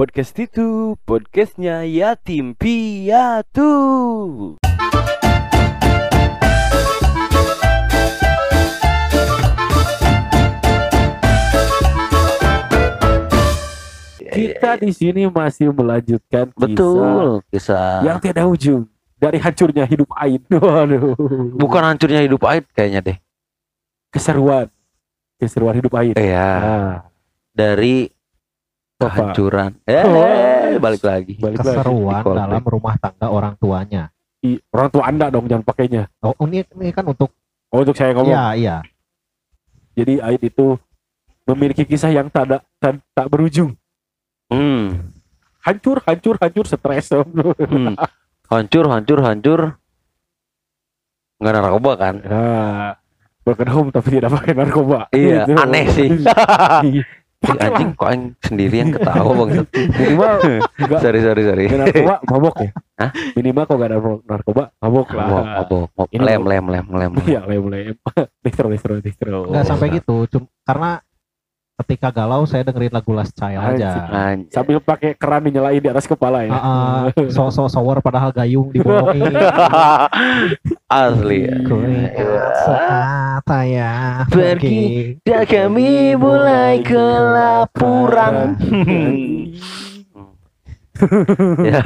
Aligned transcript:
Podcast 0.00 0.32
itu 0.40 0.96
podcastnya 1.04 1.84
Yatim 1.84 2.56
Piatu. 2.56 3.68
Kita 14.16 14.80
di 14.80 14.88
sini 14.94 15.28
masih 15.28 15.68
melanjutkan 15.68 16.48
kisah 16.48 16.64
Betul, 16.64 17.44
kisah. 17.52 18.00
yang 18.00 18.16
tiada 18.16 18.48
ujung 18.48 18.88
dari 19.20 19.36
hancurnya 19.36 19.84
hidup 19.84 20.08
Ain. 20.16 20.40
Waduh. 20.54 21.12
Bukan 21.60 21.82
hancurnya 21.84 22.24
hidup 22.24 22.40
Aid 22.48 22.64
kayaknya 22.72 23.04
deh. 23.04 23.16
keseruan. 24.08 24.72
Keseruan 25.36 25.76
hidup 25.76 25.92
Ain. 25.92 26.16
Iya, 26.16 26.48
Ah, 26.56 26.92
dari. 27.52 28.16
Kehancuran. 29.00 29.70
Eh, 29.82 30.04
Oh. 30.04 30.76
balik 30.78 31.02
lagi. 31.02 31.34
balik 31.34 31.58
lagi. 31.58 31.72
keseruan 31.72 32.20
Di 32.20 32.36
dalam 32.36 32.62
rumah 32.62 32.94
tangga 32.94 33.26
orang 33.26 33.54
tuanya. 33.56 34.12
I- 34.40 34.60
orang 34.70 34.88
tua 34.88 35.04
Anda 35.04 35.28
dong 35.28 35.44
jangan 35.44 35.64
pakainya. 35.64 36.08
Oh, 36.20 36.32
ini, 36.44 36.64
ini 36.70 36.90
kan 36.90 37.04
untuk 37.04 37.32
Oh, 37.68 37.80
untuk 37.80 37.94
saya 37.94 38.12
ngomong. 38.12 38.28
iya 38.28 38.44
iya. 38.52 38.76
Jadi 39.92 40.18
Ain 40.18 40.40
itu 40.40 40.74
memiliki 41.44 41.82
kisah 41.82 42.08
yang 42.08 42.26
tak 42.26 42.44
ada- 42.46 42.64
tak, 42.76 42.98
tak 43.10 43.26
berujung. 43.26 43.74
Hmm. 44.48 45.12
Hancur, 45.60 46.00
hancur, 46.02 46.34
hancur, 46.36 46.64
stres. 46.64 47.12
hmm. 47.14 47.94
Hancur, 48.46 48.84
hancur, 48.86 49.18
hancur. 49.20 49.60
Enggak 51.36 51.52
narkoba 51.54 51.92
kan? 51.96 52.14
Nah, 52.20 52.90
broken 53.40 53.68
home 53.68 53.88
tapi 53.90 54.18
tidak 54.18 54.32
pakai 54.34 54.52
narkoba. 54.52 55.08
Iya, 55.10 55.44
Gitu. 55.44 55.52
aneh 55.54 55.86
sih. 55.88 56.08
Pakai 57.40 57.72
anjing 57.72 57.90
kok 57.96 58.08
aing 58.12 58.24
sendirian 58.44 58.88
ketawa 58.92 59.32
bang. 59.32 59.64
Minimal 59.72 60.32
juga 60.84 60.96
sorry, 61.00 61.20
sorry, 61.24 61.42
sorry. 61.48 61.64
Narkoba 61.72 62.14
mabok 62.28 62.56
ya. 62.60 62.70
Hah? 63.00 63.10
Minimal 63.32 63.64
kalau 63.64 63.78
gak 63.80 63.88
ada 63.88 63.98
narkoba 64.28 64.62
mabok 64.76 65.08
lah. 65.16 65.24
Mabok, 65.24 65.44
mabok. 65.88 66.06
Ini 66.12 66.20
Lem, 66.20 66.42
lem, 66.44 66.64
lem, 66.68 66.86
lem. 66.92 67.12
Iya, 67.24 67.40
lem 67.48 67.64
lem. 67.72 67.96
Distro, 68.44 68.68
distro, 68.68 68.92
distro. 69.00 69.48
Nggak 69.48 69.64
sampai 69.64 69.88
gitu, 69.88 70.28
cum 70.28 70.52
karena 70.68 71.00
ketika 71.80 72.12
galau 72.12 72.44
saya 72.44 72.60
dengerin 72.66 72.92
lagu 72.92 73.10
Last 73.16 73.32
Child 73.32 73.76
aja. 73.76 74.04
Anjing. 74.12 74.52
Sambil 74.52 74.78
pakai 74.84 75.16
keran 75.16 75.48
dinyalain 75.48 75.80
di 75.80 75.88
atas 75.88 76.04
kepala 76.04 76.44
ya. 76.44 76.52
Ah, 76.52 77.02
so 77.32 77.48
so 77.48 77.64
sower 77.72 78.04
padahal 78.04 78.30
gayung 78.30 78.68
dibolongin. 78.68 79.32
Asli 80.92 81.48
ya. 81.48 81.56
Saat 82.66 83.42
saya 83.48 83.90
Pergi. 84.28 84.44
pergi. 84.60 84.80
Dan 85.24 85.42
kami 85.48 86.14
mulai 86.14 86.84
kelapuran. 86.84 88.60
Ya, 91.64 91.80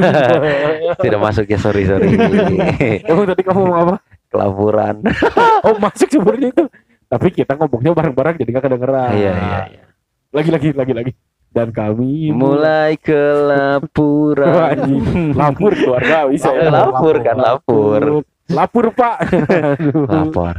Tidak 1.05 1.20
masuk 1.22 1.47
ya, 1.47 1.59
sorry, 1.62 1.87
sorry. 1.87 2.11
Emang 3.09 3.31
tadi 3.31 3.42
kamu 3.47 3.62
mau 3.62 3.78
apa? 3.87 3.97
Kelapuran. 4.27 5.06
Oh 5.62 5.78
masuk 5.78 6.11
sebenarnya 6.11 6.50
itu. 6.50 6.65
Tapi 7.06 7.28
kita 7.31 7.55
ngomongnya 7.55 7.95
bareng-bareng 7.95 8.34
jadi 8.42 8.50
gak 8.59 8.65
kedengeran. 8.67 9.11
Iya, 9.15 9.33
iya, 9.39 9.61
iya. 9.70 9.83
Lagi, 10.34 10.50
lagi, 10.50 10.68
lagi, 10.74 10.92
lagi. 10.92 11.12
Dan 11.54 11.70
kami 11.70 12.34
Mulai 12.34 12.98
kelapuran. 12.98 14.50
anjing. 14.74 15.30
lapur 15.38 15.70
keluarga 15.70 16.26
bisa 16.26 16.50
Oh, 16.50 16.58
ya. 16.58 16.66
lapur 16.66 17.14
kan, 17.22 17.36
lapur. 17.38 18.00
Lapur 18.50 18.84
pak. 18.91 19.16
Aduh. 19.78 20.10
Lapor. 20.10 20.54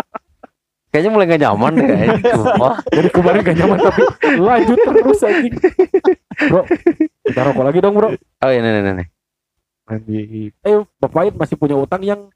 Kayaknya 0.96 1.10
mulai 1.12 1.28
gak 1.28 1.42
nyaman 1.44 1.72
deh 1.76 1.84
kayaknya. 1.84 2.32
Dari 2.88 3.08
kemarin 3.12 3.40
gak 3.44 3.58
nyaman 3.60 3.78
tapi 3.84 4.02
lanjut 4.40 4.78
terus 4.80 5.20
anjing. 5.28 5.54
Bro, 6.48 6.62
kita 7.20 7.40
rokok 7.44 7.64
lagi 7.68 7.78
dong 7.84 7.94
bro. 8.00 8.08
Oh 8.16 8.48
iya, 8.48 8.64
nih, 8.64 8.80
nih, 8.80 9.04
nih. 9.04 9.06
Eh, 10.64 10.80
Bapak 10.96 11.36
masih 11.36 11.60
punya 11.60 11.76
utang 11.76 12.00
yang 12.00 12.32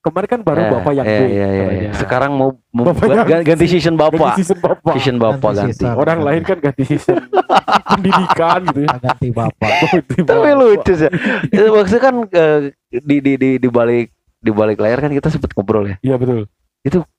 kemarin 0.00 0.28
kan 0.28 0.40
baru 0.40 0.60
Eh, 0.60 0.70
Bapak 0.70 0.92
yang 0.92 1.04
iya, 1.04 1.18
B 1.18 1.22
iya, 1.26 1.46
iya, 1.46 1.64
iya. 1.70 1.90
Sekarang 1.92 2.32
mau, 2.32 2.50
mau 2.70 2.84
Bapak 2.86 3.04
gan- 3.06 3.28
yang- 3.30 3.44
ganti 3.44 3.66
season 3.66 3.94
Ganti 3.94 4.16
bapak. 4.16 4.32
season 4.34 4.58
Bapak. 4.58 4.92
Season 4.94 5.16
bapak 5.16 5.40
Ganti 5.46 5.60
ganti. 5.60 5.72
season. 5.76 5.92
Orang 5.94 6.18
lain 6.20 6.42
kan 6.42 6.58
ganti 6.58 6.82
season 6.84 7.16
pendidikan 7.90 8.60
gitu 8.66 8.80
ya. 8.82 8.88
ganti 8.98 9.28
bapak. 9.30 9.70
Ganti 9.84 10.16
Tapi 10.20 10.40
Bapak. 10.42 10.54
lucu 10.56 10.92
sih. 10.94 11.10
Itu 11.46 11.64
maksudnya 11.70 12.02
kan 12.02 12.14
eh, 12.26 12.58
di 12.90 13.16
di 13.18 13.32
di 13.34 13.50
di 13.56 13.68
balik 13.68 14.08
di 14.36 14.50
balik 14.50 14.78
layar 14.78 14.98
kan 14.98 15.10
kita 15.10 15.28
sempet 15.28 15.52
ngobrol 15.52 15.84
ya. 15.86 15.96
Iya 16.00 16.16
betul. 16.16 16.48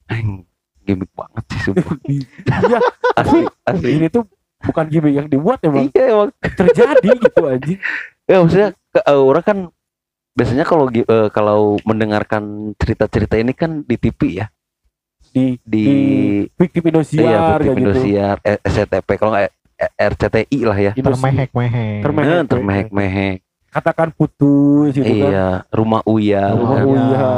Anjing, 0.07 0.43
gimmick 0.81 1.11
banget 1.11 1.43
sih 1.47 1.59
sumpah. 1.63 1.95
Iya, 2.61 2.79
Asli, 3.13 3.41
asli. 3.63 3.89
ini 3.93 4.07
tuh 4.07 4.25
bukan 4.59 4.85
gimmick 4.87 5.15
yang 5.15 5.27
dibuat 5.27 5.61
emang 5.61 5.87
Iya 5.87 6.03
emang. 6.09 6.29
terjadi 6.41 7.09
gitu 7.15 7.41
anjing. 7.43 7.79
Ya 8.23 8.37
maksudnya 8.37 8.69
ke- 8.89 9.03
eh, 9.03 9.21
orang 9.21 9.43
kan 9.43 9.57
biasanya 10.31 10.63
kalau 10.63 10.87
eh, 10.89 11.29
kalau 11.29 11.75
mendengarkan 11.83 12.73
cerita-cerita 12.79 13.35
ini 13.35 13.51
kan 13.51 13.83
di 13.83 13.95
TV 13.95 14.41
ya, 14.43 14.47
Di 15.31 15.55
di, 15.63 15.85
Fiktif 16.59 16.83
Indosiar 16.83 17.23
iya, 17.23 17.39
kayak 17.39 17.51
Fiktif 17.55 17.71
gitu. 17.71 17.79
Indosiar, 17.79 18.35
eh, 18.43 18.59
SCTV 18.63 19.07
kalau 19.15 19.31
nggak 19.31 19.45
eh, 19.79 19.91
RCTI 20.11 20.59
lah 20.63 20.77
ya. 20.77 20.91
Indosiar. 20.93 21.15
Termehek-mehek. 21.19 21.99
Termehek. 22.03 22.27
Eh, 22.31 22.43
termehek-mehek. 22.47 23.37
Katakan 23.71 24.11
putus 24.11 24.91
gitu 24.91 25.07
kan. 25.07 25.31
Iya, 25.31 25.47
rumah 25.71 26.03
Uya. 26.03 26.51
Rumah 26.51 26.75
kan. 26.75 26.85
Uya. 26.91 27.29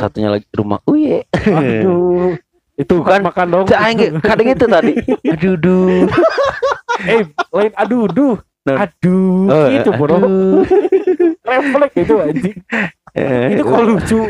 Satunya 0.00 0.28
lagi 0.32 0.48
rumah 0.56 0.80
Uye. 0.88 1.28
Aduh. 1.36 2.32
Itu 2.80 3.04
Kan, 3.04 3.20
kan 3.20 3.28
makan 3.28 3.46
dong. 3.52 3.66
Kadang 4.24 4.48
itu 4.56 4.64
tadi. 4.64 4.92
Aduh 5.28 5.54
duh. 5.60 6.08
eh, 7.04 7.28
lain 7.52 7.72
aduh 7.76 8.08
duh. 8.08 8.36
Nah. 8.60 8.76
Aduh, 8.84 9.48
Oh, 9.48 9.66
itu 9.68 9.90
bro. 9.90 10.16
aduh. 10.16 10.62
Refleks 11.50 11.94
itu 11.96 12.14
anjing. 12.14 12.56
Eh, 13.10 13.56
Itu 13.56 13.62
kok 13.64 13.82
lucu. 13.82 14.20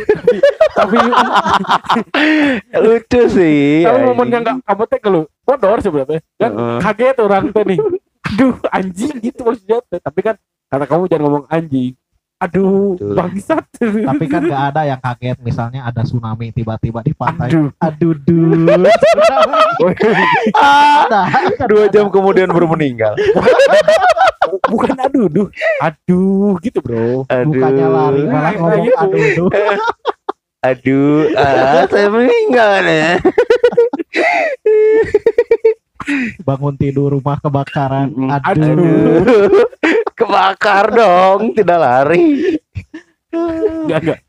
tapi 0.72 0.96
lucu 2.80 3.20
sih. 3.28 3.84
tapi 3.84 4.00
yang 4.30 4.40
gak 4.40 4.56
kamu 4.64 4.82
teh 4.88 4.98
kalau 4.98 5.20
bodor 5.42 5.78
sebenarnya. 5.80 6.20
Kan 6.36 6.50
Heeh. 6.50 6.78
kaget 6.80 7.16
orang 7.20 7.44
teh 7.50 7.64
nih. 7.66 7.78
Aduh, 8.24 8.54
anjing 8.70 9.14
gitu 9.20 9.40
maksudnya. 9.42 9.82
Tapi 9.84 10.20
kan 10.22 10.34
kata 10.70 10.84
kamu 10.86 11.02
jangan 11.06 11.22
ngomong 11.26 11.44
anjing. 11.48 11.92
Aduh, 12.40 12.96
bangsat. 12.96 13.68
Tapi 13.76 14.24
kan 14.24 14.40
nggak 14.40 14.64
ada 14.72 14.88
yang 14.88 14.96
kaget 14.96 15.36
misalnya 15.44 15.84
ada 15.84 16.00
tsunami 16.00 16.48
tiba-tiba 16.56 17.04
di 17.04 17.12
pantai. 17.12 17.52
Aduh. 17.52 17.68
Aduh, 17.76 18.16
duh. 18.16 18.88
Ah, 20.56 21.04
Ada. 21.04 21.22
dua 21.68 21.84
jam 21.92 22.08
kemudian 22.08 22.48
baru 22.48 22.64
meninggal. 22.72 23.12
Bukan 24.72 24.96
aduh, 24.96 25.28
duh. 25.28 25.48
Aduh, 25.84 26.56
gitu, 26.64 26.80
Bro. 26.80 27.28
Aduh. 27.28 27.52
Bukannya 27.52 27.86
lari 27.86 28.22
malah 28.24 28.52
ngomong 28.56 28.84
Gitu. 28.88 28.96
aduh, 29.04 29.24
duh. 29.36 29.50
Aduh, 30.60 31.20
ah, 31.36 31.84
saya 31.88 32.08
meninggal 32.08 32.72
ya. 32.84 33.10
Bangun 36.42 36.74
tidur 36.76 37.12
rumah 37.12 37.36
kebakaran. 37.38 38.12
Aduh. 38.48 38.64
Aduh. 38.64 39.99
Kebakar 40.20 40.86
dong, 40.92 41.56
tidak 41.56 41.78
lari. 41.80 42.60
Enggak, 43.32 44.00
enggak. 44.04 44.20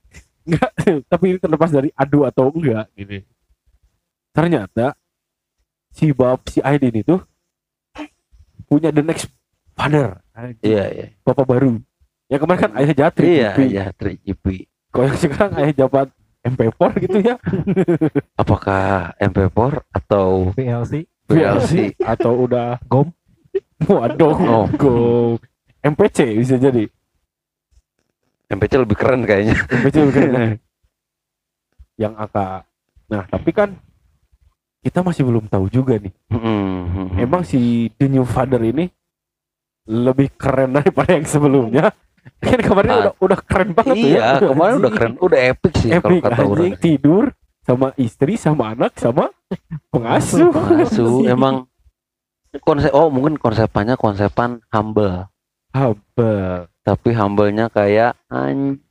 Enggak, 0.41 0.71
tapi 1.11 1.23
ini 1.35 1.37
terlepas 1.37 1.69
dari 1.69 1.89
adu 1.91 2.23
atau 2.23 2.47
enggak 2.49 2.87
gitu. 2.95 3.21
Ternyata 4.31 4.95
si 5.91 6.15
bab 6.15 6.39
si 6.47 6.63
Aidin 6.63 7.03
itu 7.03 7.19
punya 8.71 8.89
the 8.95 9.03
next 9.03 9.27
father. 9.75 10.23
Iya, 10.63 10.83
iya. 10.95 11.05
Bapak 11.27 11.43
baru. 11.43 11.75
Ya 12.31 12.39
kemarin 12.39 12.61
kan 12.63 12.71
ayah 12.79 12.95
jatri. 12.95 13.43
Iya, 13.43 13.51
iya, 13.59 13.85
3GP. 13.91 14.71
Kalau 14.95 15.05
yang 15.11 15.19
sekarang 15.19 15.51
ayah 15.59 15.73
jabat 15.75 16.07
MP4 16.47 16.81
gitu 17.03 17.17
ya. 17.19 17.35
Apakah 18.39 19.11
MP4 19.19 19.59
atau 19.91 20.55
VLC. 20.55 21.03
VLC? 21.27 21.91
atau 21.99 22.47
udah 22.47 22.79
Gom. 22.87 23.11
Waduh, 23.83 24.35
Oh. 24.47 24.65
gom. 24.79 25.35
MPC 25.81 26.17
bisa 26.35 26.55
jadi. 26.55 26.85
MPC 28.47 28.71
lebih 28.77 28.95
keren 28.95 29.23
kayaknya. 29.23 29.55
MPC 29.57 29.95
bukan 30.03 30.23
yang 32.01 32.13
AK. 32.15 32.37
Nah, 33.07 33.23
tapi 33.27 33.49
kan 33.49 33.69
kita 34.81 35.01
masih 35.01 35.23
belum 35.23 35.45
tahu 35.45 35.67
juga 35.67 35.97
nih. 35.97 36.13
Mm-mm. 36.27 37.17
Emang 37.17 37.41
si 37.41 37.89
The 37.95 38.07
New 38.07 38.25
Father 38.25 38.61
ini 38.61 38.89
lebih 39.85 40.33
keren 40.35 40.73
daripada 40.73 41.13
yang 41.13 41.25
sebelumnya. 41.25 41.89
Kan 42.37 42.61
kemarin 42.61 42.89
Ah. 42.91 42.97
udah 43.01 43.13
udah 43.17 43.39
keren 43.41 43.73
banget 43.73 43.95
tuh 43.97 44.09
Iya, 44.13 44.21
ya. 44.37 44.45
kemarin 44.45 44.75
udah 44.77 44.91
keren, 44.93 45.13
udah 45.17 45.39
epic 45.41 45.73
sih 45.75 45.89
kalau 45.89 46.13
Epic 46.13 46.21
kata 46.21 46.41
orang. 46.45 46.77
tidur 46.77 47.23
sama 47.61 47.87
istri 47.97 48.37
sama 48.37 48.77
anak 48.77 48.93
sama 48.95 49.33
pengasuh. 49.89 50.53
Pengasuh 50.53 51.25
emang 51.33 51.65
konsep 52.61 52.93
oh 52.93 53.09
mungkin 53.09 53.41
konsepannya 53.41 53.97
konsepan 53.97 54.61
humble 54.69 55.30
Haba. 55.71 56.67
tapi 56.81 57.09
humble-nya 57.11 57.67
kayak 57.67 58.17
an 58.27 58.81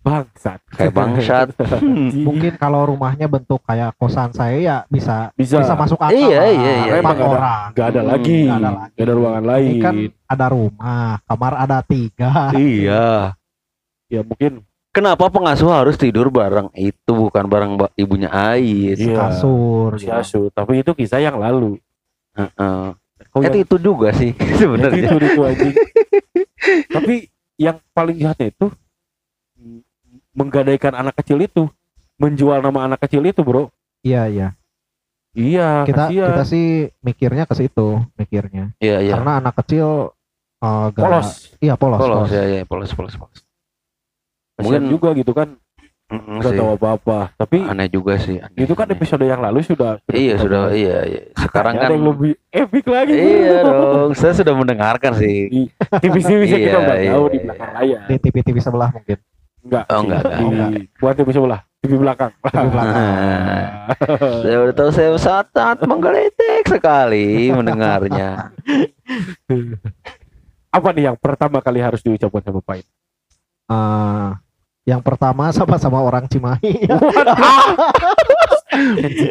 bangsat 0.00 0.60
Kayak 0.68 0.92
bangsat. 0.92 1.48
Mungkin 2.28 2.54
kalau 2.54 2.84
rumahnya 2.86 3.24
bentuk 3.24 3.58
kayak 3.60 3.92
kosan 3.94 4.30
saya 4.30 4.54
ya 4.54 4.76
bisa 4.86 5.32
bisa 5.32 5.58
bisa 5.58 5.74
masuk 5.74 5.96
akal. 5.96 6.12
Iya, 6.12 6.42
iya, 6.46 6.72
iya, 6.78 6.92
Empat 6.98 7.16
iya. 7.16 7.24
orang. 7.24 7.64
nggak 7.70 7.86
ada 7.86 8.00
Hmm, 8.00 8.10
lagi 8.10 8.38
nggak 8.38 8.54
ada 8.54 8.70
lagi. 8.70 8.92
nggak 8.92 9.02
ada 9.02 9.14
ruangan 9.14 9.40
Ini 9.40 9.50
lain 9.50 9.74
kan 9.78 9.94
ada 10.26 10.46
rumah, 10.48 11.00
kamar 11.24 11.52
ada 11.58 11.78
tiga. 11.82 12.32
iya. 12.54 13.06
ya 14.06 14.20
mungkin 14.22 14.52
Kenapa 14.90 15.26
pengasuh 15.26 15.74
harus 15.74 15.98
tidur 15.98 16.30
bareng 16.30 16.70
itu 16.72 17.10
bukan 17.10 17.44
bareng 17.44 17.72
ba- 17.74 17.90
ibunya 17.94 18.30
Ais? 18.30 18.94
Iya. 18.96 19.18
kasur. 19.26 19.98
si 19.98 20.06
gitu. 20.06 20.14
asu 20.14 20.40
tapi 20.48 20.78
itu 20.78 20.92
kisah 20.92 21.18
yang 21.18 21.34
lalu 21.34 21.82
Heeh. 22.32 22.94
Kau 23.26 23.40
Eh, 23.40 23.48
yang- 23.48 23.58
itu 23.58 23.74
juga 23.76 24.12
sih 24.12 24.30
itu 24.30 24.54
sebenarnya. 24.62 25.10
itu, 25.10 25.16
itu 25.18 25.40
anjing 25.42 25.74
tapi 26.88 27.28
yang 27.56 27.78
paling 27.90 28.16
jahatnya 28.16 28.50
itu 28.50 28.66
menggadaikan 30.34 30.92
anak 30.92 31.14
kecil 31.16 31.38
itu 31.38 31.70
menjual 32.16 32.58
nama 32.58 32.86
anak 32.86 33.02
kecil 33.02 33.22
itu 33.22 33.40
bro 33.40 33.70
Iya 34.00 34.28
iya. 34.28 34.48
iya 35.32 35.82
Kita 35.82 36.06
kasihan. 36.06 36.28
kita 36.30 36.44
sih 36.44 36.66
mikirnya 37.00 37.42
ke 37.42 37.56
situ, 37.56 38.04
mikirnya. 38.14 38.76
Iya 38.78 39.00
iya. 39.00 39.12
Karena 39.16 39.40
anak 39.40 39.56
kecil 39.58 40.12
eh, 40.60 40.86
gak- 40.92 41.00
polos 41.00 41.28
Iya 41.58 41.74
polos. 41.74 41.98
Polos 41.98 42.18
polos. 42.20 42.30
ya 42.30 42.42
ya 42.44 42.62
polos 42.64 42.90
polos 42.92 43.14
polos. 43.16 43.38
kasihan 44.54 44.78
Mungkin- 44.78 44.92
juga 44.92 45.08
gitu 45.16 45.32
kan 45.32 45.56
Mm-mm 46.04 46.36
nggak 46.36 46.52
tahu 46.54 46.70
apa-apa 46.74 47.32
tapi 47.34 47.64
Aneh 47.64 47.88
juga 47.88 48.14
sih. 48.16 48.36
aneh, 48.36 48.60
itu 48.60 48.72
kan 48.72 48.84
aneh. 48.84 48.94
episode 48.94 49.24
yang 49.24 49.40
lalu 49.40 49.60
sudah, 49.60 49.96
Iya 50.06 50.36
kita 50.36 50.42
sudah 50.42 50.62
bahas. 50.62 50.76
iya 50.76 50.98
iya. 51.02 51.22
Sekarang 51.34 51.74
Ada 51.74 51.80
kan 51.80 51.90
yang 51.90 52.04
lebih 52.06 52.32
epic 52.46 52.84
lagi 52.86 53.14
Iya 53.14 53.58
dong, 53.66 54.10
saya 54.12 54.32
sudah 54.32 54.52
mendengarkan 54.52 55.12
sih. 55.14 55.48
TV-TV 55.96 56.40
kita 56.44 56.60
Iya, 56.60 56.76
udah 56.76 56.96
tahu 57.00 57.00
iya, 57.00 57.14
di 57.24 57.34
iya. 57.34 57.42
belakang 57.42 57.70
layar 57.72 58.00
Di 58.04 58.16
TV-TV 58.20 58.56
sebelah 58.58 58.90
mungkin. 58.90 59.18
enggak 59.64 59.84
Oh, 59.88 59.98
enggak, 59.98 60.20
enggak, 60.20 60.36
di 60.36 60.44
enggak. 60.44 60.70
buat 60.94 61.14
TV 61.14 61.28
sebelah 61.30 61.60
TV 61.80 61.92
belakang 61.96 62.32
TV 62.42 62.66
belakang. 62.66 62.96
Saya 64.44 64.56
udah 64.60 64.74
tahu 64.74 64.90
saya 64.90 65.10
sangat 65.14 65.46
sangat 65.50 65.78
menggeletek 65.82 66.64
sekali 66.66 67.26
mendengarnya. 67.48 68.52
apa 70.76 70.88
nih 70.90 71.04
yang 71.06 71.16
pertama 71.16 71.60
kali 71.60 71.78
harus 71.78 72.00
diucapkan 72.00 72.40
sama 72.42 72.60
Pak 72.60 72.76
Ait? 72.76 72.86
Yang 74.84 75.00
pertama 75.02 75.48
sama-sama 75.48 75.96
orang 75.98 76.28
Cimahi. 76.28 76.84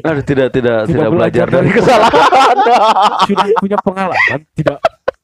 Aduh 0.01 0.23
tidak 0.23 0.49
tidak 0.49 0.79
Tidak 0.83 0.89
tidak, 0.89 1.09
belajar 1.09 1.45
belajar 1.45 1.47
dari 1.51 1.69
kesalahan. 1.71 2.55
sudah 3.27 3.45
punya 3.57 3.77
pengalaman 3.77 4.39
tidak 4.53 4.77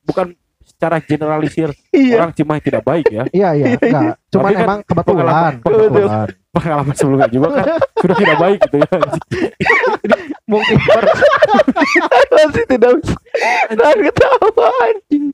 bukan 0.04 0.28
secara 0.62 0.98
generalisir 1.00 1.70
Iya. 1.90 2.16
orang 2.20 2.32
Cimahi 2.32 2.62
tidak 2.62 2.84
baik 2.84 3.08
ya 3.08 3.24
Iya 3.30 3.50
iya, 3.54 3.66
enggak. 3.76 4.16
Cuman 4.30 4.52
kan 4.52 4.62
emang 4.62 4.80
kebetulan, 4.84 5.24
pengalaman- 5.26 5.58
kebetulan. 5.60 6.28
pengalaman 6.50 6.94
sebelumnya 6.94 7.28
juga 7.28 7.48
kan 7.52 7.66
sudah 7.96 8.16
tidak 8.16 8.38
baik 8.38 8.60
gitu 8.64 8.78
ya 8.78 8.90
Mungkin 10.46 10.78
Masih 12.34 12.66
tidak 12.66 12.92
bisa. 12.98 13.16
Dan 13.70 13.98
ketawa 14.04 14.68
anjing. 14.84 15.26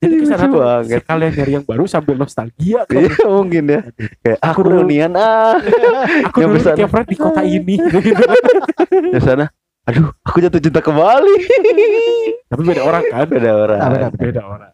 Jadi 0.00 0.14
ke 0.20 0.24
sana 0.24 0.48
tuh 0.48 0.60
banget. 0.60 1.00
sekalian 1.04 1.32
nyari 1.36 1.52
yang 1.60 1.64
baru 1.68 1.84
sambil 1.84 2.16
nostalgia 2.16 2.80
kan. 2.88 3.00
Iya 3.04 3.24
mungkin 3.28 3.64
ya. 3.68 3.80
Kayak 4.24 4.38
aku 4.40 4.60
dulu- 4.64 4.72
reunian 4.82 5.12
ah. 5.14 5.56
aku 6.28 6.36
dulu 6.40 6.56
besar. 6.56 6.74
tiap 6.76 6.90
hari 6.92 7.06
di 7.12 7.16
kota 7.16 7.42
ini 7.44 7.74
gitu. 7.84 7.98
Di 9.12 9.20
sana. 9.20 9.46
Aduh, 9.84 10.16
aku 10.24 10.40
jatuh 10.40 10.60
cinta 10.64 10.80
kembali. 10.80 11.34
tapi 12.48 12.62
beda 12.64 12.82
orang 12.88 13.04
kan 13.04 13.26
Beda 13.28 13.50
orang. 13.52 13.78
Ah, 13.80 13.88
beda. 13.92 14.08
beda 14.16 14.42
orang 14.42 14.70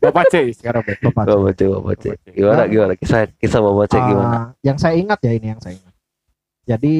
Bapak 0.00 0.24
C 0.32 0.34
sekarang. 0.56 0.80
Bapak. 0.80 1.24
Bapak 1.28 1.52
cek, 1.52 1.68
bapak 1.68 1.94
cek. 2.00 2.16
Bapak 2.16 2.24
cek. 2.24 2.32
Gimana, 2.32 2.62
gimana? 2.70 2.92
Kisah, 2.96 3.20
kisah 3.36 3.60
bapak 3.60 3.92
gimana? 3.92 4.24
Ah, 4.32 4.46
yang 4.64 4.78
saya 4.80 4.94
ingat 4.96 5.18
ya 5.20 5.32
ini 5.36 5.52
yang 5.52 5.60
saya 5.60 5.76
ingat. 5.76 5.94
Jadi 6.64 6.96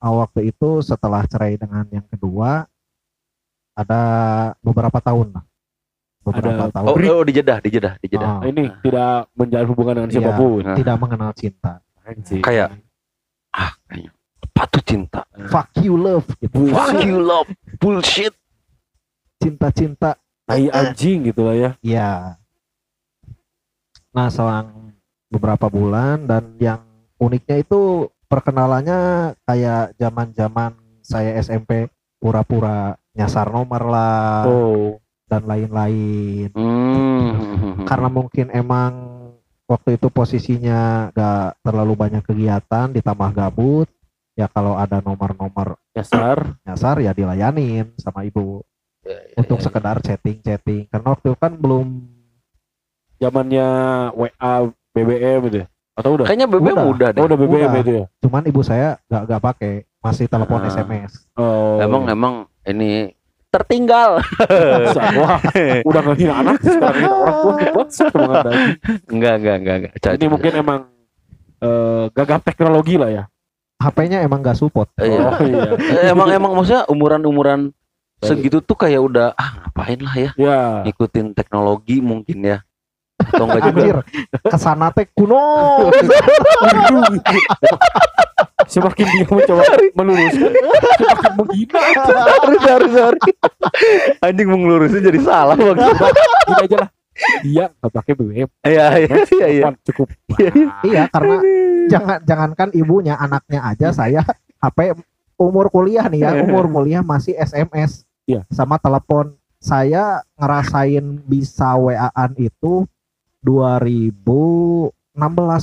ah, 0.00 0.14
waktu 0.16 0.48
itu 0.48 0.80
setelah 0.80 1.20
cerai 1.28 1.60
dengan 1.60 1.84
yang 1.92 2.06
kedua 2.08 2.64
ada 3.76 4.02
beberapa 4.64 4.98
tahun 5.00 5.36
lah. 5.36 5.44
Beberapa 6.30 6.62
Ada- 6.64 6.72
tahun 6.72 6.86
Oh, 6.86 6.94
oh, 6.94 7.24
di 7.26 7.32
Jeddah, 7.32 7.58
di 7.58 7.68
Jeddah, 7.68 7.94
di 7.98 8.06
Jeddah. 8.06 8.30
Ah, 8.30 8.40
ini 8.44 8.62
tidak 8.80 9.12
menjalin 9.34 9.68
hubungan 9.68 9.94
dengan 9.98 10.08
Iya. 10.08 10.14
siapa 10.16 10.32
pun 10.34 10.62
Nah. 10.62 10.76
tidak 10.78 10.96
mengenal 10.96 11.30
cinta. 11.34 11.72
Anjing. 12.00 12.40
Kayak- 12.40 12.70
Ah, 13.50 13.72
kayaknya. 13.84 14.10
Apa 14.40 14.62
tuh 14.68 14.82
cinta? 14.82 15.20
Fuck 15.48 15.70
you 15.80 15.94
love 15.94 16.26
gitu. 16.38 16.70
Fuck 16.70 17.02
you 17.02 17.18
love 17.18 17.48
bullshit. 17.76 18.32
Cinta-cinta 19.36 20.14
tai 20.44 20.68
anjing 20.68 21.24
gitu 21.26 21.42
lah 21.42 21.54
ya 21.54 21.70
Iya. 21.80 22.36
Nah, 24.10 24.28
selang 24.28 24.92
beberapa 25.30 25.70
bulan 25.70 26.26
dan 26.26 26.58
yang 26.58 26.82
uniknya 27.16 27.62
itu 27.62 28.04
perkenalannya 28.26 29.00
kayak 29.42 29.94
zaman-zaman 29.96 30.74
saya 31.00 31.38
SMP 31.38 31.86
pura-pura 32.18 32.94
nyasar 33.10 33.48
nomor 33.48 33.82
lah 33.86 34.44
oh 34.44 34.98
dan 35.30 35.46
lain-lain. 35.46 36.50
Hmm. 36.52 37.86
Karena 37.86 38.10
mungkin 38.10 38.50
emang 38.50 38.92
waktu 39.64 39.94
itu 39.94 40.10
posisinya 40.10 41.08
gak 41.10 41.62
terlalu 41.62 41.94
banyak 41.94 42.22
kegiatan 42.22 42.90
ditambah 42.90 43.30
gabut 43.30 43.86
ya 44.34 44.46
kalau 44.46 44.74
ada 44.74 44.98
nomor-nomor 44.98 45.78
nyasar 45.92 46.58
nyasar 46.64 46.98
ya 46.98 47.14
dilayanin 47.14 47.94
sama 47.94 48.26
ibu 48.26 48.66
Ya, 49.00 49.16
ya, 49.16 49.40
untuk 49.40 49.56
ya, 49.56 49.60
ya. 49.60 49.64
sekedar 49.64 49.96
chatting-chatting 50.04 50.84
karena 50.86 51.08
waktu 51.08 51.32
itu 51.32 51.38
kan 51.38 51.56
belum 51.56 52.04
zamannya 53.16 53.66
WA 54.12 54.54
BBM 54.90 55.40
gitu 55.48 55.56
ya? 55.62 55.66
atau 55.96 56.10
udah 56.16 56.24
Kayaknya 56.28 56.48
BBM 56.48 56.76
Udah. 56.76 56.84
udah, 56.86 57.08
deh. 57.10 57.20
oh 57.20 57.26
udah 57.26 57.38
BBM 57.38 57.64
Udah. 57.66 57.80
itu 57.80 57.92
ya 57.94 58.04
cuman 58.20 58.42
ibu 58.44 58.60
saya 58.60 58.88
gak 59.06 59.22
gak 59.24 59.42
pakai 59.42 59.72
masih 60.00 60.26
telepon 60.26 60.60
Ah. 60.60 60.68
SMS 60.68 61.12
oh 61.32 61.80
Emang 61.80 62.02
emang 62.08 62.34
ini 62.62 63.12
tertinggal. 63.50 64.22
wah 65.18 65.38
udah 65.82 66.00
nggak 66.06 66.16
hina 66.16 66.34
anak 66.38 66.56
sekarang 66.62 67.02
hina 67.02 67.10
orang 67.12 67.36
tua 67.36 67.52
di 67.52 67.66
WhatsApp 67.74 68.14
emang 68.14 68.32
ada. 68.32 68.50
enggak, 69.10 69.34
enggak, 69.36 69.56
enggak, 69.58 69.76
enggak. 69.76 69.92
Ini 69.92 70.16
coba. 70.16 70.30
mungkin 70.30 70.52
emang 70.54 70.80
eh, 71.58 72.04
gagap 72.14 72.40
teknologi 72.42 72.94
lah 72.94 73.10
ya 73.10 73.24
HP-nya 73.80 74.20
emang 74.20 74.44
gak 74.44 74.54
support 74.54 74.92
Iya. 74.96 75.18
oh 75.24 75.34
iya 75.40 75.72
Eh, 75.74 76.12
emang 76.12 76.28
emang 76.28 76.52
maksudnya 76.52 76.84
umuran-umuran 76.86 77.72
segitu 78.20 78.60
tuh 78.60 78.76
kayak 78.76 79.00
udah 79.00 79.32
ah 79.32 79.50
ngapain 79.64 79.96
lah 79.98 80.12
ya 80.14 80.30
ya 80.36 80.58
ngikutin 80.84 81.32
teknologi 81.32 82.04
mungkin 82.04 82.44
ya 82.44 82.58
atau 83.16 83.48
enggak 83.48 83.62
juga 83.72 83.80
anjir 83.80 83.96
ke 84.36 84.56
sana 84.56 84.92
teh 84.92 85.08
kuno 85.12 85.40
semakin 88.70 89.06
dia 89.10 89.26
mencoba 89.26 89.62
meluruskan 89.98 90.50
semakin 90.54 91.32
menghina. 91.36 91.82
Sorry 92.06 92.56
sorry 92.62 92.88
sorry. 92.94 93.20
Anjing 94.22 94.48
mengelurusin 94.48 95.02
jadi 95.02 95.20
salah 95.20 95.58
bang. 95.58 95.76
Ini 95.76 96.54
aja 96.70 96.76
lah 96.86 96.90
dia 97.44 97.68
nggak 97.68 97.92
pakai 97.92 98.12
BBM 98.16 98.48
iya 98.64 98.86
iya 98.96 99.16
iya 99.28 99.46
iya. 99.50 99.64
cukup. 99.84 100.08
Iya 100.86 101.02
karena 101.12 101.36
jangan 101.90 102.18
jangankan 102.24 102.68
ibunya 102.72 103.14
anaknya 103.18 103.60
aja 103.60 103.92
saya 103.92 104.24
HP 104.62 104.96
umur 105.36 105.68
kuliah 105.68 106.08
nih 106.08 106.24
ya 106.24 106.30
umur 106.40 106.64
kuliah 106.70 107.04
masih 107.04 107.36
SMS 107.36 108.08
Iya. 108.30 108.46
sama 108.54 108.78
telepon. 108.78 109.34
Saya 109.60 110.24
ngerasain 110.40 111.04
bisa 111.28 111.76
WA-an 111.76 112.32
itu 112.40 112.88
2016 113.44 114.08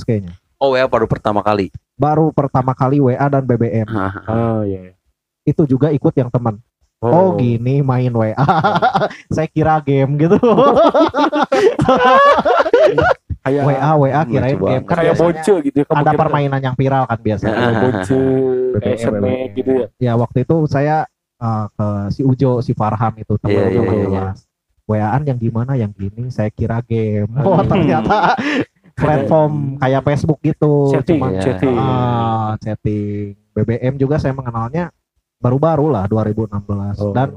kayaknya. 0.06 0.38
Oh 0.62 0.78
ya 0.78 0.86
baru 0.86 1.10
pertama 1.10 1.42
kali 1.42 1.74
baru 1.98 2.30
pertama 2.30 2.72
kali 2.72 2.96
WA 2.96 3.26
dan 3.26 3.42
BBM 3.42 3.84
oh 4.24 4.62
iya 4.62 4.80
iya. 4.88 4.94
itu 5.42 5.66
juga 5.66 5.90
ikut 5.90 6.14
yang 6.14 6.30
teman. 6.30 6.62
Oh. 6.98 7.34
Gini 7.34 7.78
main 7.78 8.10
WA 8.10 8.34
saya 9.34 9.46
kira 9.46 9.78
game 9.78 10.18
gitu. 10.18 10.34
Kayak 13.38 13.62
WA 13.64 13.90
WA 13.96 14.22
kirain 14.26 14.56
lucu 14.58 14.66
game. 14.66 14.84
kan 14.84 14.96
kayak 14.98 15.14
gitu 15.62 15.76
ya 15.78 15.86
kamu 15.86 15.96
ada 15.96 16.10
kira- 16.10 16.20
permainan 16.20 16.60
yang 16.60 16.74
viral 16.74 17.04
kan 17.06 17.18
biasanya. 17.18 17.66
Bonce 17.80 18.18
kayak 18.76 18.82
BBM, 18.82 18.98
snack 18.98 19.14
BBM. 19.14 19.56
gitu 19.56 19.70
ya. 19.72 19.86
Ya 19.96 20.12
waktu 20.14 20.38
itu 20.42 20.56
saya 20.66 20.96
eh, 21.38 21.66
ke 21.70 21.86
si 22.10 22.20
Ujo 22.22 22.50
si 22.60 22.72
Farham 22.74 23.14
itu 23.14 23.32
teman 23.38 23.54
Iya, 23.54 23.62
Ujo 23.70 23.80
iya, 23.80 23.94
iya, 23.94 24.20
kelas. 24.26 24.40
WA-an 24.88 25.22
yang 25.22 25.38
gimana 25.38 25.72
yang 25.76 25.92
gini 25.92 26.28
saya 26.28 26.50
kira 26.50 26.82
game. 26.82 27.30
Oh 27.38 27.56
Hmm. 27.56 27.68
ternyata 27.72 28.36
platform 28.98 29.52
kayak 29.76 30.02
Facebook 30.02 30.38
gitu 30.40 30.72
chatting 30.90 31.18
Cuma- 31.18 31.30
Iya. 31.30 31.42
chatting 31.42 31.76
ah 31.76 32.50
chatting 32.58 33.26
BBM 33.50 33.94
juga 33.96 34.16
saya 34.16 34.32
mengenalnya 34.32 34.90
baru-baru 35.36 35.86
lah 35.88 36.04
2016 36.04 36.98
Oh. 36.98 37.10
dan 37.12 37.30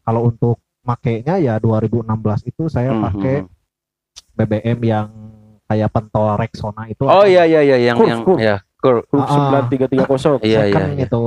kalau 0.00 0.20
untuk 0.24 0.56
makainya 0.80 1.36
ya 1.36 1.54
2016 1.56 2.06
itu 2.44 2.66
saya 2.66 2.90
Hmm, 2.90 3.02
pakai 3.04 3.36
hmm. 3.40 3.50
BBM 4.34 4.78
yang 4.80 5.06
kayak 5.64 5.90
pentol 5.90 6.32
Rexona 6.34 6.86
itu 6.86 7.02
oh 7.02 7.22
iya 7.22 7.44
iya 7.44 7.60
iya 7.60 7.76
yang 7.84 7.96
Kurv, 7.96 8.08
yang 8.08 8.20
kurv. 8.22 8.38
ya 8.38 8.56
kur 8.78 9.02
Grup 9.04 9.20
Ah, 9.20 9.26
ah. 9.26 9.34
sembilan 9.34 9.64
tiga 9.68 9.86
tiga 9.86 10.04
kosong 10.04 10.38
Iya, 10.40 10.64
iya, 10.64 10.80
iya. 10.88 11.04
itu 11.04 11.22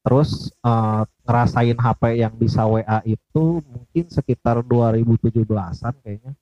terus 0.00 0.30
eh, 0.56 1.02
ngerasain 1.20 1.76
HP 1.76 2.02
yang 2.16 2.32
bisa 2.32 2.64
WA 2.64 2.98
itu 3.04 3.44
mungkin 3.60 4.04
sekitar 4.08 4.62
2017-an 4.62 5.94
kayaknya 6.00 6.32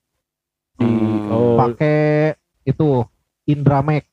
Hmm. 0.78 1.26
oh 1.28 1.58
pakai 1.58 2.38
itu 2.68 3.02
Indramek 3.44 4.04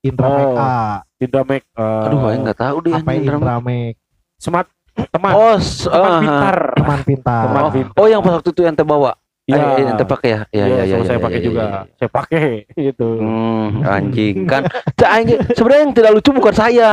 Indra 0.00 0.26
Oh. 0.26 0.56
A, 0.56 1.04
Indra 1.16 1.44
Make 1.44 1.68
eh, 1.70 2.04
Aduh, 2.08 2.18
saya 2.24 2.36
nggak 2.40 2.58
tahu 2.58 2.76
deh. 2.80 2.92
apa 2.92 3.04
anjing, 3.06 3.22
drama. 3.22 3.38
Indra 3.38 3.56
Make, 3.60 3.96
smart 4.36 4.68
teman 5.08 5.32
Oh, 5.32 5.54
s- 5.54 5.84
teman 5.84 6.08
ah, 6.08 6.18
pintar 6.18 6.56
teman 6.74 7.00
pintar. 7.04 7.42
Teman 7.44 7.62
Oh, 7.62 7.70
pintar. 7.70 7.94
oh, 7.94 8.06
yang 8.06 8.20
pas 8.20 8.34
waktu 8.34 8.50
itu 8.50 8.60
ente 8.64 8.80
bawa. 8.80 9.12
Iya. 9.44 9.60
Eh, 9.76 9.90
ente 9.90 10.04
pakai 10.04 10.28
ya? 10.28 10.40
Iya, 10.48 10.64
Iya, 10.64 10.64
iya, 10.64 10.84
iya. 10.86 10.96
saya 11.02 11.16
iya, 11.16 11.22
pakai 11.22 11.38
iya, 11.38 11.44
juga 11.44 11.62
iya. 11.62 11.80
saya 11.94 12.10
pakai 12.10 12.44
gitu 12.88 13.08
Hmm, 13.16 13.66
anjing 13.82 14.36
kan. 14.44 14.62
Anjing. 15.16 15.38
Sebenarnya 15.52 15.82
yang 15.82 15.94
tidak 15.94 16.12
lucu 16.12 16.30
bukan 16.30 16.54
saya. 16.54 16.88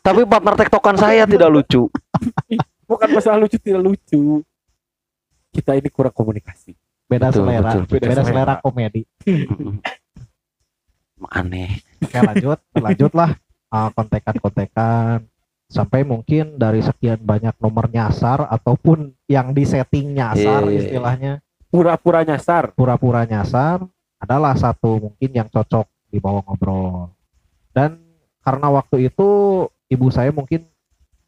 Tapi 0.00 0.20
partner 0.22 0.54
tektokan 0.56 0.96
saya 0.96 1.22
tidak 1.24 1.48
lucu. 1.48 1.86
bukan 2.84 3.08
masalah 3.10 3.38
lucu 3.38 3.58
tidak 3.58 3.82
lucu 3.82 4.42
kita 5.50 5.74
ini 5.74 5.88
kurang 5.88 6.12
komunikasi 6.12 6.74
Beda 7.06 7.30
Betul, 7.30 7.46
selera, 7.46 7.70
betul, 7.70 7.82
betul. 7.86 7.94
beda 7.94 8.06
Beda 8.10 8.22
selera 8.26 8.26
selera. 8.26 8.54
komedi. 8.62 9.02
Aneh. 11.38 11.70
Oke 12.02 12.18
lanjut, 12.20 12.58
lanjutlah 12.76 13.30
uh, 13.72 13.88
kontekan-kontekan 13.96 15.24
sampai 15.66 16.06
mungkin 16.06 16.54
dari 16.60 16.78
sekian 16.84 17.18
banyak 17.22 17.56
nomor 17.58 17.90
nyasar 17.90 18.46
ataupun 18.46 19.10
yang 19.26 19.50
di 19.50 19.66
setting 19.66 20.14
nyasar 20.14 20.62
Iya, 20.62 20.66
iya, 20.66 20.70
iya. 20.70 20.78
istilahnya 20.78 21.32
pura-pura 21.72 22.22
nyasar 22.22 22.70
pura-pura 22.78 23.26
nyasar 23.26 23.82
adalah 24.22 24.54
satu 24.54 25.10
mungkin 25.10 25.30
yang 25.34 25.48
cocok 25.50 25.86
dibawa 26.10 26.40
ngobrol. 26.46 27.10
Dan 27.74 27.98
karena 28.40 28.70
waktu 28.70 29.10
itu 29.10 29.28
ibu 29.90 30.06
saya 30.14 30.30
mungkin 30.30 30.62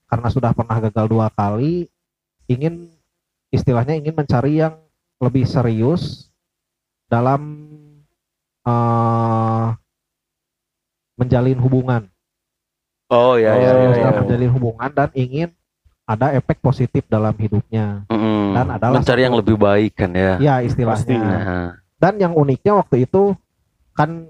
karena 0.09 0.29
sudah 0.31 0.55
pernah 0.55 0.79
gagal 0.81 1.07
dua 1.11 1.29
kali 1.35 1.91
ingin 2.49 2.89
istilahnya 3.53 3.99
ingin 3.99 4.15
mencari 4.17 4.63
yang 4.63 4.79
lebih 5.19 5.45
serius 5.45 6.31
dalam 7.07 7.41
eh, 8.63 9.67
menjalin 11.15 11.59
hubungan 11.59 12.03
Oh 13.09 13.35
iya 13.35 13.57
iya 13.57 13.71
Oh, 13.73 13.79
iya. 13.81 13.89
iya. 13.91 14.05
dalam 14.05 14.23
menjalin 14.23 14.53
hubungan 14.53 14.91
dan 14.93 15.09
ingin 15.13 15.49
ada 16.05 16.33
efek 16.33 16.61
positif 16.61 17.05
dalam 17.05 17.33
hidupnya. 17.37 18.05
Mm-mm. 18.09 18.53
Dan 18.53 18.67
adalah 18.69 18.97
mencari 18.97 19.23
yang 19.25 19.37
lebih 19.37 19.57
baik 19.57 19.93
kan 19.93 20.13
ya. 20.13 20.37
Ya 20.41 20.55
istilahnya. 20.61 20.97
Pasti. 21.05 21.17
Dan 21.97 22.15
yang 22.17 22.33
uniknya 22.33 22.77
waktu 22.77 23.05
itu 23.05 23.33
kan 23.93 24.29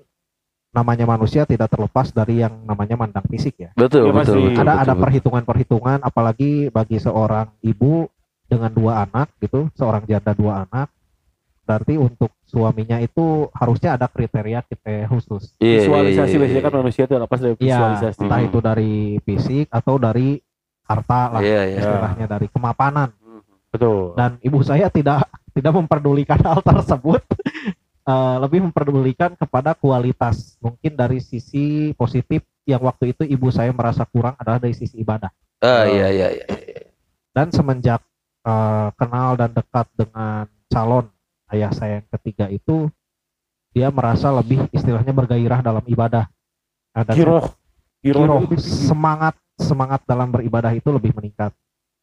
namanya 0.70 1.06
manusia 1.06 1.42
tidak 1.42 1.70
terlepas 1.70 2.10
dari 2.10 2.38
yang 2.38 2.54
namanya 2.62 2.94
mandang 2.94 3.26
fisik 3.26 3.58
ya. 3.58 3.70
betul 3.74 4.10
Iya, 4.10 4.14
betul 4.14 4.36
betul. 4.46 4.62
ada 4.62 4.72
ada 4.78 4.94
betul. 4.94 5.02
perhitungan-perhitungan 5.02 5.98
apalagi 6.00 6.50
bagi 6.70 6.98
seorang 6.98 7.50
ibu 7.60 8.06
dengan 8.48 8.72
dua 8.72 9.04
anak 9.04 9.28
gitu, 9.38 9.68
seorang 9.76 10.08
janda 10.08 10.32
dua 10.32 10.64
anak. 10.66 10.88
Berarti 11.68 12.00
untuk 12.00 12.32
suaminya 12.48 12.96
itu 12.96 13.52
harusnya 13.52 14.00
ada 14.00 14.08
kriteria 14.08 14.64
kita 14.64 15.04
khusus. 15.12 15.52
Iya, 15.60 15.68
iya, 15.68 15.78
visualisasi 15.84 16.32
iya, 16.32 16.40
biasanya 16.40 16.62
kan 16.64 16.72
iya. 16.72 16.80
manusia 16.80 17.02
itu 17.04 17.12
lepas 17.14 17.38
dari 17.38 17.52
Iya, 17.52 17.60
visualisasi 17.60 18.18
entah 18.24 18.40
itu 18.40 18.58
dari 18.64 18.94
fisik 19.20 19.66
atau 19.68 19.94
dari 20.00 20.28
harta 20.88 21.20
lah 21.36 21.40
Iya 21.44 21.62
iya. 21.68 21.80
istilahnya 21.84 22.26
dari 22.26 22.48
kemapanan. 22.48 23.12
betul 23.68 24.16
dan 24.16 24.40
ibu 24.40 24.64
saya 24.64 24.88
tidak 24.88 25.28
tidak 25.52 25.76
memperdulikan 25.76 26.40
hal 26.40 26.64
tersebut 26.64 27.20
Eh, 28.08 28.36
lebih 28.40 28.64
memperdulikan 28.64 29.36
kepada 29.36 29.76
kualitas 29.76 30.56
mungkin 30.64 30.96
dari 30.96 31.20
sisi 31.20 31.92
positif 31.92 32.40
yang 32.64 32.80
waktu 32.80 33.12
itu 33.12 33.20
ibu 33.28 33.52
saya 33.52 33.68
merasa 33.68 34.08
kurang 34.08 34.32
adalah 34.40 34.56
dari 34.56 34.72
sisi 34.72 34.96
ibadah 35.04 35.28
Ah 35.60 35.84
iya 35.84 36.08
iya 36.08 36.28
iya. 36.32 36.46
dan 37.36 37.52
semenjak 37.52 38.00
eh, 38.48 38.88
kenal 38.96 39.36
dan 39.36 39.50
dekat 39.52 39.86
dengan 39.92 40.48
calon 40.66 41.04
ayah 41.48 41.68
saya 41.70 42.00
yang 42.00 42.08
ketiga 42.16 42.48
itu 42.48 42.88
dia 43.70 43.92
merasa 43.92 44.32
lebih 44.32 44.64
istilahnya 44.72 45.12
bergairah 45.12 45.60
dalam 45.60 45.84
ibadah 45.84 46.24
ada 46.92 47.12
giroh 47.12 47.52
giroh 48.00 48.24
Giroh, 48.24 48.40
semangat 48.58 49.34
semangat 49.58 50.00
dalam 50.06 50.30
beribadah 50.30 50.70
itu 50.70 50.86
lebih 50.88 51.10
meningkat. 51.12 51.50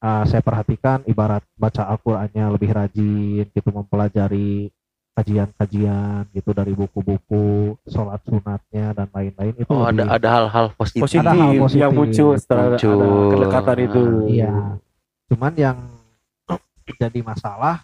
Uh, 0.03 0.27
saya 0.27 0.43
perhatikan 0.43 1.01
ibarat 1.07 1.39
baca 1.55 1.87
Al-Qur'annya 1.87 2.51
lebih 2.51 2.67
rajin 2.69 3.47
gitu 3.47 3.69
mempelajari 3.71 4.67
kajian-kajian 5.15 6.27
gitu 6.29 6.51
dari 6.51 6.75
buku-buku, 6.75 7.79
sholat 7.87 8.19
sunatnya 8.27 8.91
dan 8.91 9.07
lain-lain 9.09 9.55
itu 9.55 9.71
Oh 9.71 9.87
ada 9.87 10.03
lebih 10.03 10.11
ada 10.11 10.27
hal-hal 10.29 10.65
positif. 10.75 11.01
positif, 11.07 11.23
Ada 11.23 11.31
hal 11.33 11.51
positif. 11.57 11.79
yang 11.81 11.93
muncul 11.95 12.29
setelah 12.35 12.65
Muncul. 12.75 12.99
ada 12.99 13.07
kedekatan 13.31 13.77
itu 13.81 14.01
Iya. 14.27 14.53
Cuman 15.31 15.53
yang 15.55 15.77
jadi 16.93 17.19
masalah 17.25 17.81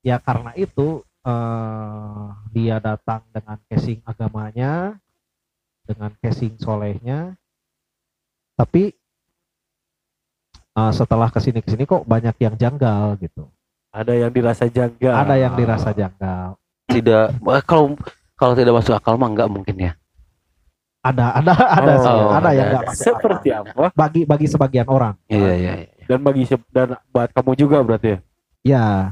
ya 0.00 0.16
karena 0.16 0.56
itu 0.56 1.04
eh, 1.22 2.24
dia 2.50 2.80
datang 2.80 3.22
dengan 3.30 3.58
casing 3.68 4.00
agamanya, 4.02 4.96
dengan 5.84 6.10
casing 6.18 6.56
solehnya, 6.58 7.36
tapi 8.56 8.90
eh, 10.72 10.92
setelah 10.92 11.28
ke 11.28 11.38
sini 11.38 11.60
ke 11.60 11.68
sini 11.70 11.84
kok 11.84 12.02
banyak 12.04 12.34
yang 12.40 12.54
janggal 12.56 13.16
gitu. 13.20 13.46
ada 13.92 14.16
yang 14.16 14.32
dirasa 14.32 14.72
janggal 14.72 15.12
Ada 15.12 15.34
yang 15.36 15.52
dirasa 15.52 15.92
janggal. 15.92 16.56
Tidak 16.88 17.24
eh, 17.44 17.62
kalau 17.68 17.92
kalau 18.34 18.56
tidak 18.56 18.72
masuk 18.80 18.96
akal 18.96 19.20
mah 19.20 19.28
enggak 19.28 19.52
mungkin 19.52 19.76
ya. 19.76 19.92
Ada 21.02 21.34
ada 21.42 21.52
ada 21.52 21.92
Oh, 21.92 21.98
sih, 22.00 22.14
ada 22.14 22.38
ada, 22.40 22.50
yang 22.54 22.66
nggak 22.72 22.86
seperti 22.96 23.48
akal. 23.52 23.74
apa 23.74 23.90
bagi 23.92 24.22
bagi 24.24 24.46
sebagian 24.48 24.88
orang. 24.88 25.12
Iya 25.28 25.52
iya 25.60 25.72
iya. 25.84 26.01
Dan 26.12 26.20
bagi 26.20 26.44
dan 26.68 27.00
buat 27.08 27.32
kamu 27.32 27.52
juga 27.56 27.80
berarti 27.80 28.08
ya 28.16 28.20
Ya, 28.62 29.10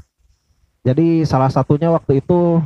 jadi 0.87 1.27
salah 1.27 1.51
satunya 1.51 1.91
waktu 1.91 2.23
itu 2.23 2.63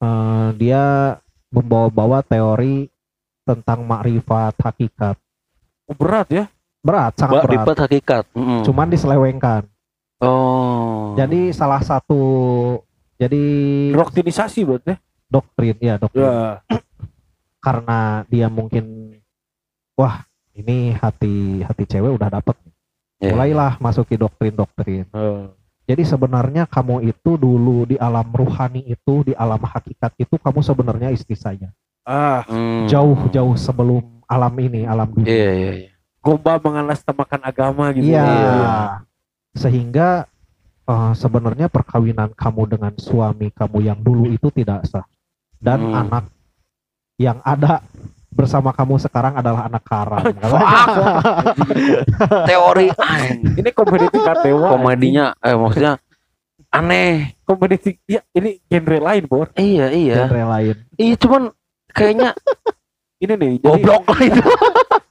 eh, 0.00 0.48
dia 0.56 1.16
membawa-bawa 1.52 2.24
teori 2.24 2.88
tentang 3.44 3.84
makrifat 3.84 4.56
hakikat. 4.56 5.20
Oh, 5.84 5.92
berat 5.92 6.32
ya 6.32 6.44
Berat, 6.84 7.16
sangat 7.16 7.44
Mbak 7.44 7.64
berat. 7.64 7.80
Hakikat. 7.80 8.24
Mm-mm. 8.36 8.60
Cuman 8.64 8.88
diselewengkan. 8.88 9.68
Oh. 10.20 11.16
Jadi 11.16 11.52
salah 11.52 11.80
satu 11.80 12.20
jadi 13.16 13.44
roktinisasi 13.92 14.64
berarti 14.64 14.96
doktrin 15.28 15.76
ya 15.80 15.94
doktrin 15.96 16.24
ya 16.24 16.60
karena 17.62 18.26
dia 18.28 18.50
mungkin 18.50 19.16
wah 19.94 20.26
ini 20.52 20.92
hati 20.98 21.62
hati 21.62 21.84
cewek 21.86 22.10
udah 22.10 22.28
dapet 22.28 22.58
Iya. 23.24 23.32
mulailah 23.32 23.72
masuki 23.78 24.14
doktrin-doktrin. 24.14 25.08
Eh, 25.08 25.44
Jadi 25.84 26.00
sebenarnya 26.00 26.64
kamu 26.64 27.04
itu 27.04 27.36
dulu 27.36 27.84
di 27.84 28.00
alam 28.00 28.24
ruhani 28.32 28.80
itu, 28.84 29.20
di 29.20 29.36
alam 29.36 29.60
hakikat 29.60 30.16
itu 30.16 30.36
kamu 30.36 30.60
sebenarnya 30.60 31.08
istri 31.10 31.34
saya. 31.34 31.68
ah 32.04 32.44
Hmm. 32.44 32.84
Jauh-jauh 32.84 33.56
sebelum 33.56 34.00
alam 34.24 34.52
ini, 34.60 34.84
alam 34.84 35.08
dunia. 35.08 35.28
Iya 35.28 35.50
iya 35.52 35.72
iya. 35.84 35.90
gomba 36.20 36.56
mengalasnamakan 36.56 37.40
agama 37.44 37.92
gitu 37.92 38.12
Iya. 38.12 38.24
ya. 38.24 38.76
Sehingga 39.52 40.08
eh, 40.84 41.12
sebenarnya 41.16 41.68
perkawinan 41.68 42.32
kamu 42.32 42.76
dengan 42.76 42.92
suami 42.96 43.48
kamu 43.48 43.78
yang 43.84 44.00
dulu 44.00 44.28
itu 44.28 44.48
tidak 44.52 44.84
sah. 44.84 45.04
Dan 45.56 45.80
Hmm. 45.80 46.00
anak 46.00 46.24
yang 47.16 47.40
ada 47.40 47.80
bersama 48.34 48.70
kamu 48.70 48.98
sekarang 48.98 49.38
adalah 49.38 49.64
anak 49.64 49.82
karam. 49.82 50.20
Teori 52.44 52.90
anjing. 52.90 53.38
ini 53.56 53.70
komedi 53.70 54.06
tingkat 54.10 54.36
dewa 54.42 54.68
komedinya 54.70 55.26
eh 55.38 55.54
maksudnya 55.54 56.02
aneh. 56.68 57.38
komedi 57.46 57.78
ya 58.04 58.20
ini 58.32 58.58
genre 58.66 58.98
lain 59.00 59.24
bor 59.24 59.48
Iya 59.54 59.86
iya. 59.88 60.26
Genre 60.26 60.42
lain. 60.44 60.76
Iya 60.96 61.14
cuman 61.16 61.42
kayaknya 61.88 62.34
ini 63.18 63.32
nih 63.32 63.50
jadi 63.56 63.62
goblok 63.62 64.02
itu. 64.26 64.42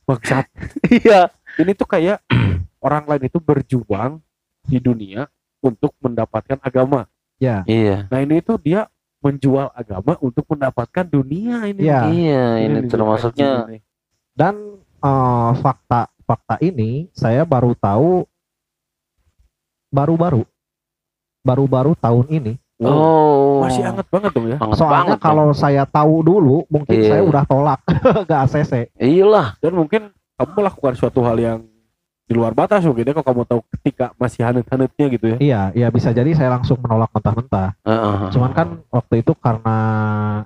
bangsat 0.04 0.46
Iya. 0.86 1.32
ini 1.58 1.72
tuh 1.74 1.88
kayak 1.88 2.20
orang 2.86 3.08
lain 3.08 3.24
itu 3.26 3.40
berjuang 3.40 4.20
di 4.64 4.78
dunia 4.78 5.32
untuk 5.60 5.96
mendapatkan 6.00 6.60
agama 6.60 7.08
Ya, 7.42 7.60
Iya. 7.68 8.08
nah 8.08 8.20
ini 8.20 8.40
tuh 8.40 8.56
dia 8.56 8.88
menjual 9.24 9.72
agama 9.72 10.20
untuk 10.20 10.44
mendapatkan 10.46 11.06
dunia 11.06 11.64
ini 11.66 11.82
Ya. 11.82 12.04
Iya 12.06 12.46
ini 12.62 12.78
nih, 12.78 12.92
termasuknya 12.92 13.52
ini. 13.66 13.80
dan 14.36 14.56
eh, 15.00 15.52
fakta 15.58 16.12
fakta 16.22 16.60
ini 16.60 17.08
saya 17.12 17.42
baru 17.44 17.72
tahu 17.74 18.28
baru-baru 19.90 20.44
baru-baru 21.42 21.92
tahun 21.96 22.28
ini. 22.30 22.54
Oh. 22.84 23.64
masih 23.64 23.80
hangat 23.80 24.04
banget 24.12 24.32
dong 24.34 24.48
ya 24.50 24.58
Hangat 24.60 24.76
Soalnya 24.76 25.16
banget 25.16 25.20
kalau 25.24 25.48
saya 25.56 25.84
tahu 25.88 26.20
dulu, 26.20 26.68
mungkin 26.68 27.00
Iya. 27.00 27.08
saya 27.10 27.22
udah 27.24 27.44
tolak 27.46 27.80
ke 28.28 28.34
ACC. 28.36 28.92
dong. 28.92 29.00
Iyalah. 29.00 29.48
dan 29.58 29.72
mungkin 29.72 30.02
kamu 30.36 30.52
melakukan 30.54 30.94
suatu 30.94 31.24
hal 31.24 31.38
yang 31.38 31.60
di 32.24 32.32
luar 32.32 32.56
batas 32.56 32.82
mungkin 32.82 33.04
ya 33.04 33.12
kalau 33.12 33.28
kamu 33.28 33.44
tahu 33.44 33.62
ketika 33.70 34.16
masih 34.16 34.42
hangat-hangatnya 34.42 35.06
gitu 35.12 35.26
ya 35.28 35.38
Iya, 35.38 35.62
iya 35.76 35.88
bisa 35.90 36.10
jadi 36.10 36.32
saya 36.32 36.56
langsung 36.56 36.80
menolak 36.80 37.12
mentah-mentah. 37.12 37.76
Heeh. 37.84 38.16
Cuman 38.32 38.52
kan 38.52 38.68
waktu 38.88 39.20
itu 39.20 39.36
karena 39.36 39.78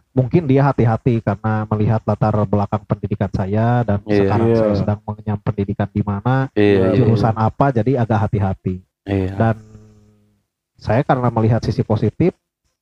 mungkin 0.10 0.44
dia 0.44 0.66
hati-hati 0.66 1.22
karena 1.22 1.70
melihat 1.70 2.02
latar 2.04 2.34
belakang 2.44 2.82
pendidikan 2.84 3.30
saya 3.30 3.86
dan 3.86 4.02
Iya. 4.04 4.18
sekarang 4.20 4.48
Iya. 4.48 4.58
saya 4.58 4.74
sedang 4.76 5.00
mengenyam 5.06 5.38
pendidikan 5.40 5.88
di 5.88 6.02
mana, 6.02 6.50
Iya, 6.52 6.66
iya, 6.92 6.98
jurusan 6.98 7.36
apa, 7.38 7.66
jadi 7.70 7.92
agak 8.00 8.20
hati-hati. 8.26 8.76
Iya. 9.06 9.32
Dan 9.38 9.56
saya 10.76 11.02
karena 11.02 11.30
melihat 11.30 11.62
sisi 11.62 11.82
positif, 11.82 12.34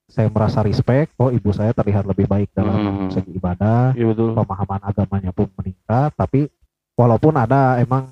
saya 0.05 0.29
merasa 0.29 0.61
respect 0.61 1.11
oh 1.17 1.29
ibu 1.29 1.49
saya 1.49 1.73
terlihat 1.73 2.05
lebih 2.05 2.25
baik 2.25 2.53
dalam 2.53 2.77
Hmm. 2.77 3.09
segi 3.09 3.33
ibadah 3.33 3.91
Iya 3.91 4.05
betul. 4.07 4.31
pemahaman 4.31 4.81
agamanya 4.85 5.33
pun 5.33 5.49
meningkat 5.51 6.13
tapi 6.13 6.45
walaupun 6.93 7.33
ada 7.33 7.81
emang 7.81 8.05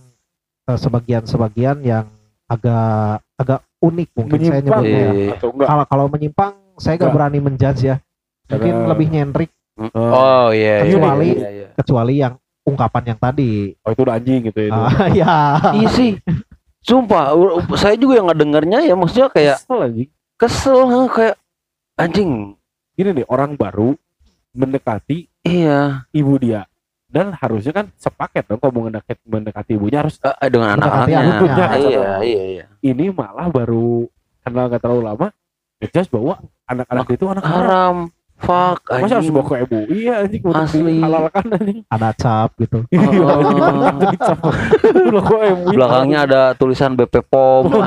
sebagian-sebagian 0.65 1.77
yang 1.79 2.05
agak 2.48 3.20
agak 3.36 3.60
unik 3.79 4.10
mungkin 4.15 4.39
saya 4.39 4.51
Menyimpang 4.55 4.84
nyebutnya 4.84 5.03
ya. 5.03 5.12
Iya. 5.12 5.65
kalau 5.65 5.84
kalau 5.86 6.05
menyimpang 6.08 6.51
saya 6.75 6.96
gak 6.96 7.01
Enggak. 7.01 7.13
berani 7.13 7.39
menjudge 7.39 7.82
ya 7.84 7.96
mungkin 8.46 8.72
Karena- 8.74 8.89
lebih 8.89 9.08
nyentrik 9.10 9.51
Oh 9.91 10.53
iya. 10.53 10.86
iya, 10.86 10.86
Kecuali- 10.86 11.34
iya, 11.34 11.50
iya. 11.50 11.67
kecuali 11.74 12.13
yang 12.15 12.34
ungkapan 12.63 13.03
yang 13.05 13.20
tadi 13.20 13.74
Oh 13.82 13.89
itu 13.89 14.01
udah 14.01 14.15
anjing 14.15 14.39
gitu 14.46 14.60
ya. 14.60 14.67
itu. 14.70 14.79
Ah, 14.79 14.91
ya 15.20 15.36
Iya 15.74 15.88
sih. 15.89 16.12
Sumpah, 16.79 17.32
u- 17.32 17.58
u- 17.58 17.75
saya 17.75 17.96
juga 17.96 18.20
yang 18.20 18.27
ngedengarnya 18.27 18.84
ya 18.84 18.93
maksudnya 18.93 19.27
kayak 19.27 19.55
Kesel 19.58 19.79
anjing. 19.82 20.10
kesel 20.36 20.79
kayak 21.10 21.36
anjing. 21.96 22.32
Gini 22.93 23.10
nih 23.17 23.25
orang 23.25 23.55
baru 23.55 23.98
mendekati 24.51 25.25
Iya, 25.41 26.05
ibu 26.12 26.38
dia 26.38 26.70
dan 27.13 27.29
harusnya 27.38 27.70
kan 27.70 27.86
sepaket 27.93 28.50
dong 28.50 28.58
kalau 28.58 28.74
mau 28.74 28.84
mendekati, 28.89 29.22
mendekati 29.29 29.72
ibunya 29.77 30.01
harus 30.01 30.17
eh, 30.17 30.50
dengan 30.50 30.82
anak-anaknya. 30.82 31.17
anaknya. 31.22 31.67
Iya, 31.77 32.10
iya, 32.25 32.43
iya. 32.58 32.65
ini 32.82 33.13
malah 33.13 33.53
baru 33.53 34.10
kenal 34.41 34.65
gak 34.74 34.82
terlalu 34.82 35.01
lama 35.05 35.27
ngejudge 35.77 36.10
bahwa 36.10 36.41
anak-anak 36.65 37.08
itu 37.13 37.25
anak 37.29 37.46
haram 37.46 37.62
Haram. 37.62 37.96
Fuck 38.43 38.83
masa 38.89 39.15
harus 39.15 39.23
anjing. 39.23 39.31
bawa 39.31 39.45
ke 39.45 39.55
ibu 39.63 39.79
iya 39.89 40.13
anjing 40.19 40.41
Asli. 40.45 41.00
dihalalkan 41.00 41.45
anjing 41.50 41.79
ada 41.88 42.09
cap 42.13 42.50
gitu 42.57 42.83
Oh. 42.83 42.91
anjing. 43.88 44.12
Udah 45.05 45.23
kok 45.23 45.39
MUI. 45.39 45.73
Belakangnya 45.73 46.19
ada 46.23 46.41
tulisan 46.53 46.93
BP 46.93 47.23
POM. 47.25 47.71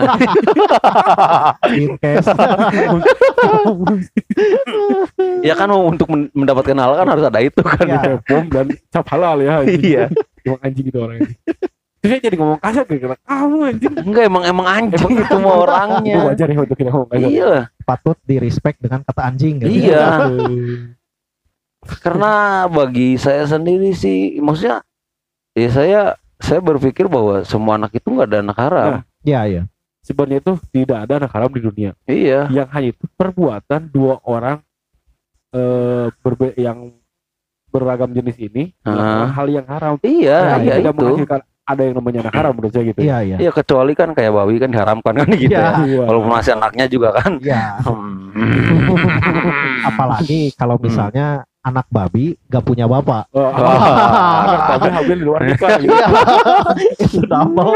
Ya 5.43 5.55
kan 5.55 5.69
untuk 5.71 6.09
men- 6.09 6.33
mendapatkan 6.33 6.75
hal 6.75 6.93
kan 6.97 7.07
harus 7.07 7.25
ada 7.25 7.39
itu 7.39 7.61
kan. 7.61 7.87
Iya. 7.87 8.19
bom 8.21 8.45
dan 8.49 8.67
cap 8.91 9.07
halal 9.09 9.37
ya 9.39 9.63
anjing. 9.63 9.83
Iya. 9.83 10.05
emang 10.43 10.61
anjing 10.63 10.87
itu 10.87 10.99
orang 10.99 11.19
ini 11.21 11.35
terus 12.07 12.11
saya 12.13 12.23
jadi 12.23 12.37
ngomong 12.37 12.59
kasar 12.59 12.83
gara-gara 12.85 13.17
kamu 13.21 13.57
anjing 13.65 13.93
Enggak 13.99 14.25
emang 14.25 14.45
emang 14.45 14.67
anjing 14.69 15.11
itu 15.11 15.35
mah 15.37 15.51
itu 15.51 15.59
orangnya. 15.59 16.17
wajar 16.25 16.47
ya 16.47 16.59
untuk 16.61 16.77
kita 16.77 16.91
ngomong 16.91 17.11
kasar 17.11 17.27
Iya, 17.27 17.53
patut 17.83 18.17
di 18.23 18.37
respect 18.39 18.79
dengan 18.79 19.03
kata 19.03 19.23
anjing 19.25 19.55
gitu. 19.59 19.71
Iya. 19.91 20.05
karena 22.03 22.33
bagi 22.67 23.15
saya 23.15 23.47
sendiri 23.47 23.91
sih 23.93 24.39
maksudnya 24.39 24.83
ya 25.53 25.69
saya 25.69 26.01
saya 26.37 26.59
berpikir 26.61 27.07
bahwa 27.07 27.43
semua 27.43 27.75
anak 27.75 27.95
itu 27.95 28.07
nggak 28.07 28.29
ada 28.29 28.39
anak 28.41 28.59
haram. 28.59 28.91
Nah. 28.91 29.03
Iya, 29.23 29.41
iya. 29.45 29.63
sebenarnya 30.01 30.39
itu 30.39 30.53
tidak 30.71 30.99
ada 31.03 31.19
anak 31.19 31.33
haram 31.33 31.51
di 31.51 31.59
dunia 31.59 31.91
Iya. 32.05 32.47
yang 32.49 32.69
hanya 32.71 32.89
itu 32.91 33.05
perbuatan 33.13 33.91
dua 33.91 34.23
orang 34.23 34.63
eh 35.51 36.07
berbe 36.21 36.55
yang 36.55 36.95
beragam 37.67 38.11
jenis 38.11 38.39
ini 38.39 38.71
melakukan 38.81 39.27
Ah. 39.27 39.35
hal 39.35 39.47
yang 39.49 39.67
haram 39.67 39.95
Iya, 39.99 40.39
Nah, 40.39 40.59
iya 40.61 40.75
tidak 40.77 40.93
itu. 40.93 40.99
menghasilkan 41.03 41.41
ada 41.67 41.83
yang 41.83 41.99
namanya 41.99 42.19
anak 42.23 42.35
haram 42.35 42.53
menurut 42.55 42.71
saya 42.71 42.85
gitu 42.87 43.01
Iya, 43.03 43.19
iya. 43.21 43.37
Iya 43.43 43.51
kecuali 43.51 43.93
kan 43.93 44.15
kayak 44.15 44.31
bawi 44.31 44.55
kan 44.57 44.71
diharamkan 44.71 45.15
kan 45.19 45.29
gitu 45.35 45.51
Iya. 45.51 45.59
ya. 45.59 45.71
Iya. 45.83 46.03
Walaupun 46.07 46.31
masih 46.31 46.53
anaknya 46.55 46.87
juga 46.87 47.09
kan. 47.13 47.33
Iya. 47.43 47.63
Hmm. 47.83 48.31
Apalagi 49.83 50.55
kalau 50.55 50.79
misalnya 50.79 51.27
anak 51.61 51.91
babi 51.91 52.39
gak 52.47 52.63
punya 52.63 52.87
bapak. 52.87 53.27
Oh, 53.35 53.51
Wah. 53.51 54.47
anak 54.47 54.63
babi 54.71 54.89
hamil 54.95 55.17
di 55.19 55.25
luar 55.27 55.41
nikah 55.43 55.71
gitu. 55.77 55.91
Iya. 55.91 56.07
Itu 57.03 57.19
double. 57.27 57.75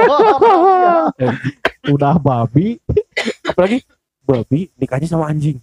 Udah 1.95 2.15
babi. 2.17 2.79
apalagi 3.43 3.83
babi 4.23 4.71
nikahnya 4.79 5.11
sama 5.11 5.27
anjing 5.27 5.59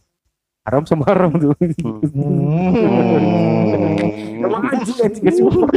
haram 0.68 0.84
sama 0.84 1.08
haram 1.08 1.32
tuh 1.34 1.56
Hmm. 2.12 2.76
emang 4.38 4.62
anjing 4.68 5.00
anjing 5.00 5.24
gak 5.24 5.34
support 5.34 5.72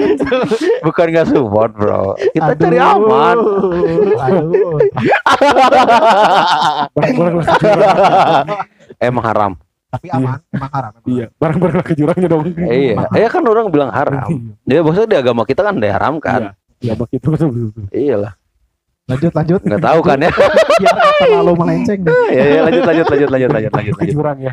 Bukan 0.82 1.06
nggak 1.08 1.28
support 1.28 1.70
bro. 1.72 2.18
Kita 2.28 2.52
Aduh. 2.52 2.60
cari 2.60 2.78
aman. 2.78 3.36
Aduh. 4.18 4.78
barang-barang 6.90 7.34
jurang 7.56 8.46
Emang 9.00 9.24
haram. 9.24 9.52
Tapi 9.90 10.06
aman, 10.08 10.38
emang 10.48 10.70
haram. 10.70 10.92
emang. 10.92 11.06
iya 11.08 11.26
barang-barang 11.32 11.76
lah 11.76 11.84
ke 11.84 11.94
jurangnya 11.94 12.28
dong 12.28 12.42
Iya. 12.52 12.94
Iya 13.10 13.28
kan 13.28 13.42
orang 13.44 13.70
bilang 13.70 13.90
haram. 13.90 14.26
Ya 14.64 14.82
maksudnya 14.82 15.08
di 15.08 15.18
agama 15.18 15.42
kita 15.42 15.62
kan 15.62 15.78
diharamkan. 15.78 16.40
iya 16.78 16.94
bak 16.94 17.10
itu 17.10 17.26
betul 17.28 17.48
betul 17.50 17.84
Iya 17.90 18.16
lah. 18.18 18.32
Lanjut, 19.10 19.32
lanjut. 19.34 19.60
Nggak 19.66 19.82
tahu 19.82 20.00
kan 20.06 20.18
ya. 20.22 20.30
Terlalu 21.20 21.52
melenceng 21.58 22.00
deh. 22.06 22.14
Iya 22.32 22.44
iya 22.46 22.60
lanjut 22.64 22.82
lanjut 22.86 23.06
lanjut 23.10 23.28
lanjut 23.28 23.50
lanjut 23.50 23.72
lanjut 23.74 23.94
lanjut. 23.98 24.14
jurang 24.14 24.38
ya 24.40 24.52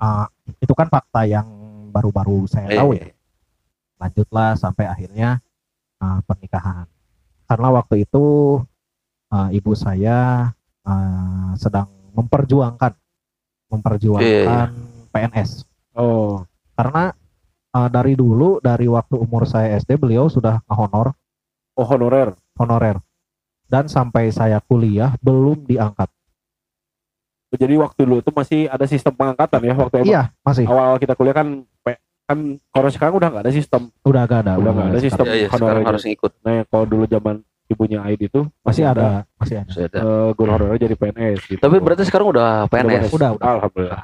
Ah, 0.00 0.24
itu 0.56 0.72
kan 0.72 0.88
fakta 0.88 1.28
yang 1.28 1.44
baru-baru 1.92 2.48
saya 2.48 2.72
tahu 2.72 2.96
ya. 2.96 3.04
Iya. 3.04 3.14
lanjutlah 4.00 4.56
sampai 4.56 4.88
akhirnya 4.88 5.44
uh, 6.00 6.24
pernikahan 6.24 6.88
karena 7.44 7.68
waktu 7.68 8.08
itu 8.08 8.24
uh, 9.28 9.48
ibu 9.52 9.76
saya 9.76 10.48
uh, 10.88 11.52
sedang 11.60 11.92
memperjuangkan 12.16 12.96
memperjuangkan 13.68 14.68
PNS 15.12 15.68
oh 16.00 16.48
karena 16.72 17.12
uh, 17.76 17.88
dari 17.92 18.16
dulu 18.16 18.56
dari 18.64 18.88
waktu 18.88 19.20
umur 19.20 19.44
saya 19.44 19.76
SD 19.76 20.00
beliau 20.00 20.32
sudah 20.32 20.64
honor 20.72 21.12
oh 21.76 21.84
honorer 21.84 22.32
honorer 22.60 23.00
dan 23.66 23.88
sampai 23.88 24.28
saya 24.28 24.60
kuliah 24.60 25.16
belum 25.18 25.64
diangkat 25.64 26.12
jadi 27.50 27.74
waktu 27.80 28.04
dulu 28.04 28.20
itu 28.20 28.30
masih 28.30 28.60
ada 28.68 28.84
sistem 28.84 29.10
pengangkatan 29.10 29.60
ya 29.64 29.74
waktu 29.74 29.94
iya 30.04 30.22
masih 30.40 30.68
awal 30.68 30.94
kita 30.96 31.16
kuliah 31.16 31.32
kan 31.32 31.64
kan 32.30 32.38
kalau 32.70 32.86
sekarang 32.86 33.18
udah 33.18 33.26
nggak 33.26 33.42
ada 33.42 33.50
sistem 33.50 33.90
udah 34.06 34.22
gak 34.22 34.40
ada 34.46 34.52
udah 34.54 34.70
nggak 34.70 34.88
ada 34.92 35.00
sistem 35.02 35.24
Iya 35.26 35.34
iya 35.34 35.48
honorer 35.50 35.58
sekarang 35.58 35.82
aja. 35.82 35.90
harus 35.90 36.02
ngikut. 36.06 36.32
nah 36.46 36.54
kalau 36.68 36.84
dulu 36.86 37.04
zaman 37.04 37.34
ibunya 37.66 37.98
Aid 38.02 38.20
itu 38.22 38.40
masih 38.62 38.84
ada 38.86 39.26
masih 39.34 39.56
ada 39.62 39.70
Sudah. 39.70 39.98
eh, 39.98 40.28
guru 40.34 40.48
honorer 40.48 40.78
jadi 40.78 40.94
PNS 40.94 41.38
gitu. 41.46 41.58
Tapi 41.58 41.76
berarti 41.78 42.02
sekarang 42.06 42.30
udah 42.30 42.66
PNS. 42.66 43.10
Udah, 43.10 43.30
udah. 43.34 43.46
Alhamdulillah. 43.50 44.02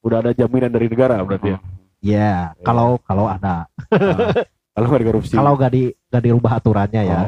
Udah 0.00 0.16
ada 0.22 0.30
jaminan 0.30 0.70
dari 0.70 0.86
negara 0.86 1.18
berarti 1.22 1.54
ya. 1.54 1.58
ya 2.00 2.32
kalau 2.62 3.02
kalau 3.02 3.26
ada 3.26 3.66
Kalau 4.80 4.88
nggak 4.88 5.02
dikorupsi. 5.02 5.34
kalau 5.36 5.52
gak 5.54 5.70
di 5.70 5.82
gak 6.08 6.22
dirubah 6.24 6.52
aturannya 6.56 7.02
ya 7.04 7.20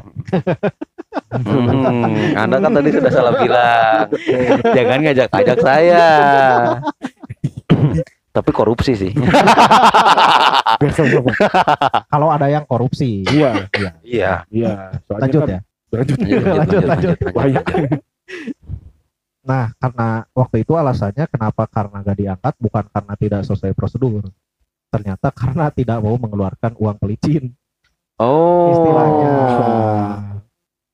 Hmm, 1.28 2.32
anda 2.34 2.56
kan 2.58 2.72
tadi 2.72 2.88
sudah 2.90 3.08
salah 3.08 3.32
bilang. 3.36 4.08
Jangan 4.76 4.98
ngajak-ngajak 5.02 5.58
saya. 5.60 6.04
Tapi 8.36 8.50
korupsi 8.50 8.92
sih. 8.96 9.12
Kalau 12.08 12.28
ada 12.28 12.48
yang 12.48 12.64
korupsi 12.64 13.24
Iya, 13.24 13.68
Iya. 14.02 14.32
iya. 14.48 14.72
Soalnya 15.04 15.20
lanjut 15.22 15.40
kan- 15.40 15.50
ya 15.50 15.60
Lanjut. 15.92 16.16
Lanjut, 16.16 16.42
Lanjut, 16.56 16.82
lanjut. 16.88 17.16
Banyak. 17.28 17.64
Nah, 19.42 19.76
karena 19.76 20.08
waktu 20.32 20.56
itu 20.62 20.72
alasannya 20.72 21.24
kenapa 21.28 21.68
karena 21.68 22.00
gak 22.00 22.16
diangkat 22.16 22.54
bukan 22.56 22.84
karena 22.88 23.14
tidak 23.14 23.40
sesuai 23.44 23.76
prosedur. 23.76 24.24
Ternyata 24.92 25.32
karena 25.32 25.72
tidak 25.72 25.98
mau 25.98 26.14
mengeluarkan 26.14 26.76
uang 26.76 26.96
pelicin 26.98 27.48
Oh. 28.14 28.68
istilahnya. 28.70 29.32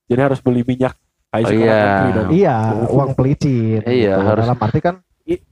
Jadi 0.06 0.20
harus 0.22 0.38
beli 0.38 0.62
minyak. 0.62 0.94
Oh, 1.28 1.44
iya. 1.44 2.08
dong. 2.08 2.30
Iya, 2.30 2.56
uang 2.88 3.10
pelicin. 3.12 3.82
Iya, 3.84 4.16
gitu. 4.16 4.24
harus- 4.24 4.44
Dalam 4.46 4.58
arti 4.58 4.80
kan, 4.80 4.94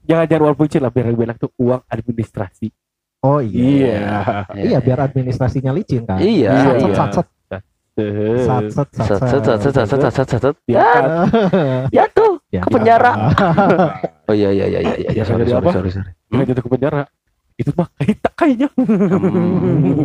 Jangan 0.00 0.24
jangan 0.24 0.42
uang 0.46 0.56
pelicin 0.56 0.80
lah 0.80 0.88
biar 0.88 1.04
lebih 1.06 1.26
enak 1.26 1.36
tuh 1.36 1.52
uang 1.58 1.84
administrasi. 1.84 2.72
oh 3.18 3.42
iya, 3.42 4.22
iya 4.54 4.78
biar 4.78 5.02
administrasinya 5.02 5.68
licin 5.68 6.06
kan. 6.06 6.16
Iya, 6.16 6.54
Sat, 6.54 6.76
iya. 6.78 6.94
sat, 6.94 7.10
sat, 7.12 7.26
sat, 7.44 7.62
sat, 8.70 9.20
sat, 9.20 9.20
Set, 9.28 9.42
set, 9.42 9.58
set, 9.58 9.72
set, 9.74 10.00
set, 10.00 10.12
set, 10.14 10.26
set, 10.30 10.40
set. 10.40 10.54
diangkat. 10.62 11.04
Ya 11.90 12.04
tuh. 12.08 12.32
Ya, 12.48 12.62
Ke 12.62 12.70
penjara. 12.70 13.12
Oh 14.28 14.34
iya 14.34 14.50
iya 14.50 14.66
iya 14.66 14.80
iya 14.80 14.94
iya. 14.96 15.10
Ya, 15.12 15.22
Sorry 15.22 15.44
sorry 15.44 15.70
sorry 15.70 15.90
sorry. 15.92 16.10
Jatuh 16.42 16.58
ke 16.58 16.70
penjara. 16.70 17.02
Itu 17.56 17.72
mah 17.72 17.88
kayak 17.96 18.20
kayaknya. 18.36 18.68
Hmm. 18.76 19.96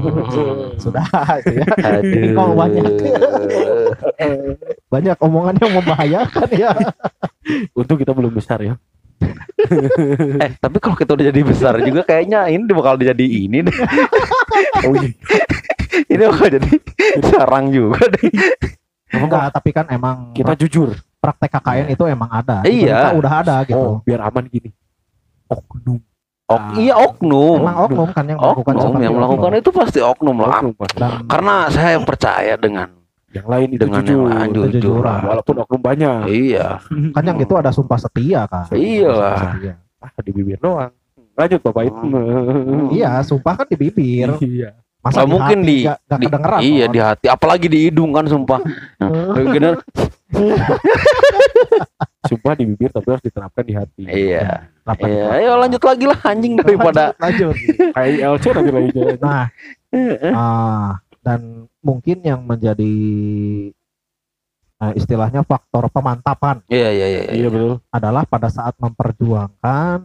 Sudah, 0.80 1.04
ya. 1.44 1.68
Aduh. 1.68 2.32
Kok 2.32 2.50
banyak? 2.56 2.86
banyak 4.88 5.18
omongan 5.20 5.56
yang 5.60 5.72
membahayakan 5.76 6.50
ya. 6.56 6.72
Untung 7.76 8.00
kita 8.00 8.16
belum 8.16 8.32
besar 8.32 8.64
ya. 8.64 8.76
eh 10.42 10.58
tapi 10.58 10.82
kalau 10.82 10.98
kita 10.98 11.14
udah 11.14 11.30
jadi 11.30 11.42
besar 11.46 11.78
juga 11.86 12.02
kayaknya 12.02 12.50
ini 12.50 12.66
bakal 12.72 12.98
jadi 12.98 13.22
ini 13.26 13.62
deh. 13.62 13.76
Oh 14.82 14.98
iya. 14.98 15.14
ini 16.10 16.24
bakal 16.26 16.48
jadi 16.50 16.70
sarang 17.30 17.70
juga 17.70 18.02
deh. 18.10 18.28
Enggak, 19.12 19.52
tapi 19.54 19.70
kan 19.72 19.86
emang 19.88 20.32
Kita 20.34 20.56
jujur. 20.56 20.96
praktek 21.22 21.54
KKN 21.54 21.88
itu 21.94 22.04
emang 22.10 22.32
ada. 22.32 22.66
Iya. 22.66 23.14
berita 23.14 23.14
Udah 23.14 23.34
ada 23.44 23.54
Oh, 23.62 23.64
gitu. 23.68 23.90
biar 24.10 24.20
aman 24.26 24.48
gini. 24.50 24.74
Oknum. 25.46 26.02
Ok, 26.52 26.68
iya 26.78 26.94
oknum. 26.96 27.58
Emang 27.60 27.78
oknum 27.82 28.08
kan 28.08 28.26
yang 28.26 28.38
melakukan 28.38 28.74
Oknum 28.74 28.94
yang 28.98 29.12
itu. 29.12 29.18
melakukan 29.18 29.52
itu 29.56 29.70
pasti 29.72 30.00
oknum 30.00 30.38
lah. 30.38 30.60
Oknum 30.60 30.74
pasti. 30.76 30.98
Dan 30.98 31.12
Karena 31.26 31.56
saya 31.68 31.98
percaya 32.00 32.54
dengan 32.56 32.88
yang 33.30 33.48
lain 33.48 33.68
itu 33.70 33.82
dengan 33.82 34.02
jujur. 34.02 34.12
yang 34.12 34.28
lain 34.30 34.50
jujur. 34.52 34.66
Kejujuran. 34.70 35.22
Walaupun 35.26 35.56
oknum 35.60 35.82
banyak. 35.82 36.20
Iya. 36.28 36.68
kan 37.10 37.24
yang 37.24 37.38
itu 37.38 37.54
ada 37.54 37.70
sumpah 37.70 37.98
setia 37.98 38.44
kan. 38.46 38.68
Iya 38.70 39.10
lah. 39.10 39.38
Setia. 39.56 39.74
ah 40.00 40.10
di 40.20 40.32
bibir 40.32 40.58
doang 40.58 40.90
lanjut 41.32 41.62
bapak 41.62 41.84
itu 41.86 42.06
Iya, 42.92 43.22
sumpah 43.22 43.54
kan 43.56 43.66
di 43.66 43.78
bibir. 43.78 44.34
iya 44.42 44.74
Masa 45.00 45.22
Ah, 45.22 45.26
mungkin 45.26 45.58
hati 45.58 45.66
di, 45.68 45.78
nggak 45.82 45.98
di- 46.12 46.26
kedengeran. 46.28 46.60
iya 46.60 46.86
Mon. 46.86 46.94
di 46.94 47.00
hati 47.00 47.26
apalagi 47.28 47.66
di 47.66 47.80
hidung 47.86 48.10
kan 48.12 48.26
sumpah 48.26 48.60
Bener. 49.32 49.78
sumpah 52.24 52.54
di 52.54 52.64
bibir 52.66 52.90
tapi 52.90 53.08
harus 53.08 53.24
diterapkan 53.24 53.64
di 53.64 53.74
hati 53.74 54.04
iya 54.06 54.70
Iya 54.94 55.08
di- 55.26 55.34
ayo 55.38 55.52
lanjut 55.58 55.82
lagi 55.82 56.06
lah 56.06 56.20
anjing 56.22 56.54
daripada 56.56 57.04
lanjut. 57.16 57.56
kayak 57.96 58.12
ILC 58.18 58.44
nanti 58.52 58.72
lagi 58.72 58.92
Nah, 59.22 59.44
ah, 60.32 60.90
dan 61.20 61.40
mungkin 61.80 62.18
yang 62.22 62.42
menjadi 62.42 62.94
eh, 64.78 64.94
istilahnya 64.96 65.42
faktor 65.42 65.88
pemantapan 65.88 66.64
iya 66.68 66.90
iya 66.90 67.08
iya 67.08 67.22
iya 67.30 67.48
betul 67.48 67.84
adalah 67.88 68.24
pada 68.24 68.48
saat 68.48 68.74
memperjuangkan 68.76 69.98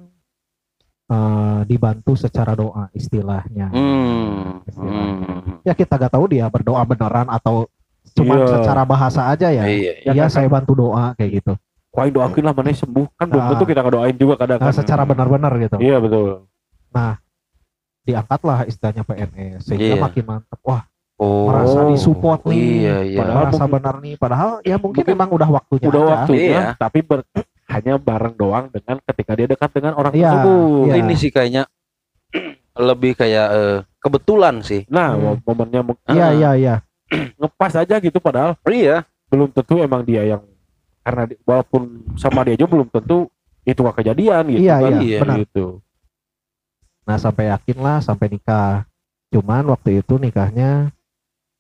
eh, 1.07 1.61
dibantu 1.65 2.13
secara 2.15 2.53
doa 2.53 2.91
istilahnya. 2.93 3.71
hmm. 3.71 4.67
Istilahnya. 4.67 5.07
hmm. 5.25 5.55
Ya 5.63 5.73
kita 5.73 5.97
gak 5.97 6.13
tahu 6.13 6.27
dia 6.29 6.47
berdoa 6.47 6.83
beneran 6.83 7.27
atau 7.29 7.71
cuma 8.13 8.35
Iya. 8.35 8.47
secara 8.53 8.83
bahasa 8.83 9.27
aja 9.27 9.49
ya. 9.49 9.65
iya 9.65 9.93
Ya 10.03 10.13
Iya 10.13 10.27
saya 10.27 10.47
bantu 10.47 10.75
doa 10.75 11.15
kayak 11.15 11.31
gitu. 11.37 11.53
Kuain 11.97 12.13
doakin 12.13 12.45
lah 12.45 12.53
mana 12.53 12.69
sembuh 12.71 13.07
kan 13.17 13.27
belum 13.27 13.41
Nah. 13.41 13.51
tentu 13.51 13.65
kita 13.65 13.81
ngedoain 13.81 14.13
juga 14.15 14.35
kadang 14.37 14.61
Nah, 14.61 14.69
kan 14.69 14.75
secara 14.77 15.03
benar-benar 15.03 15.53
gitu. 15.57 15.77
iya 15.81 15.97
betul 15.97 16.45
Diangkatlah 18.07 18.69
istilahnya 18.71 19.03
PNS 19.03 19.67
sehingga 19.67 19.87
Iya. 19.91 19.99
makin 19.99 20.25
mantap. 20.25 20.61
Wah, 20.63 20.87
oh 21.17 21.51
merasa 21.51 21.91
disupport 21.91 22.41
nih. 22.47 22.63
iya 22.79 22.97
iya 23.03 23.19
Padahal 23.19 23.43
merasa 23.43 23.57
mungkin- 23.59 23.75
benar 23.75 23.95
nih. 23.99 24.15
Padahal 24.15 24.51
ya 24.63 24.77
mungkin, 24.77 25.03
Mungkin 25.03 25.17
emang 25.17 25.31
udah 25.33 25.49
waktunya 25.51 25.87
udah 25.89 26.01
aja. 26.01 26.13
waktunya 26.15 26.47
Iya. 26.47 26.63
tapi 26.77 26.99
ber- 27.03 27.27
hanya 27.67 27.95
bareng 27.99 28.35
doang 28.37 28.65
dengan 28.71 28.97
ketika 29.03 29.33
dia 29.35 29.47
dekat 29.49 29.71
dengan 29.75 29.93
orang 29.97 30.15
Iya, 30.15 30.23
tersebut 30.31 30.87
iya. 30.87 30.95
ini 30.97 31.15
sih 31.17 31.31
kayaknya 31.31 31.63
lebih 32.79 33.13
kayak 33.13 33.49
eh, 33.51 33.79
kebetulan 33.99 34.63
sih 34.63 34.87
nah 34.87 35.19
Hmm. 35.19 35.43
momennya 35.43 35.81
mu- 35.83 35.99
Iya, 36.07 36.27
Ah. 36.27 36.31
iya, 36.31 36.51
iya. 36.55 36.75
ngepas 37.37 37.75
aja 37.75 37.99
gitu 37.99 38.19
padahal 38.19 38.55
iya 38.69 39.03
belum 39.27 39.51
tentu 39.51 39.83
emang 39.83 40.03
dia 40.03 40.23
yang 40.23 40.47
karena 41.07 41.23
di- 41.25 41.39
walaupun 41.41 41.83
sama 42.19 42.43
dia 42.43 42.59
aja 42.59 42.67
belum 42.67 42.91
tentu 42.91 43.31
itu 43.63 43.79
gak 43.79 43.97
kejadian 43.97 44.43
gitu 44.49 44.59
Iya, 44.61 44.75
kan. 44.77 44.93
iya, 45.01 45.19
benar. 45.23 45.37
gitu. 45.41 45.67
Nah, 47.03 47.17
sampai 47.17 47.45
yakin 47.49 47.79
lah 47.79 47.99
sampai 48.01 48.27
nikah. 48.29 48.83
Cuman 49.31 49.63
waktu 49.69 50.03
itu 50.03 50.15
nikahnya 50.17 50.91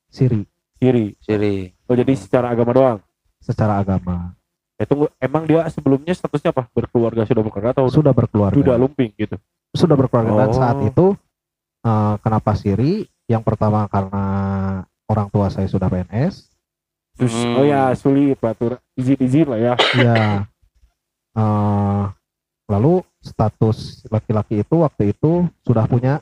siri. 0.09 0.43
Kiri 0.77 1.15
siri. 1.19 1.71
Oh 1.87 1.95
jadi 1.95 2.11
secara 2.13 2.51
agama 2.51 2.75
doang? 2.75 2.99
Secara 3.39 3.79
agama. 3.79 4.35
itu 4.77 4.93
emang 5.17 5.49
dia 5.49 5.65
sebelumnya 5.67 6.13
statusnya 6.13 6.53
apa? 6.53 6.69
Berkeluarga 6.69 7.25
sudah 7.25 7.41
berkeluarga 7.41 7.73
atau 7.73 7.89
Sudah 7.89 8.13
berkeluarga. 8.13 8.53
sudah 8.53 8.77
lumping 8.77 9.09
gitu? 9.17 9.41
Sudah 9.73 9.97
berkeluarga. 9.97 10.37
Dan 10.37 10.51
Oh. 10.51 10.53
saat 10.53 10.79
itu 10.83 11.07
eh, 11.81 12.15
kenapa 12.21 12.53
siri? 12.53 12.93
Yang 13.25 13.43
pertama 13.43 13.87
karena 13.87 14.25
orang 15.07 15.31
tua 15.31 15.49
saya 15.49 15.65
sudah 15.65 15.87
PNS 15.87 16.51
Terus, 17.16 17.33
Hmm. 17.33 17.57
oh 17.57 17.64
ya 17.64 17.96
sulit 17.96 18.37
peraturan 18.37 18.76
izin 18.92 19.16
izin 19.18 19.46
lah 19.48 19.61
ya. 19.61 19.74
Ya 19.96 20.14
eh, 21.37 22.02
lalu 22.68 23.00
status 23.20 24.05
laki-laki 24.09 24.61
itu 24.61 24.76
waktu 24.85 25.12
itu 25.16 25.48
sudah 25.64 25.85
punya? 25.88 26.20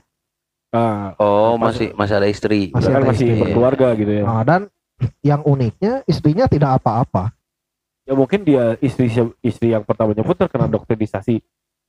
Ah. 0.75 1.15
Oh 1.19 1.55
masih 1.55 1.95
masih 1.95 2.15
ada 2.19 2.27
istri. 2.27 2.71
Masih 2.75 2.91
kan 2.91 3.03
ada 3.03 3.11
masih 3.11 3.27
istri. 3.31 3.41
berkeluarga 3.43 3.89
gitu 3.95 4.13
ya. 4.13 4.23
Eh, 4.27 4.43
dan 4.47 4.61
yang 5.23 5.43
uniknya 5.43 6.03
istrinya 6.07 6.47
tidak 6.47 6.79
apa-apa. 6.83 7.35
Ya 8.05 8.15
mungkin 8.15 8.45
dia 8.45 8.77
istri 8.79 9.09
istri 9.41 9.73
yang 9.73 9.83
pertamanya 9.83 10.23
pun 10.23 10.37
terkena 10.37 10.67
doktrinisasi. 10.69 11.41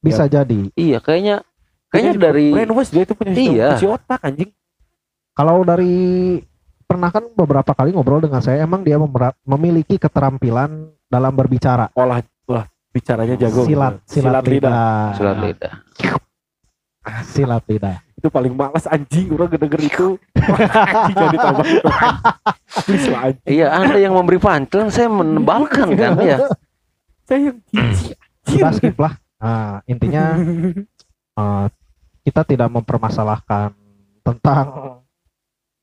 Bisa 0.01 0.25
jadi. 0.25 0.69
Iya 0.73 1.01
kayaknya 1.01 1.41
kayaknya 1.89 2.13
Jadi 2.13 2.21
dari 2.21 2.45
brainwash 2.53 2.91
dia 2.93 3.03
itu 3.03 3.13
punya 3.17 3.31
Iya. 3.33 3.69
otak 3.85 4.21
anjing. 4.21 4.49
Kalau 5.35 5.65
dari 5.67 6.39
pernah 6.95 7.11
kan 7.11 7.27
beberapa 7.35 7.75
kali 7.75 7.91
ngobrol 7.91 8.23
dengan 8.23 8.39
saya 8.39 8.63
emang 8.63 8.79
dia 8.79 8.95
memiliki 9.43 9.99
keterampilan 9.99 10.95
dalam 11.11 11.35
berbicara. 11.35 11.91
Olah 11.91 12.23
olah 12.47 12.71
bicaranya 12.95 13.35
jago. 13.35 13.67
Silat 13.67 13.99
silat, 14.07 14.43
lidah. 14.47 14.71
lidah. 14.71 15.11
Surat 15.19 15.37
lidah. 15.43 15.73
Silat 17.27 17.63
lidah. 17.67 17.97
Itu 18.15 18.31
paling 18.31 18.55
malas 18.55 18.87
anjing. 18.87 19.27
Orang 19.35 19.51
denger 19.51 19.81
itu. 19.83 20.15
Anjing 20.39 21.15
jadi 21.19 21.35
tambah. 21.35 21.65
Itu 21.67 22.79
please 22.87 23.07
lah 23.11 23.21
anjing. 23.27 23.43
Iya 23.43 23.67
anda 23.75 23.97
yang 23.99 24.15
memberi 24.15 24.39
pancelan 24.39 24.87
saya 24.87 25.11
menebalkan 25.11 25.99
kan 25.99 26.15
ya. 26.23 26.47
Saya 27.27 27.51
yang 27.51 27.57
gizi 27.75 28.15
kita 28.47 28.71
skip 28.71 28.95
lah. 28.95 29.19
Nah, 29.43 29.83
intinya 29.83 30.39
eh, 31.43 31.65
kita 32.23 32.41
tidak 32.47 32.71
mempermasalahkan 32.71 33.75
tentang 34.23 34.65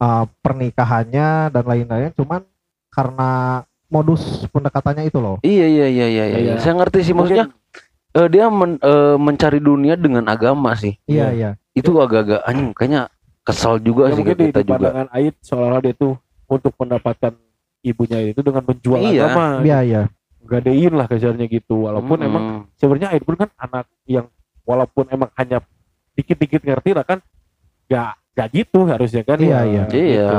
eh, 0.03 0.25
pernikahannya 0.43 1.29
dan 1.49 1.65
lain-lain 1.65 2.11
cuman 2.13 2.43
karena 2.91 3.63
modus 3.87 4.45
pendekatannya 4.49 5.07
itu 5.07 5.21
loh. 5.21 5.37
Iya 5.41 5.67
iya 5.69 5.87
iya 5.87 6.07
iya 6.09 6.25
iya 6.27 6.39
Iya. 6.43 6.55
saya 6.59 6.75
ngerti 6.77 6.99
sih 7.03 7.15
maksudnya 7.15 7.49
eh, 8.13 8.29
dia 8.29 8.49
men- 8.49 8.81
eh, 8.81 9.17
mencari 9.17 9.61
dunia 9.61 9.95
dengan 9.97 10.27
agama 10.27 10.73
sih. 10.75 10.97
Iya 11.07 11.27
iya. 11.33 11.51
itu 11.73 11.89
agak-agak 11.89 12.45
anjing 12.45 12.73
kayaknya 12.77 13.09
kesal 13.43 13.81
juga 13.81 14.13
ya 14.13 14.13
sih 14.13 14.21
mungkin 14.21 14.37
di, 14.37 14.45
kita 14.53 14.61
di 14.61 14.69
juga. 14.69 14.77
pandangan 14.77 15.09
Ait 15.11 15.35
seolah-olah 15.41 15.81
dia 15.81 15.95
tuh 15.97 16.13
untuk 16.47 16.73
mendapatkan 16.77 17.33
ibunya 17.81 18.19
itu 18.29 18.41
dengan 18.41 18.63
menjual 18.63 19.01
Iya. 19.01 19.23
agama. 19.25 19.45
Iya 19.65 19.79
iya. 19.81 20.03
Gadein 20.43 20.93
lah 20.93 21.07
kejarnya 21.09 21.47
gitu 21.49 21.89
walaupun 21.89 22.19
Mm-mm. 22.19 22.29
emang 22.29 22.45
sebenarnya 22.77 23.17
Ait 23.17 23.25
pun 23.25 23.41
kan 23.41 23.49
anak 23.57 23.89
yang 24.05 24.29
walaupun 24.63 25.09
emang 25.09 25.31
hanya 25.35 25.65
dikit-dikit 26.13 26.61
ngerti 26.61 26.93
lah 26.93 27.09
kan 27.09 27.19
gak 27.89 28.21
gak 28.33 28.49
gitu 28.53 28.89
harusnya 28.89 29.23
kan 29.23 29.37
Iya, 29.37 29.61
ya, 29.61 29.61
iya. 29.69 29.83
gitu. 29.87 29.97
Iya. 29.99 30.31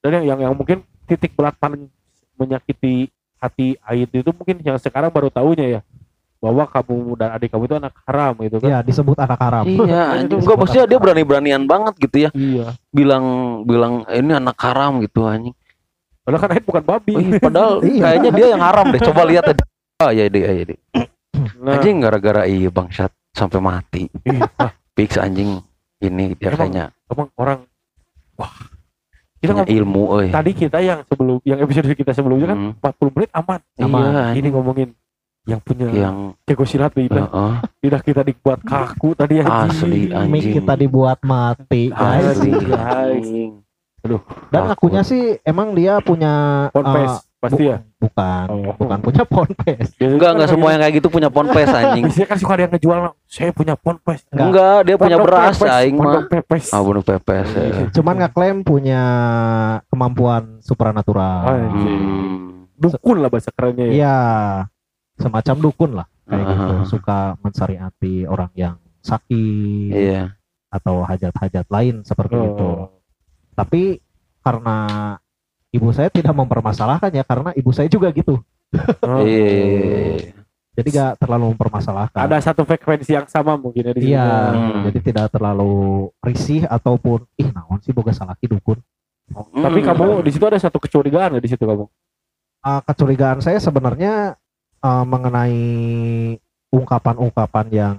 dan 0.00 0.10
yang, 0.20 0.24
yang 0.34 0.38
yang 0.48 0.54
mungkin 0.56 0.80
titik 1.04 1.34
berat 1.34 1.58
paling 1.58 1.90
menyakiti 2.38 3.10
hati 3.36 3.76
Ait 3.82 4.08
itu 4.08 4.30
mungkin 4.30 4.60
yang 4.62 4.78
sekarang 4.78 5.10
baru 5.10 5.28
tahunya 5.28 5.66
ya 5.66 5.80
bahwa 6.40 6.64
kamu 6.64 7.20
dan 7.20 7.36
adik 7.36 7.52
kamu 7.52 7.68
itu 7.68 7.76
anak 7.76 7.94
haram 8.08 8.32
gitu 8.40 8.56
kan. 8.64 8.68
Iya 8.72 8.78
disebut 8.80 9.16
anak 9.20 9.36
haram. 9.36 9.64
Iya 9.68 10.00
anjing. 10.16 10.40
Enggak 10.40 10.56
maksudnya 10.56 10.86
dia 10.88 10.96
berani-beranian 10.96 11.62
banget 11.68 11.94
gitu 12.00 12.16
ya. 12.16 12.30
Iya. 12.32 12.66
Bilang 12.88 13.24
bilang 13.68 14.08
ini 14.08 14.32
anak 14.32 14.56
haram 14.56 15.04
gitu 15.04 15.28
anjing. 15.28 15.52
Padahal 16.24 16.40
kan 16.40 16.50
Ait 16.56 16.64
bukan 16.64 16.84
babi. 16.84 17.12
Ih, 17.16 17.28
padahal 17.36 17.72
Iya. 17.84 18.00
kayaknya 18.00 18.30
dia 18.32 18.46
yang 18.56 18.62
haram 18.64 18.86
deh. 18.88 19.00
Coba 19.04 19.22
lihat 19.28 19.44
tadi 19.52 19.60
oh 20.04 20.10
iya 20.14 20.24
deh 20.32 20.40
iya 20.40 20.64
deh 20.64 20.78
nah, 21.60 21.76
anjing 21.76 22.00
gara-gara 22.00 22.48
iya 22.48 22.72
bangsat 22.72 23.12
sampai 23.36 23.60
mati. 23.60 24.02
Iya, 24.24 24.48
ah, 24.56 24.72
fix 24.96 25.20
anjing. 25.20 25.60
Ini 26.00 26.40
dia 26.40 26.48
Emang 26.48 26.56
kayaknya 26.56 26.84
emang 27.10 27.28
orang 27.34 27.58
wah 28.34 28.52
kita 29.36 29.50
ngomong 29.52 29.72
ilmu 29.72 30.02
euy 30.14 30.28
tadi 30.28 30.50
kita 30.52 30.78
yang 30.78 31.00
sebelum 31.02 31.40
yang 31.42 31.58
episode 31.58 31.90
kita 31.90 32.12
sebelumnya 32.12 32.46
kan 32.46 32.58
Hmm. 32.60 32.72
40 32.76 33.14
menit 33.16 33.30
aman. 33.32 33.60
Iya, 33.74 34.36
ini 34.36 34.48
ngomongin 34.48 34.88
yang 35.42 35.56
punya 35.58 35.88
yang 35.88 36.16
jago 36.44 36.64
silat 36.64 36.92
lidah 36.92 37.24
heeh, 37.26 37.52
lidah 37.80 38.02
kita 38.04 38.20
dibuat 38.20 38.60
kaku 38.60 39.16
tadi 39.16 39.40
Asli, 39.40 40.12
anjing. 40.12 40.52
kita 40.54 40.76
dibuat 40.76 41.16
mati 41.24 41.88
guys. 41.88 42.36
asli 42.36 42.52
anjing 42.68 43.50
dan 44.00 44.20
Takut. 44.62 44.72
akunya 44.76 45.02
sih 45.02 45.40
emang 45.42 45.72
dia 45.72 45.96
punya 45.98 46.68
Ponpes 46.70 47.24
eh, 47.24 47.40
pasti 47.40 47.62
ya 47.66 47.80
bukan 48.10 48.46
Oh. 48.50 48.74
bukan 48.76 48.98
punya 49.00 49.22
ponpes 49.22 49.94
enggak 49.96 50.30
enggak 50.34 50.48
semua 50.50 50.68
yang 50.70 50.80
kayak 50.82 50.94
gitu 50.98 51.08
punya 51.08 51.28
ponpes 51.28 51.70
anjing 51.78 52.04
biasanya 52.04 52.26
kan 52.26 52.38
suka 52.38 52.52
ada 52.52 52.62
yang 52.62 52.72
ngejual 52.74 52.98
saya 53.24 53.50
punya 53.50 53.74
ponpes 53.74 54.20
Enggak. 54.28 54.44
enggak 54.44 54.78
dia 54.82 54.96
punya 54.96 55.16
beras 55.16 55.56
pepes, 55.56 55.70
aing 55.72 55.94
mah 55.94 56.02
pondok 56.02 56.24
pepes 56.28 56.64
ah 56.68 56.80
bunuh 56.80 57.02
pepes 57.02 57.46
ya. 57.54 57.64
cuman 57.94 58.14
ngeklaim 58.18 58.58
punya 58.60 59.02
kemampuan 59.86 60.42
supranatural 60.60 61.40
Anjing. 61.46 62.02
Hmm. 62.02 62.66
dukun 62.74 63.16
lah 63.18 63.28
bahasa 63.28 63.50
kerennya 63.50 63.86
ya 63.86 63.92
Iya, 63.92 64.18
semacam 65.16 65.56
dukun 65.60 65.90
lah 65.94 66.06
kayak 66.24 66.44
gitu. 66.46 66.72
Ah. 66.72 66.84
Suka 66.86 67.18
mensariati 67.38 68.24
orang 68.24 68.50
yang 68.54 68.76
sakit 69.00 69.90
iya 69.90 70.32
atau 70.70 71.02
hajat-hajat 71.02 71.66
lain 71.66 72.06
seperti 72.06 72.36
itu. 72.36 72.62
Oh. 72.62 72.88
Tapi 73.52 73.98
karena 74.40 74.78
ibu 75.70 75.88
saya 75.90 76.08
tidak 76.08 76.32
mempermasalahkan 76.32 77.10
ya 77.10 77.22
karena 77.22 77.50
ibu 77.52 77.70
saya 77.70 77.86
juga 77.86 78.10
gitu. 78.10 78.38
Oh. 79.02 79.22
iya 79.22 80.30
Jadi 80.70 80.88
gak 80.88 81.18
terlalu 81.18 81.52
mempermasalahkan. 81.52 82.16
ada 82.16 82.38
satu 82.38 82.62
frekuensi 82.62 83.12
yang 83.12 83.26
sama 83.26 83.54
mungkin 83.54 83.82
ya 83.82 83.92
di. 83.92 84.00
Iya, 84.10 84.26
Hmm. 84.50 84.82
jadi 84.88 84.98
tidak 85.02 85.26
terlalu 85.30 85.72
risih 86.20 86.64
ataupun 86.64 87.26
ih 87.36 87.50
naon 87.50 87.78
sih 87.80 87.90
boga 87.90 88.10
salaki 88.10 88.46
dukun. 88.46 88.78
tapi 89.30 89.78
Hmm. 89.78 89.86
kamu 89.86 90.06
di 90.20 90.30
situ 90.30 90.42
ada 90.42 90.58
satu 90.58 90.78
kecurigaan 90.78 91.30
nggak 91.30 91.44
di 91.44 91.50
situ 91.50 91.62
kamu 91.62 91.86
Ah, 92.60 92.80
kecurigaan 92.80 93.38
saya 93.38 93.56
sebenarnya 93.56 94.34
ah, 94.80 95.04
mengenai 95.04 95.60
ungkapan-ungkapan 96.68 97.66
yang 97.70 97.96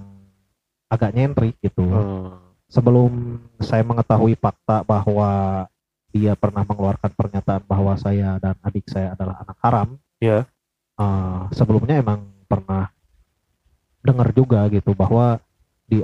agak 0.88 1.12
nyentrik 1.12 1.56
gitu. 1.58 1.84
Oh. 1.84 2.36
sebelum 2.66 3.36
saya 3.58 3.80
mengetahui 3.82 4.32
fakta 4.34 4.80
bahwa 4.82 5.64
dia 6.12 6.32
pernah 6.34 6.62
mengeluarkan 6.62 7.10
pernyataan 7.10 7.62
bahwa 7.64 7.96
saya 7.96 8.36
dan 8.36 8.54
adik 8.60 8.84
saya 8.86 9.12
adalah 9.12 9.40
anak 9.40 9.58
haram. 9.60 9.88
Iya. 10.18 10.46
eh, 10.94 11.40
sebelumnya 11.50 11.98
emang 11.98 12.20
pernah 12.44 12.92
dengar 13.98 14.28
juga 14.30 14.66
gitu 14.68 14.92
bahwa 14.92 15.38
di 15.84 16.02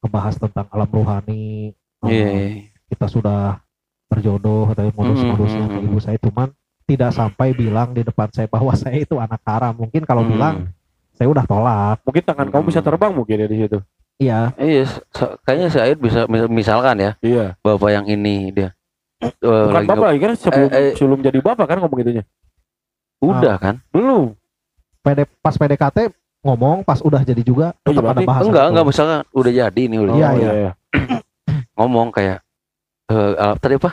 membahas 0.00 0.34
tentang 0.34 0.66
alam 0.70 0.88
rohani 0.88 1.70
eh, 2.00 2.08
Iya. 2.08 2.26
iya. 2.26 2.46
kita 2.88 3.06
sudah 3.06 3.60
berjodoh 4.06 4.72
tapi 4.72 4.90
modus-modusnya 4.90 5.60
Hmm, 5.62 5.70
ke 5.70 5.78
hmm, 5.78 5.86
ibu 5.86 5.98
saya 6.00 6.18
cuman 6.18 6.48
tidak 6.82 7.10
sampai 7.12 7.52
bilang 7.52 7.92
di 7.92 8.02
depan 8.02 8.26
saya 8.32 8.48
bahwa 8.48 8.72
saya 8.80 8.98
itu 8.98 9.14
anak 9.14 9.38
haram 9.44 9.76
mungkin 9.76 10.02
kalau 10.02 10.24
Hmm. 10.24 10.32
bilang 10.32 10.54
saya 11.12 11.28
udah 11.28 11.44
tolak 11.44 11.96
Mungkin 12.02 12.24
tangan 12.24 12.48
kamu 12.48 12.64
bisa 12.64 12.80
terbang 12.80 13.12
mungkin 13.12 13.36
ya 13.36 13.46
di 13.46 13.58
situ. 13.60 13.78
iya 14.16 14.50
Iya, 14.56 14.88
kayaknya 15.44 15.68
si 15.68 15.78
Aid 15.78 15.98
bisa 15.98 16.24
mis- 16.26 16.48
misalkan 16.50 16.96
ya, 16.96 17.12
Iya. 17.20 17.54
bapak 17.60 17.90
yang 17.92 18.06
ini 18.06 18.50
dia. 18.50 18.72
Eh, 19.22 19.32
Bukan 19.36 19.74
lagi 19.74 19.86
bapak 19.86 20.06
lagi 20.08 20.20
kan 20.20 20.32
sebelum 20.34 20.68
Eh, 20.68 20.80
eh. 20.80 20.92
sebelum 20.94 21.18
jadi 21.20 21.38
bapak 21.38 21.66
kan 21.66 21.78
ngomong 21.78 21.98
itunya. 22.00 22.24
udah 23.18 23.54
kan? 23.56 23.74
Belum. 23.90 24.32
PD, 25.00 25.24
pas 25.38 25.52
PDKT 25.52 26.08
ngomong 26.40 26.80
pas 26.80 26.96
udah 26.98 27.20
jadi 27.20 27.40
juga 27.40 27.76
Oh, 27.82 27.92
iya, 27.92 28.00
tetap 28.00 28.04
ada 28.06 28.20
bahasan 28.22 28.48
enggak, 28.48 28.62
itu. 28.62 28.70
enggak 28.72 28.86
misalkan 28.86 29.20
udah 29.30 29.52
jadi 29.54 29.82
nih 29.82 29.98
udah 29.98 30.14
Iya, 30.14 30.28
jadi. 30.30 30.44
iya. 30.56 30.72
ngomong 31.76 32.08
kayak 32.10 32.38
eh 33.06 33.32
eh, 33.34 33.54
tadi 33.56 33.74
apa? 33.76 33.90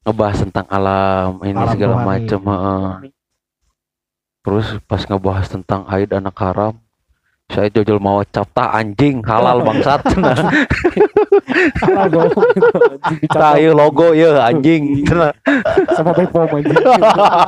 Ngebahas 0.00 0.38
tentang 0.40 0.66
alam 0.68 1.30
ini 1.42 1.52
Alam 1.54 1.68
segala 1.68 1.94
macam, 2.02 2.40
heeh. 2.40 2.88
Terus 4.40 4.66
pas 4.82 5.02
ngebahas 5.02 5.46
tentang 5.46 5.84
haid 5.84 6.08
anak 6.10 6.32
haram, 6.34 6.72
saya 7.48 7.72
jojol 7.72 7.96
mau 7.96 8.20
capta 8.28 8.76
anjing 8.76 9.24
halal 9.24 9.64
bangsat. 9.64 10.04
Salah 11.80 12.06
dong. 12.12 12.28
Anjing 12.28 13.18
dicatat 13.24 13.40
Tah 13.40 13.54
ieu 13.56 13.72
logo 13.72 14.12
ya 14.12 14.44
anjing. 14.44 15.08
sama 15.96 16.12
Bepom 16.12 16.44
anjing. 16.44 16.76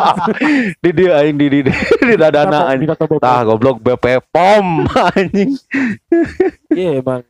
di 0.83 0.91
dia 0.97 1.21
aing 1.21 1.37
di 1.37 1.47
di 1.53 1.59
di, 1.69 1.73
dadana 2.17 2.73
anjing. 2.73 2.89
Bepom. 2.89 3.21
Tah 3.21 3.45
goblok 3.45 3.85
BP 3.85 4.25
POM 4.33 4.89
anjing. 5.21 5.53
Iya 6.73 7.05
emang. 7.05 7.21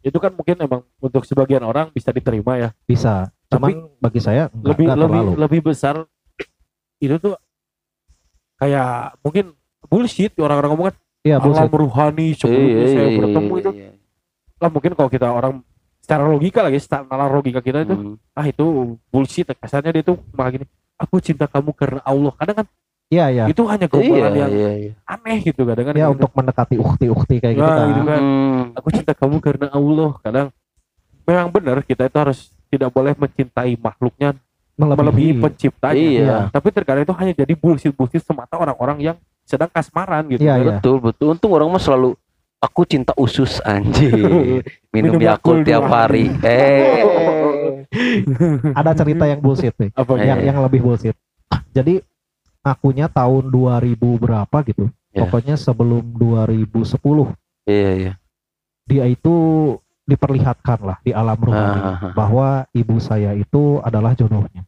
Itu 0.00 0.16
kan 0.16 0.32
mungkin 0.32 0.64
emang 0.64 0.82
untuk 0.96 1.28
sebagian 1.28 1.60
orang 1.60 1.92
bisa 1.92 2.08
diterima 2.08 2.56
ya. 2.56 2.68
bisa 2.88 3.28
Tapi 3.52 3.76
cuman 3.76 4.00
bagi 4.00 4.20
saya 4.24 4.48
enggak, 4.48 4.64
lebih 4.64 4.84
enggak 4.88 4.96
lebih 4.96 5.20
terlalu 5.20 5.32
lebih 5.36 5.60
besar 5.60 5.94
itu 7.04 7.20
tuh 7.20 7.36
kayak 8.56 9.20
mungkin 9.20 9.52
bullshit 9.92 10.32
orang-orang 10.40 10.70
ngomong 10.72 10.88
kan 10.88 10.96
iya 11.22 11.36
alam 11.36 11.46
bullshit 11.48 11.70
ruhani 11.72 12.26
Iya, 12.28 12.36
sebelumnya 12.36 12.86
saya 12.86 13.08
bertemu 13.14 13.54
itu 13.58 13.70
lah 14.58 14.70
mungkin 14.70 14.92
kalau 14.94 15.10
kita 15.10 15.26
orang 15.26 15.54
secara 15.98 16.24
logika 16.24 16.60
lagi 16.60 16.78
secara 16.78 17.02
nalar 17.04 17.30
logika 17.30 17.58
kita 17.58 17.82
itu 17.82 17.94
Hmm. 17.94 18.14
ah 18.32 18.44
itu 18.44 18.64
bullshit 19.08 19.46
kasarnya 19.48 19.90
dia 19.92 20.04
tuh 20.04 20.18
malah 20.30 20.50
gini 20.52 20.66
aku 20.94 21.18
cinta 21.18 21.46
kamu 21.46 21.70
karena 21.72 22.00
Allah 22.02 22.30
kadang 22.36 22.56
kan 22.62 22.66
iya 23.06 23.26
iya 23.28 23.44
itu 23.46 23.62
hanya 23.66 23.86
Iya, 23.86 23.92
gombalan 23.92 24.32
yang 24.34 24.50
iya, 24.50 24.70
iya. 24.78 24.92
aneh 25.04 25.38
gitu 25.42 25.62
kadang 25.62 25.86
kan 25.90 25.94
ya 25.94 26.06
gitu. 26.06 26.14
untuk 26.16 26.30
mendekati 26.32 26.76
ukti-ukti 26.76 27.36
kayak 27.38 27.54
gitu 27.54 27.62
Nah, 27.64 27.74
kan 27.74 27.86
gitu 27.88 28.02
kan. 28.04 28.20
Hmm. 28.20 28.62
aku 28.74 28.88
cinta 28.90 29.12
kamu 29.12 29.36
karena 29.38 29.66
Allah 29.68 30.10
kadang 30.18 30.46
memang 31.22 31.48
benar 31.50 31.76
kita 31.82 32.02
itu 32.04 32.18
harus 32.18 32.38
tidak 32.66 32.90
boleh 32.90 33.14
mencintai 33.14 33.74
makhluknya 33.76 34.34
melebihi 34.74 35.38
penciptanya 35.38 36.02
Iya. 36.02 36.36
tapi 36.50 36.68
terkadang 36.70 37.04
itu 37.04 37.14
hanya 37.14 37.32
jadi 37.36 37.52
bullshit 37.52 37.92
bullshit 37.92 38.18
semata 38.20 38.56
orang-orang 38.56 38.98
yang 39.04 39.16
sedang 39.52 39.68
kasmaran 39.68 40.24
gitu 40.26 40.40
Iya, 40.40 40.54
iya. 40.56 40.70
Betul, 40.80 40.96
betul. 40.98 41.36
Untung 41.36 41.52
orang 41.52 41.68
mah 41.68 41.76
selalu 41.76 42.16
aku 42.56 42.88
cinta 42.88 43.12
usus 43.14 43.60
anjing. 43.62 44.64
Minum 44.96 45.12
Minum 45.12 45.20
Yakult 45.20 45.60
tiap 45.62 45.84
hari. 45.84 46.32
Eh. 46.40 47.04
ada 48.78 48.96
cerita 48.96 49.28
yang 49.28 49.36
bullshit 49.38 49.76
nih 49.76 49.92
apa 49.92 50.12
Eh. 50.16 50.24
yang 50.24 50.38
yang 50.40 50.56
lebih 50.64 50.80
bullshit 50.80 51.12
jadi 51.70 52.00
akunya 52.64 53.04
tahun 53.06 53.52
2000 53.52 53.96
berapa 54.16 54.56
gitu 54.64 54.88
Ya. 55.12 55.28
pokoknya 55.28 55.60
sebelum 55.60 56.00
2010 56.16 57.36
Iya, 57.68 57.90
iya. 57.92 58.12
dia 58.88 59.04
itu 59.04 59.34
diperlihatkan 60.08 60.80
lah 60.80 60.96
di 61.04 61.12
alam 61.12 61.36
Ah, 61.52 61.52
ah, 61.52 62.16
bahwa 62.16 62.64
ibu 62.72 62.96
saya 62.96 63.36
itu 63.36 63.76
adalah 63.84 64.16
jodohnya 64.16 64.64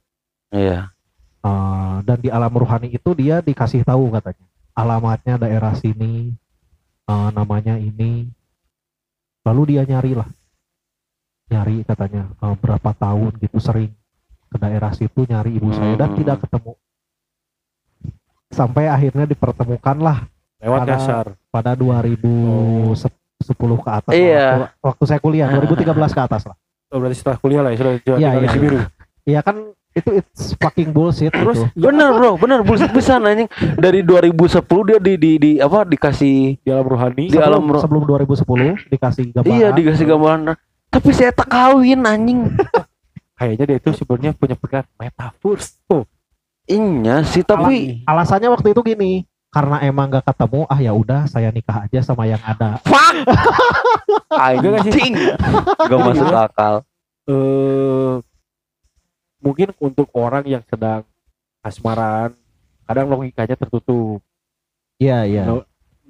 Iya. 0.52 0.92
Eh, 1.40 1.96
dan 2.04 2.18
di 2.20 2.28
alam 2.28 2.52
rohani 2.52 2.92
itu 2.92 3.10
dia 3.16 3.40
dikasih 3.40 3.88
tahu 3.88 4.12
katanya 4.12 4.44
alamatnya 4.74 5.38
daerah 5.38 5.72
sini 5.72 6.34
eh, 7.04 7.28
namanya 7.30 7.74
ini 7.74 8.26
lalu 9.42 9.62
dia 9.70 9.82
nyari 9.82 10.12
lah 10.14 10.28
nyari 11.46 11.82
katanya 11.82 12.26
eh, 12.32 12.54
berapa 12.56 12.90
tahun 12.92 13.32
gitu 13.38 13.58
sering 13.58 13.92
ke 14.48 14.56
daerah 14.56 14.90
situ 14.90 15.22
nyari 15.22 15.50
ibu 15.52 15.70
saya 15.70 15.94
dan 15.94 16.10
Hmm. 16.10 16.18
tidak 16.18 16.36
ketemu 16.42 16.72
sampai 18.48 18.86
akhirnya 18.86 19.26
dipertemukan 19.26 19.96
lah 19.98 20.18
lewat 20.58 20.80
Ada- 20.80 20.88
dasar 20.88 21.24
pada 21.50 21.74
2010 21.74 22.94
ke 23.76 23.90
atas. 23.92 24.12
Iya. 24.12 24.46
waktu, 24.54 24.78
waktu 24.80 25.04
saya 25.04 25.20
kuliah 25.20 25.48
2013 25.54 25.90
ke 26.08 26.22
atas 26.22 26.42
lah 26.46 26.56
oh, 26.88 26.98
berarti 26.98 27.16
setelah 27.16 27.38
kuliah 27.38 27.60
lah 27.60 27.70
ya 27.70 27.78
sudah 27.78 27.92
Iya, 28.14 28.28
iya. 28.32 28.48
Cibiru 28.48 28.78
Iya 29.24 29.40
kan 29.40 29.56
itu 29.94 30.10
it's 30.18 30.58
fucking 30.58 30.90
bullshit 30.90 31.30
Terus 31.30 31.62
gitu. 31.70 31.86
Bener 31.86 32.10
bro, 32.12 32.34
bener 32.34 32.60
bullshit 32.60 32.90
bisa 32.90 33.16
anjing. 33.16 33.46
Dari 33.78 34.02
2010 34.02 34.58
dia 34.84 34.98
di 34.98 35.14
di, 35.14 35.32
di 35.36 35.50
apa 35.56 35.82
dikasih 35.82 36.58
di 36.58 36.68
alam 36.68 36.82
rohani 36.84 37.30
Di 37.30 37.38
alam 37.38 37.62
sebelum, 37.62 38.02
ro- 38.02 38.04
sebelum 38.04 38.72
2010 38.82 38.90
dikasih 38.90 39.24
gambaran. 39.32 39.54
iya 39.54 39.68
dikasih 39.70 40.04
gambaran. 40.04 40.40
Tapi 40.90 41.10
saya 41.10 41.30
tak 41.30 41.46
kawin 41.48 42.02
anjing. 42.02 42.50
kayaknya 43.38 43.64
dia 43.66 43.78
itu 43.78 43.90
sebenarnya 43.92 44.30
punya 44.32 44.54
pikiran 44.54 44.86
metaverse 44.94 45.82
oh 45.88 46.06
Inya 46.64 47.20
sih 47.20 47.42
tapi 47.42 48.00
Alasannya 48.02 48.48
waktu 48.48 48.72
itu 48.72 48.80
gini, 48.80 49.22
karena 49.48 49.78
emang 49.80 50.08
gak 50.08 50.24
ketemu, 50.26 50.64
ah 50.64 50.80
ya 50.80 50.90
udah 50.90 51.28
saya 51.28 51.52
nikah 51.52 51.84
aja 51.84 52.00
sama 52.00 52.24
yang 52.24 52.40
ada. 52.40 52.80
fuck. 52.80 53.14
Anjing. 54.32 55.12
Gak 55.76 55.98
masuk 56.00 56.32
akal. 56.32 56.74
eh 57.24 58.12
mungkin 59.44 59.68
untuk 59.78 60.08
orang 60.14 60.48
yang 60.48 60.64
sedang 60.64 61.04
asmaran 61.60 62.32
kadang 62.82 63.06
logikanya 63.06 63.54
tertutup 63.54 64.24
Iya 64.96 65.18
iya. 65.24 65.44
No. 65.44 65.60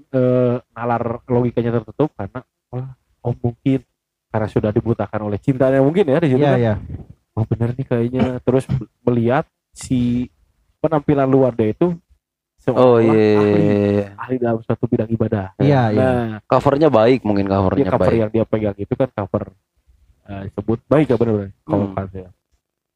eh, 0.09 0.55
nalar 0.71 1.03
logikanya 1.27 1.75
tertutup 1.75 2.15
karena 2.15 2.41
wah 2.69 2.95
oh 3.21 3.35
mungkin 3.35 3.83
karena 4.29 4.47
sudah 4.47 4.71
dibutakan 4.71 5.21
oleh 5.25 5.39
cintanya 5.39 5.81
mungkin 5.81 6.05
ya 6.05 6.19
di 6.19 6.29
situ 6.29 6.39
Iya 6.39 6.49
kan 6.49 6.61
iya. 6.61 6.75
oh 7.33 7.45
bener 7.45 7.71
nih 7.73 7.85
kayaknya 7.85 8.25
terus 8.41 8.65
melihat 9.03 9.43
si 9.71 10.31
penampilan 10.79 11.27
luar 11.27 11.51
dia 11.53 11.71
itu 11.71 11.91
Oh 12.67 12.97
seolah-olah 12.97 13.13
iya. 13.13 13.37
ahli, 13.37 13.65
ahli 14.17 14.37
dalam 14.39 14.61
suatu 14.61 14.85
bidang 14.85 15.11
ibadah 15.11 15.53
Iya 15.57 15.83
iya. 15.91 16.01
nah 16.01 16.25
Covernya 16.45 16.89
baik 16.89 17.21
mungkin 17.23 17.45
covernya 17.45 17.91
cover 17.91 18.07
baik. 18.09 18.21
yang 18.21 18.31
dia 18.31 18.45
pegang 18.45 18.77
itu 18.77 18.95
kan 18.95 19.09
cover 19.11 19.45
eh, 20.25 20.45
sebut 20.51 20.79
baik 20.85 21.07
ya 21.07 21.17
benar-benar 21.17 21.51
kalau 21.63 21.85
Hmm. 21.85 21.95
kata 21.95 22.17
ya. 22.19 22.31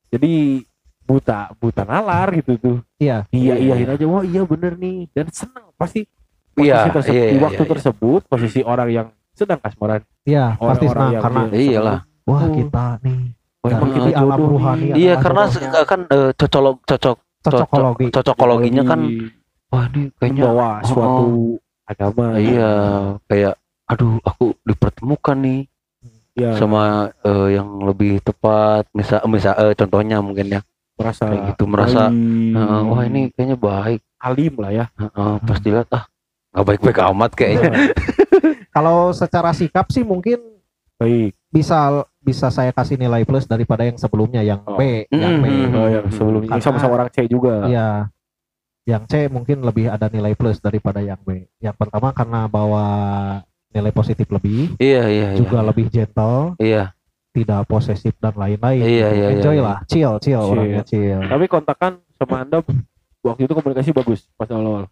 Jadi 0.09 0.63
buta 1.03 1.53
buta 1.57 1.83
nalar 1.83 2.29
gitu 2.35 2.53
tuh 2.57 2.77
Iya. 2.97 3.25
iya 3.31 3.55
Iya. 3.55 3.75
iyain 3.75 3.89
aja 3.91 4.05
wah 4.05 4.21
iya 4.23 4.43
bener 4.45 4.77
nih 4.77 5.09
dan 5.11 5.27
senang 5.31 5.73
pasti 5.75 6.05
Iya, 6.59 6.91
posisi 6.91 6.91
tersebut 6.91 7.15
iya, 7.15 7.25
di 7.25 7.33
iya, 7.33 7.45
waktu 7.45 7.63
iya. 7.63 7.71
tersebut 7.71 8.21
posisi 8.27 8.61
orang 8.61 8.89
yang 8.91 9.09
sedang 9.31 9.59
kasmaran 9.59 10.03
Iya 10.25 10.45
pasti 10.53 10.85
orang-orang 10.85 10.91
senang 10.91 11.11
yang 11.11 11.23
karena 11.23 11.43
Iyalah. 11.55 11.99
wah 12.27 12.41
Oh. 12.41 12.53
kita 12.53 12.85
nih 13.01 13.21
oh, 13.59 13.69
emang 13.69 13.91
kita 13.91 14.09
alam 14.13 14.39
nih. 14.77 14.91
Iya 14.93 15.15
karena 15.17 15.43
kan 15.85 16.01
eh, 16.05 16.31
cocok 16.35 16.77
cocok 16.85 17.17
cocokologi. 17.41 18.07
cocokologinya 18.11 18.83
kan 18.85 19.01
Di- 19.01 19.31
wah 19.71 19.85
ini 19.87 20.03
kayaknya 20.15 20.43
membawa 20.43 20.69
suatu 20.83 21.27
agama 21.85 22.25
iya 22.37 22.71
kayak 23.25 23.55
aduh 23.87 24.21
aku 24.21 24.53
dipertemukan 24.63 25.37
nih 25.39 25.61
ya 26.39 26.55
sama 26.55 27.11
eh, 27.21 27.59
yang 27.59 27.69
lebih 27.83 28.23
tepat 28.23 28.87
misal 28.95 29.19
misal 29.27 29.59
eh, 29.59 29.75
contohnya 29.75 30.23
mungkin 30.23 30.47
ya 30.49 30.61
merasa 30.95 31.27
kayak 31.27 31.43
gitu 31.53 31.65
merasa 31.67 32.09
baik, 32.09 32.55
eh, 32.55 32.81
wah 32.87 33.03
ini 33.03 33.21
kayaknya 33.31 33.57
baik 33.57 34.01
alim 34.19 34.55
lah 34.57 34.71
ya 34.73 34.87
Heeh, 34.95 35.33
pas 35.43 35.59
dilihat 35.59 35.89
ah 35.91 36.05
nggak 36.49 36.65
baik-baik 36.65 36.99
amat 37.05 37.31
kayaknya 37.35 37.71
Nah, 37.71 37.87
Kalau 38.75 39.11
secara 39.11 39.51
sikap 39.51 39.91
sih 39.91 40.07
mungkin 40.07 40.39
baik 40.97 41.35
bisa 41.51 42.03
bisa 42.19 42.47
saya 42.49 42.71
kasih 42.71 42.95
nilai 42.95 43.25
plus 43.25 43.45
daripada 43.45 43.83
yang 43.83 43.97
sebelumnya 43.97 44.43
yang 44.43 44.61
Oh. 44.63 44.77
B, 44.77 45.07
yang 45.09 45.41
B. 45.41 45.47
Hmm. 45.47 45.75
oh, 45.75 45.89
yang 45.89 46.07
sebelumnya 46.09 46.51
Karena- 46.51 46.63
sama-sama 46.63 46.93
orang 46.95 47.11
C 47.11 47.27
juga 47.27 47.67
Iya. 47.67 47.89
Yang 48.85 49.03
C 49.07 49.15
mungkin 49.29 49.61
lebih 49.61 49.87
ada 49.87 50.09
nilai 50.09 50.33
plus 50.33 50.59
daripada 50.59 50.99
yang 50.99 51.21
B. 51.21 51.45
Yang 51.59 51.77
pertama 51.77 52.09
karena 52.11 52.49
bawa 52.49 52.87
nilai 53.69 53.93
positif 53.93 54.27
lebih, 54.29 54.73
iya 54.81 55.05
iya 55.07 55.29
iya 55.33 55.39
juga 55.39 55.61
lebih 55.61 55.89
gentle, 55.89 56.57
iya 56.59 56.93
tidak 57.33 57.69
posesif 57.69 58.17
dan 58.19 58.35
lain-lain. 58.35 58.83
Iya, 58.83 59.09
gitu. 59.13 59.19
iya, 59.21 59.27
Enjoy 59.37 59.55
iya, 59.55 59.63
lah, 59.63 59.79
chill, 59.87 60.13
chill, 60.19 60.41
Chill. 60.43 60.53
orangnya 60.53 60.83
chill. 60.83 61.21
tapi 61.23 61.45
kontakan 61.47 61.93
sama 62.17 62.43
anda 62.43 62.59
waktu 63.23 63.47
itu 63.47 63.53
komunikasi 63.55 63.91
bagus 63.95 64.27
pas 64.35 64.49
awal-awal 64.51 64.89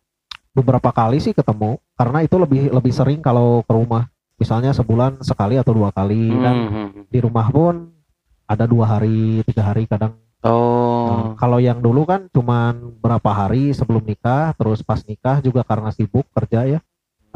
Beberapa 0.53 0.89
kali 0.89 1.21
sih 1.21 1.37
ketemu, 1.37 1.77
karena 2.01 2.25
itu 2.25 2.41
lebih 2.41 2.73
lebih 2.73 2.89
sering 2.89 3.21
kalau 3.21 3.61
ke 3.61 3.73
rumah. 3.77 4.09
Misalnya 4.41 4.73
sebulan 4.73 5.21
sekali 5.21 5.61
atau 5.61 5.77
dua 5.77 5.93
kali, 5.93 6.33
dan 6.33 6.57
Hmm. 6.73 6.89
di 7.13 7.19
rumah 7.21 7.49
pun 7.53 7.93
ada 8.49 8.65
dua 8.65 8.89
hari, 8.89 9.45
tiga 9.45 9.69
hari 9.69 9.85
kadang. 9.85 10.17
oh 10.41 11.05
Nah, 11.07 11.23
kalau 11.37 11.61
yang 11.61 11.85
dulu 11.85 12.09
kan 12.09 12.33
cuman 12.33 12.97
berapa 13.05 13.31
hari 13.37 13.77
sebelum 13.77 14.01
nikah, 14.01 14.57
terus 14.57 14.81
pas 14.81 15.01
nikah 15.05 15.45
juga 15.45 15.61
karena 15.61 15.93
sibuk 15.93 16.25
kerja 16.33 16.65
ya, 16.65 16.81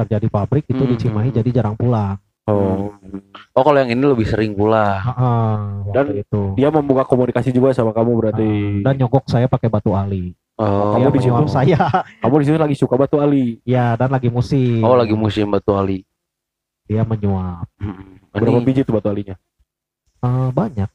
kerja 0.01 0.17
di 0.17 0.27
pabrik 0.27 0.65
itu 0.65 0.81
di 0.81 0.93
Hmm. 0.93 1.01
Cimahi 1.01 1.29
jadi 1.31 1.49
jarang 1.51 1.75
pulang. 1.75 2.17
Oh. 2.43 2.89
Oh 3.51 3.61
kalau 3.61 3.77
yang 3.77 3.89
ini 3.89 4.01
lebih 4.01 4.25
sering 4.25 4.51
pula. 4.51 4.97
Heeh, 4.99 5.53
waktu 5.85 5.93
Dan 5.93 6.05
itu. 6.17 6.41
Dia 6.55 6.67
membuka 6.67 7.05
komunikasi 7.05 7.49
juga 7.49 7.69
sama 7.69 7.91
kamu 7.91 8.11
berarti. 8.17 8.51
Ah, 8.81 8.89
dan 8.89 8.93
nyogok 8.97 9.25
saya 9.25 9.45
pakai 9.45 9.69
batu 9.69 9.93
ali. 9.93 10.33
Oh, 10.57 10.93
Kamu 10.93 11.09
di 11.09 11.21
situ? 11.21 11.43
saya. 11.47 11.79
Kamu 12.21 12.35
di 12.37 12.45
situ 12.45 12.57
lagi 12.57 12.75
suka 12.75 12.93
batu 12.93 13.17
ali. 13.17 13.57
ya, 13.63 13.93
dan 13.95 14.09
lagi 14.09 14.27
musim. 14.27 14.81
oh 14.81 14.93
lagi 14.93 15.13
musim 15.13 15.47
batu 15.47 15.73
ali. 15.73 16.05
Dia 16.85 17.01
menyuap. 17.01 17.65
Hmm. 17.77 18.19
Berapa 18.29 18.57
Ini- 18.57 18.65
biji 18.65 18.81
tuh 18.83 18.97
batu 18.97 19.09
alinya? 19.09 19.37
Eh, 20.21 20.49
banyak. 20.51 20.89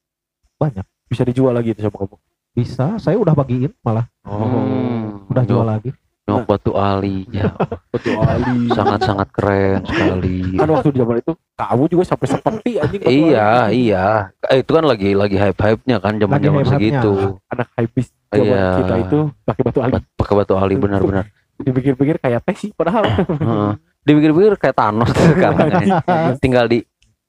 Banyak. 0.56 0.86
Bisa 1.06 1.22
dijual 1.22 1.50
lagi 1.52 1.72
itu 1.72 1.80
sama 1.80 1.94
kamu. 1.96 2.16
Bisa, 2.52 2.86
saya 2.96 3.16
udah 3.16 3.34
bagiin 3.34 3.70
malah. 3.80 4.06
Hmm. 4.22 5.26
Udah 5.26 5.44
jual 5.44 5.62
lagi. 5.62 5.90
Nyok 6.26 6.42
batu 6.44 6.72
ali. 6.74 7.22
Ya, 7.30 7.54
Batu 7.94 8.10
ali. 8.12 8.66
sangat-sangat 8.68 9.28
keren 9.30 9.78
sekali. 9.82 10.42
kan 10.54 10.68
waktu 10.68 10.88
zaman 10.90 11.16
itu 11.16 11.32
kamu 11.54 11.82
juga 11.86 12.04
sampai 12.04 12.26
seperti 12.28 12.70
anjing 12.76 13.00
Iya, 13.00 13.46
ali. 13.62 13.86
iya. 13.86 14.06
Eh, 14.44 14.60
itu 14.60 14.70
kan 14.70 14.84
lagi 14.84 15.10
lagi 15.12 15.36
hype-hype-nya 15.36 15.96
kan 15.98 16.18
zaman-zaman 16.18 16.66
segitu. 16.66 17.38
anak 17.46 17.68
zaman 17.70 18.02
Iya. 18.36 18.66
kita 18.76 18.94
itu 19.00 19.18
pakai 19.40 19.62
batu 19.62 19.80
ali 19.80 19.94
Pakai 20.12 20.34
batu 20.34 20.54
ali 20.54 20.74
benar-benar. 20.74 21.24
dipikir-pikir 21.56 22.18
kayak 22.18 22.42
teh 22.42 22.56
sih 22.58 22.70
padahal 22.70 23.06
Heeh. 23.40 23.70
Dipikir-pikir 24.02 24.54
kayak 24.56 24.76
Thanos 24.76 25.08
sekarang 25.08 25.66
ini. 25.72 25.88
Tinggal 26.36 26.66
di 26.66 26.82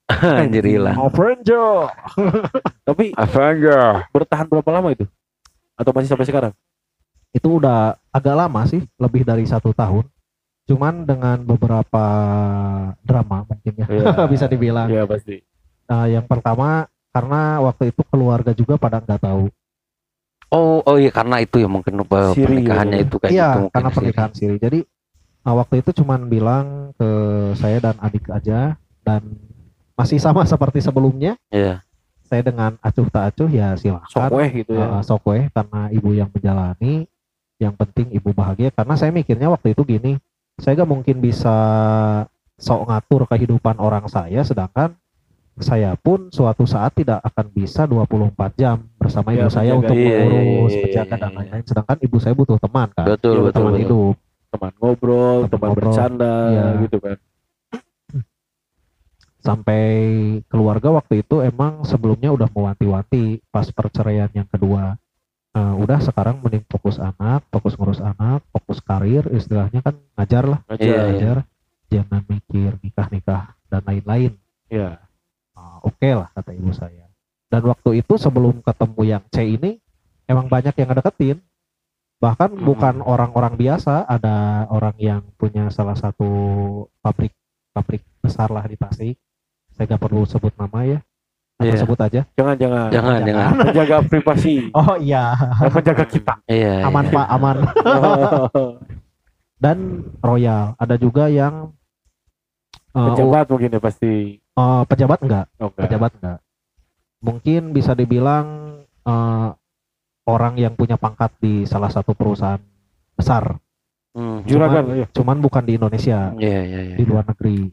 anjir 0.42 0.64
hilang. 0.64 0.98
Avenger 0.98 1.92
tapi 2.82 3.12
Avenger. 3.14 4.08
bertahan 4.10 4.48
berapa 4.48 4.70
lama 4.70 4.90
itu 4.90 5.06
atau 5.74 5.92
masih 5.92 6.10
sampai 6.10 6.26
sekarang 6.26 6.52
Itu 7.38 7.62
udah 7.62 7.80
agak 8.10 8.36
lama 8.36 8.66
sih, 8.66 8.82
lebih 8.98 9.22
dari 9.22 9.46
satu 9.46 9.70
tahun. 9.72 10.10
Cuman 10.66 11.06
dengan 11.06 11.38
beberapa 11.40 12.04
drama 13.00 13.46
mungkin 13.46 13.74
ya, 13.78 13.88
Iya. 13.88 14.06
bisa 14.34 14.46
dibilang. 14.46 14.90
Iya 14.90 15.06
pasti 15.06 15.46
Nah, 15.88 16.04
yang 16.04 16.26
pertama 16.26 16.84
karena 17.10 17.64
waktu 17.64 17.96
itu 17.96 18.02
keluarga 18.04 18.52
juga 18.52 18.76
pada 18.76 19.00
nggak 19.00 19.22
tahu. 19.24 19.48
Oh, 20.48 20.80
oh 20.82 20.96
iya 20.96 21.08
karena 21.10 21.40
itu 21.40 21.60
ya 21.60 21.68
mungkin 21.68 21.96
apa, 21.98 22.32
Siri 22.32 22.44
pernikahannya 22.60 22.98
gitu. 23.00 23.08
itu 23.08 23.16
kayak 23.18 23.32
Iya, 23.32 23.48
gitu 23.48 23.64
karena 23.70 23.88
siri. 23.88 23.96
pernikahan 23.96 24.32
siri. 24.34 24.56
Jadi 24.58 24.80
nah, 25.42 25.54
waktu 25.56 25.76
itu 25.80 25.90
cuman 25.94 26.20
bilang 26.28 26.66
ke 26.94 27.10
saya 27.56 27.78
dan 27.80 27.96
adik 28.00 28.28
aja 28.28 28.76
dan 29.02 29.22
masih 29.94 30.20
sama 30.20 30.44
seperti 30.50 30.80
sebelumnya. 30.80 31.40
Iya. 31.48 31.84
Saya 32.24 32.44
dengan 32.44 32.76
acuh 32.82 33.08
tak 33.08 33.32
acuh 33.32 33.48
ya 33.48 33.72
silahkan. 33.76 34.12
sokweh 34.12 34.50
gitu 34.54 34.76
ya 34.76 34.88
Uh, 34.90 35.02
sokwe 35.02 35.48
karena 35.48 35.82
ibu 35.90 36.12
yang 36.12 36.28
menjalani. 36.28 37.08
Yang 37.58 37.74
penting 37.76 38.08
ibu 38.12 38.30
bahagia. 38.32 38.70
Karena 38.70 38.94
saya 38.94 39.10
mikirnya 39.10 39.48
waktu 39.48 39.74
itu 39.74 39.82
gini, 39.82 40.18
saya 40.56 40.74
gak 40.76 40.88
mungkin 40.88 41.18
bisa 41.18 41.56
sok 42.54 42.86
ngatur 42.86 43.26
kehidupan 43.26 43.78
orang 43.78 44.06
saya, 44.06 44.42
sedangkan 44.42 44.98
saya 45.58 45.94
pun 45.94 46.30
suatu 46.30 46.66
saat 46.66 46.94
tidak 46.94 47.18
akan 47.24 47.46
bisa 47.50 47.84
24 47.84 48.54
jam 48.54 48.78
bersama 48.94 49.34
Ya, 49.34 49.36
ibu 49.40 49.50
saya 49.50 49.74
menjaga- 49.74 49.80
untuk 49.80 49.96
iya, 49.96 50.06
iya, 50.06 50.18
mengurus, 50.22 50.70
iya, 50.72 50.82
menjaga 50.86 51.06
iya, 51.08 51.18
dan 51.18 51.30
iya. 51.30 51.38
lain-lain. 51.38 51.66
Sedangkan 51.66 51.98
ibu 52.00 52.18
saya 52.18 52.34
butuh 52.34 52.58
teman 52.58 52.88
kan, 52.94 53.06
Betul, 53.08 53.34
Iya, 53.34 53.42
betul, 53.42 53.54
teman 53.54 53.72
betul. 53.72 53.82
hidup. 53.82 54.16
teman 54.48 54.72
ngobrol 54.80 55.38
Teman 55.44 55.52
teman 55.52 55.68
ngobrol. 55.68 55.86
bercanda 55.92 56.34
Iya. 56.48 56.66
gitu 56.80 56.98
kan 56.98 57.18
Sampai 59.38 59.84
keluarga 60.46 60.90
waktu 60.90 61.20
itu 61.20 61.40
emang 61.40 61.84
sebelumnya 61.84 62.32
udah 62.32 62.48
mewanti-wanti 62.48 63.40
pas 63.48 63.64
perceraian 63.68 64.28
yang 64.30 64.44
kedua. 64.46 65.00
Eh, 65.58 65.74
udah 65.74 65.98
sekarang 65.98 66.38
mending 66.46 66.62
fokus 66.70 67.02
anak, 67.02 67.42
fokus 67.50 67.74
ngurus 67.74 67.98
anak, 67.98 68.46
fokus 68.54 68.78
karir, 68.78 69.26
istilahnya 69.34 69.82
kan 69.82 69.98
ngajar 70.14 70.46
lah, 70.46 70.60
aja 70.70 70.78
Iya, 70.78 70.94
iya. 70.94 71.02
ngajar, 71.10 71.38
jangan 71.90 72.22
mikir 72.30 72.72
nikah-nikah 72.86 73.58
dan 73.66 73.82
lain-lain. 73.82 74.38
ya 74.70 75.02
Ah, 75.58 75.82
Oke 75.82 76.14
lah 76.14 76.30
kata 76.38 76.54
ibu 76.54 76.70
saya. 76.70 77.10
Dan 77.50 77.66
waktu 77.66 78.06
itu 78.06 78.14
sebelum 78.22 78.62
ketemu 78.62 79.02
yang 79.02 79.24
C 79.34 79.58
ini, 79.58 79.82
emang 80.30 80.46
banyak 80.46 80.78
yang 80.78 80.94
ngedeketin. 80.94 81.42
Bahkan 82.22 82.54
Hmm. 82.54 82.62
bukan 82.62 82.96
orang-orang 83.02 83.58
biasa, 83.58 84.06
ada 84.06 84.68
orang 84.70 84.94
yang 85.02 85.26
punya 85.42 85.74
salah 85.74 85.98
satu 85.98 86.30
pabrik 87.02 87.34
pabrik 87.74 88.06
besar 88.22 88.54
lah 88.54 88.62
di 88.70 88.78
Tasik. 88.78 89.18
Saya 89.74 89.90
gak 89.90 90.02
perlu 90.06 90.22
sebut 90.30 90.54
nama 90.54 90.86
ya. 90.86 91.00
Atau 91.58 91.66
Iya. 91.68 91.82
sebut 91.82 91.98
aja. 91.98 92.22
jangan 92.34 92.56
jangan 92.56 92.88
Jangan, 92.88 93.20
jangan. 93.26 93.50
menjaga 93.58 93.98
privasi 94.06 94.70
Oh 94.72 94.94
iya, 94.96 95.34
dan 95.58 95.72
menjaga 95.72 96.06
kita 96.06 96.34
Iya. 96.46 96.86
aman 96.86 97.04
iya. 97.04 97.14
Pak, 97.14 97.28
aman. 97.32 97.58
Dan 99.58 99.78
Royal, 100.20 100.78
ada 100.78 100.96
juga 100.96 101.26
yang 101.28 101.74
uh, 102.94 103.06
pejabat 103.10 103.46
mungkin 103.48 103.70
ya 103.72 103.82
pasti 103.82 104.12
uh, 104.54 104.86
pejabat 104.86 105.18
enggak? 105.20 105.46
oh, 105.58 105.68
enggak. 105.68 105.84
pejabat 105.84 106.12
enggak 106.16 106.40
mungkin 107.18 107.74
bisa 107.74 107.92
dibilang 107.92 108.46
eh, 109.02 109.50
orang 110.24 110.54
yang 110.56 110.74
punya 110.74 110.94
pangkat 110.96 111.34
di 111.40 111.66
salah 111.66 111.90
satu 111.90 112.14
perusahaan 112.14 112.62
besar 113.12 113.58
Hmm. 114.14 114.42
juragan 114.44 114.82
Cuman- 114.84 114.96
iya. 114.96 115.06
cuman 115.12 115.38
bukan 115.40 115.64
di 115.64 115.74
Indonesia 115.74 116.34
Iya, 116.34 116.62
iya, 116.64 116.80
iya. 116.84 116.96
di 116.96 117.04
luar 117.04 117.22
negeri 117.24 117.70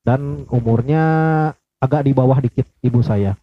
dan 0.00 0.20
umurnya 0.46 1.04
agak 1.80 2.04
di 2.04 2.12
bawah 2.12 2.38
dikit 2.38 2.68
ibu 2.80 3.00
saya. 3.00 3.34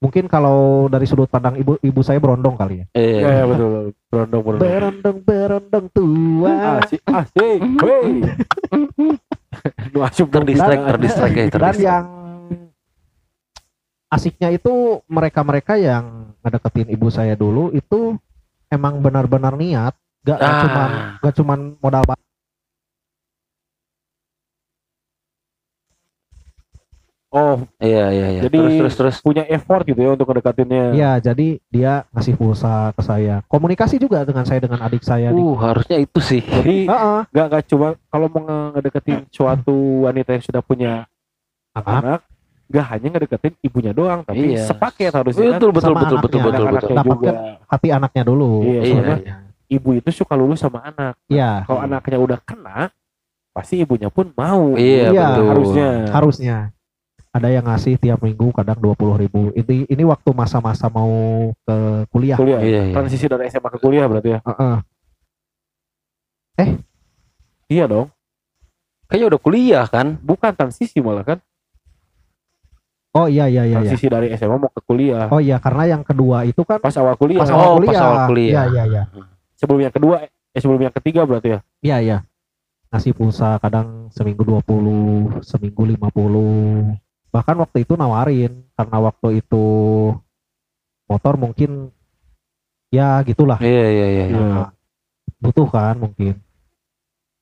Mungkin 0.00 0.28
kalau 0.28 0.88
dari 0.92 1.08
sudut 1.08 1.30
pandang 1.30 1.56
ibu 1.56 1.80
ibu 1.80 2.00
saya 2.04 2.20
berondong 2.20 2.56
kali 2.56 2.82
ya. 2.82 2.86
Iya. 2.92 3.08
Iya, 3.08 3.28
iya, 3.30 3.44
betul 3.46 3.70
berondong 4.10 4.42
berondong. 4.42 4.68
Berondong 4.68 5.18
berondong 5.24 5.86
tua. 5.92 6.54
Asik 6.82 7.00
asik. 7.06 7.60
Wey 7.80 8.08
nu 9.94 10.02
asup 10.02 10.28
dong 10.28 10.44
Terdistract, 10.44 10.82
Dan- 10.82 10.90
terdistract 10.98 11.34
ya, 11.34 11.46
dan 11.46 11.76
yang 11.78 12.04
asiknya 14.10 14.48
itu 14.50 15.02
mereka-mereka 15.06 15.78
yang 15.78 16.34
ngedeketin 16.42 16.88
ibu 16.90 17.08
saya 17.10 17.34
dulu 17.34 17.70
itu 17.70 18.18
emang 18.70 18.98
benar-benar 18.98 19.54
niat 19.54 19.94
gak, 20.22 20.38
gak 20.38 20.50
Ah. 20.50 20.60
cuman 20.62 20.90
gak 21.22 21.34
cuman 21.38 21.58
modal 21.78 22.02
oh 27.34 27.58
Iya, 27.76 28.04
iya, 28.08 28.26
iya. 28.30 28.40
Jadi- 28.40 28.54
terus 28.56 28.74
terus 28.78 28.94
terus. 28.94 29.16
punya 29.18 29.42
effort 29.44 29.82
gitu 29.82 29.98
ya 29.98 30.14
untuk 30.14 30.24
ngedekatinnya 30.24 30.94
ya 30.94 31.18
jadi 31.18 31.58
dia 31.66 31.92
ngasih 32.08 32.34
pulsa 32.34 32.90
ke 32.90 33.02
saya 33.02 33.42
komunikasi 33.44 33.98
juga 33.98 34.22
dengan 34.22 34.42
saya 34.42 34.58
dengan 34.58 34.78
adik 34.80 35.02
saya 35.02 35.28
nih 35.28 35.42
Uh, 35.42 35.58
harusnya 35.58 35.98
itu 35.98 36.18
sih. 36.18 36.40
jadi 36.40 36.86
Heeh. 36.92 37.18
nggak 37.28 37.46
nggak 37.48 37.62
cuma 37.66 37.88
kalau 38.06 38.26
mau 38.28 38.40
nge- 38.40 38.70
ngedeketin 38.72 39.18
suatu 39.28 39.74
wanita 40.04 40.30
yang 40.32 40.44
sudah 40.44 40.62
punya 40.62 40.92
anak 41.72 41.94
anak 42.00 42.20
nggak 42.64 42.86
hanya 42.88 43.08
ngedeketin 43.10 43.52
ibunya 43.60 43.90
doang 43.90 44.22
tapi 44.22 44.54
Iya. 44.54 44.64
sepaket 44.64 45.12
harusnya 45.12 45.52
Betul, 45.52 45.70
betul, 45.70 45.90
Sama 45.90 46.00
betul, 46.00 46.18
betul, 46.18 46.40
betul, 46.40 46.64
betul. 46.64 46.64
Dapatkan 46.64 47.04
juga 47.12 47.32
hati 47.66 47.88
anaknya 47.90 48.22
dulu 48.24 48.50
Iya, 48.62 48.80
Iya, 48.80 49.00
iya. 49.18 49.34
ibu 49.68 49.90
itu 49.92 50.08
suka 50.08 50.32
lulus 50.32 50.62
sama 50.62 50.80
anak 50.80 51.18
Iya, 51.26 51.66
kalau 51.66 51.80
anaknya 51.82 52.16
udah 52.16 52.38
kena 52.40 52.88
pasti 53.50 53.78
ibunya 53.78 54.08
pun 54.08 54.32
mau 54.32 54.74
Iya, 54.74 55.10
Iya, 55.10 55.26
betul. 55.28 55.46
harusnya 55.50 55.88
harusnya 56.08 56.56
ada 57.34 57.50
yang 57.50 57.66
ngasih 57.66 57.98
tiap 57.98 58.22
minggu 58.22 58.54
kadang 58.54 58.78
dua 58.78 58.94
puluh 58.94 59.18
ribu 59.18 59.50
ini 59.52 59.82
ini 59.84 60.02
waktu 60.06 60.30
masa-masa 60.30 60.86
mau 60.86 61.10
ke 61.60 61.76
kuliah 62.08 62.38
kuliah 62.38 62.60
Iya, 62.62 62.80
iya. 62.86 62.94
transisi 62.94 63.26
dari 63.26 63.50
SMA 63.50 63.68
ke 63.68 63.78
kuliah 63.78 64.06
berarti 64.06 64.28
ya 64.30 64.40
Heeh. 64.40 64.76
iya 67.68 67.84
dong 67.84 68.06
Kayaknya 69.04 69.26
udah 69.30 69.40
kuliah 69.40 69.84
kan? 69.84 70.16
bukan 70.16 70.52
transisi 70.54 70.98
malah 70.98 71.22
kan 71.22 71.38
oh 73.14 73.26
iya 73.26 73.46
iya 73.46 73.62
iya, 73.62 73.78
iya. 73.78 73.90
transisi 73.90 74.06
dari 74.06 74.30
SMA 74.34 74.54
mau 74.54 74.70
ke 74.70 74.80
kuliah 74.80 75.26
oh 75.26 75.38
iya 75.38 75.58
karena 75.58 75.84
yang 75.88 76.02
kedua 76.02 76.42
itu 76.42 76.62
kan 76.62 76.78
pas 76.78 76.94
awal 76.94 77.14
kuliah 77.14 77.42
pas 77.42 77.50
Oh, 77.50 77.54
awal 77.54 77.66
pas 77.66 77.78
kuliah 77.82 78.00
awal 78.00 78.18
kuliah. 78.26 78.52
iya 78.54 78.62
iya 78.70 78.82
iya 78.86 79.02
sebelum 79.54 79.80
yang 79.82 79.94
kedua 79.94 80.14
eh 80.24 80.60
sebelum 80.60 80.80
yang 80.80 80.94
ketiga 80.94 81.22
berarti 81.22 81.48
ya 81.50 81.60
Iya 81.82 81.96
iya. 82.00 82.18
Ngasih 82.88 83.10
pulsa 83.10 83.58
kadang 83.58 84.06
seminggu 84.14 84.46
20, 84.46 85.42
seminggu 85.42 85.82
50. 85.82 86.94
Bahkan 87.34 87.56
waktu 87.58 87.82
itu 87.82 87.98
nawarin 87.98 88.62
karena 88.78 88.98
waktu 89.02 89.42
itu 89.42 89.66
motor 91.10 91.34
mungkin 91.34 91.90
ya 92.94 93.18
gitulah. 93.26 93.58
Iya, 93.58 93.86
iya, 93.90 94.06
iya. 94.06 94.24
iya. 94.30 94.38
Nah, 94.38 94.70
butuh 95.42 95.66
kan 95.66 95.98
mungkin. 95.98 96.38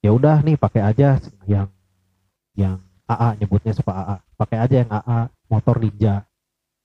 Ya 0.01 0.17
udah 0.17 0.41
nih 0.41 0.57
pakai 0.57 0.81
aja 0.81 1.21
yang 1.45 1.69
yang 2.57 2.81
AA 3.05 3.37
nyebutnya 3.37 3.77
suka 3.77 3.93
AA. 3.93 4.17
Pakai 4.41 4.59
aja 4.65 4.75
yang 4.81 4.91
AA 4.91 5.29
motor 5.53 5.77
Ninja. 5.77 6.25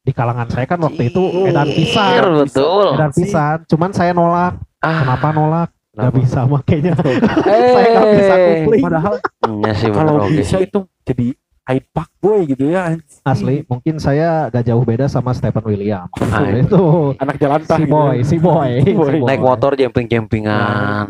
Di 0.03 0.12
kalangan 0.12 0.51
saya 0.51 0.68
kan 0.68 0.80
waktu 0.84 1.08
itu 1.08 1.24
edan 1.47 1.68
Iya, 1.68 1.76
pisan. 1.80 2.22
betul. 2.43 2.88
Edan 2.91 3.12
pisan. 3.16 3.58
Cuman 3.72 3.91
saya 3.95 4.12
nolak. 4.12 4.60
Ah, 4.84 5.08
Kenapa 5.08 5.32
nolak? 5.32 5.70
Gak 5.97 6.14
bisa 6.14 6.45
makanya. 6.45 6.93
saya 7.74 7.88
gak 7.89 8.12
bisa 8.20 8.36
kupling. 8.38 8.84
padahal 8.84 9.16
Iya 9.47 9.72
sih 9.74 9.89
kalau 9.89 10.14
bisa 10.30 10.58
itu 10.62 10.80
jadi 11.08 11.28
high 11.68 11.84
pak 11.84 12.07
boy 12.18 12.47
gitu 12.47 12.72
ya 12.72 12.95
Asli, 13.22 13.61
mungkin 13.65 13.99
saya 13.99 14.47
gak 14.47 14.63
jauh 14.63 14.82
beda 14.82 15.05
sama 15.05 15.36
Stephen 15.36 15.59
William. 15.61 16.07
Ah, 16.24 16.47
itu 16.47 17.11
anak 17.18 17.36
jalan 17.38 17.59
si 17.61 17.76
gitu. 17.78 17.91
boy, 17.91 18.15
si 18.24 18.36
boy, 18.38 18.72
Si 18.80 18.91
boy. 18.93 19.11
si 19.11 19.20
boy. 19.20 19.28
Naik 19.28 19.41
motor 19.41 19.76
jemping-jempingan. 19.76 21.05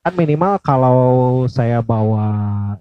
kan 0.00 0.16
minimal 0.16 0.56
kalau 0.60 1.00
saya 1.44 1.84
bawa 1.84 2.24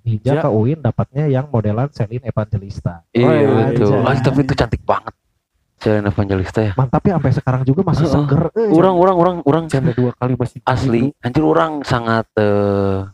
ninja 0.01 0.39
Ja. 0.39 0.41
ke 0.41 0.49
UIN 0.49 0.79
dapatnya 0.79 1.27
yang 1.27 1.49
modelan 1.49 1.89
Selin 1.89 2.23
Evangelista. 2.23 3.03
Iya 3.11 3.25
Oh, 3.25 3.33
iya, 3.33 3.47
betul. 3.67 3.91
iya. 3.91 4.07
Ah, 4.07 4.15
tapi 4.15 4.39
itu 4.39 4.53
cantik 4.53 4.81
banget. 4.83 5.11
Jalan 5.79 6.05
Evangelista 6.05 6.59
ya. 6.61 6.71
Mantap 6.75 7.03
ya 7.03 7.15
sampai 7.15 7.33
sekarang 7.33 7.61
juga 7.63 7.81
masih 7.83 8.05
Heeh. 8.05 8.15
seger. 8.19 8.41
eh. 8.53 8.69
Orang 8.69 8.95
orang 8.95 9.15
orang 9.15 9.35
orang 9.43 9.63
Canda 9.65 9.91
dua 9.91 10.11
kali 10.13 10.35
masih 10.35 10.59
asli. 10.63 11.01
Anjir 11.19 11.41
orang 11.41 11.83
sangat 11.83 12.27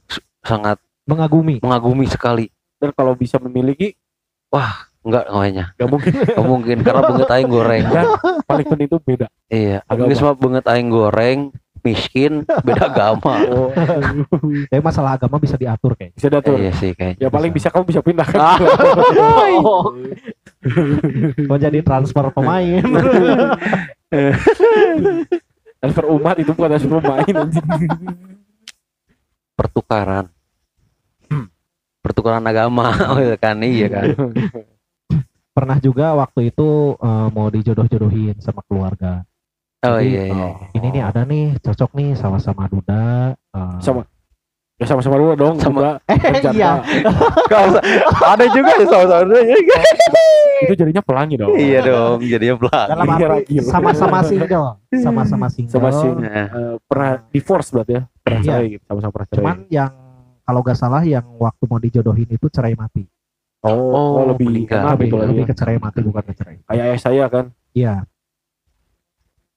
su- 0.06 0.22
sangat 0.42 0.78
mengagumi. 1.06 1.58
mengagumi 1.62 2.06
sekali. 2.06 2.50
Dan 2.86 2.92
kalau 2.92 3.14
bisa 3.14 3.38
memiliki 3.38 3.94
Enggak 5.02 5.26
kayaknya. 5.28 5.66
gak 5.76 5.88
mungkin 5.88 6.12
Gak 6.16 6.46
mungkin 6.46 6.76
karena 6.80 7.02
banget 7.04 7.28
aing 7.30 7.48
goreng. 7.48 7.84
dan 7.88 8.06
paling 8.42 8.66
penting 8.66 8.88
itu 8.88 8.98
beda 9.00 9.26
Iya, 9.48 9.78
Agama. 9.86 10.10
mah 10.10 10.36
banget 10.36 10.64
aing 10.66 10.88
goreng, 10.88 11.38
miskin, 11.82 12.32
beda 12.60 12.88
agama. 12.88 13.34
oh 13.52 13.70
Tapi 14.66 14.80
masalah 14.80 15.14
agama 15.14 15.38
bisa 15.38 15.54
diatur 15.54 15.94
kayak. 15.94 16.12
bisa 16.12 16.28
diatur 16.28 16.58
Iya 16.58 16.72
sih 16.74 16.92
kayaknya. 16.92 17.20
ya 17.20 17.28
paling 17.28 17.52
bisa 17.52 17.68
kamu 17.70 17.84
bisa 17.86 18.00
pindah 18.02 18.26
kan 18.26 18.40
Ah. 18.40 18.58
Kau 21.46 21.58
jadi 21.60 21.78
transfer 21.82 22.26
pemain. 22.32 22.82
transfer 25.78 26.04
umat 26.08 26.36
itu 26.40 26.50
bukan 26.50 26.70
transfer 26.72 26.90
pemain. 26.98 27.36
Pertukaran. 29.54 30.26
Pertukaran 32.06 32.46
agama, 32.46 32.94
oh, 33.10 33.18
iya 33.26 33.34
kan 33.36 33.58
iya 33.60 33.88
kan. 33.90 34.14
Pernah 35.52 35.78
juga 35.80 36.14
waktu 36.14 36.52
itu 36.52 36.68
eh, 36.96 37.28
mau 37.32 37.50
dijodoh-jodohin 37.50 38.38
sama 38.38 38.62
keluarga. 38.62 39.26
Oh 39.82 39.98
Jadi, 39.98 40.06
iya 40.08 40.24
iya. 40.28 40.48
Ini 40.72 40.88
nih 40.92 41.04
ada 41.04 41.22
nih 41.24 41.58
cocok 41.60 41.92
nih 41.94 42.10
sama-sama 42.14 42.66
Duda. 42.66 43.34
eh, 43.34 43.76
sama 43.80 44.06
ya 44.76 44.86
sama-sama 44.86 45.16
dulu 45.16 45.34
dong 45.34 45.56
Sama- 45.58 46.04
Eh, 46.06 46.20
iya. 46.52 46.84
ada 48.32 48.46
juga 48.46 48.70
ya 48.72 48.86
sama-sama 48.86 49.40
itu 50.56 50.72
jadinya 50.74 51.00
pelangi 51.00 51.36
dong 51.36 51.52
Iya 51.54 51.80
dong, 51.82 52.18
jadinya 52.22 52.56
pelan. 52.58 52.88
Dalam 52.90 53.06
Iya, 53.06 53.14
arti 53.14 53.26
Ragil. 53.28 53.64
sama-sama 53.66 54.18
single, 54.22 54.68
sama-sama 54.94 55.48
single. 55.50 55.72
Sama 55.72 55.90
sing- 55.92 56.18
Nah, 56.18 56.48
Eh, 56.48 56.76
pernah 56.82 57.12
divorce 57.30 57.70
berarti 57.72 57.92
ya 57.94 58.04
pernah 58.20 58.40
Iya. 58.40 58.48
cerai 58.52 58.66
gitu 58.70 58.84
sama-sama 58.86 59.12
pernah 59.12 59.28
cerai 59.28 59.40
Cuman 59.40 59.58
yang 59.70 59.92
kalau 60.46 60.62
gak 60.62 60.78
salah 60.78 61.02
yang 61.02 61.26
waktu 61.36 61.64
mau 61.66 61.82
dijodohin 61.82 62.30
itu 62.30 62.48
cerai 62.48 62.78
mati. 62.78 63.04
oh, 63.66 64.22
Oh, 64.22 64.24
lebih 64.30 64.46
meninggal. 64.46 64.94
lebih, 64.94 65.10
lagi 65.12 65.30
lebih 65.34 65.44
ya. 65.44 65.50
ke 65.50 65.56
cerai 65.58 65.78
mati 65.78 66.00
bukan 66.00 66.24
ke 66.24 66.34
cerai. 66.38 66.56
kayak 66.64 66.86
ayah 66.86 67.00
saya 67.02 67.26
kan 67.28 67.46
Iya. 67.74 67.96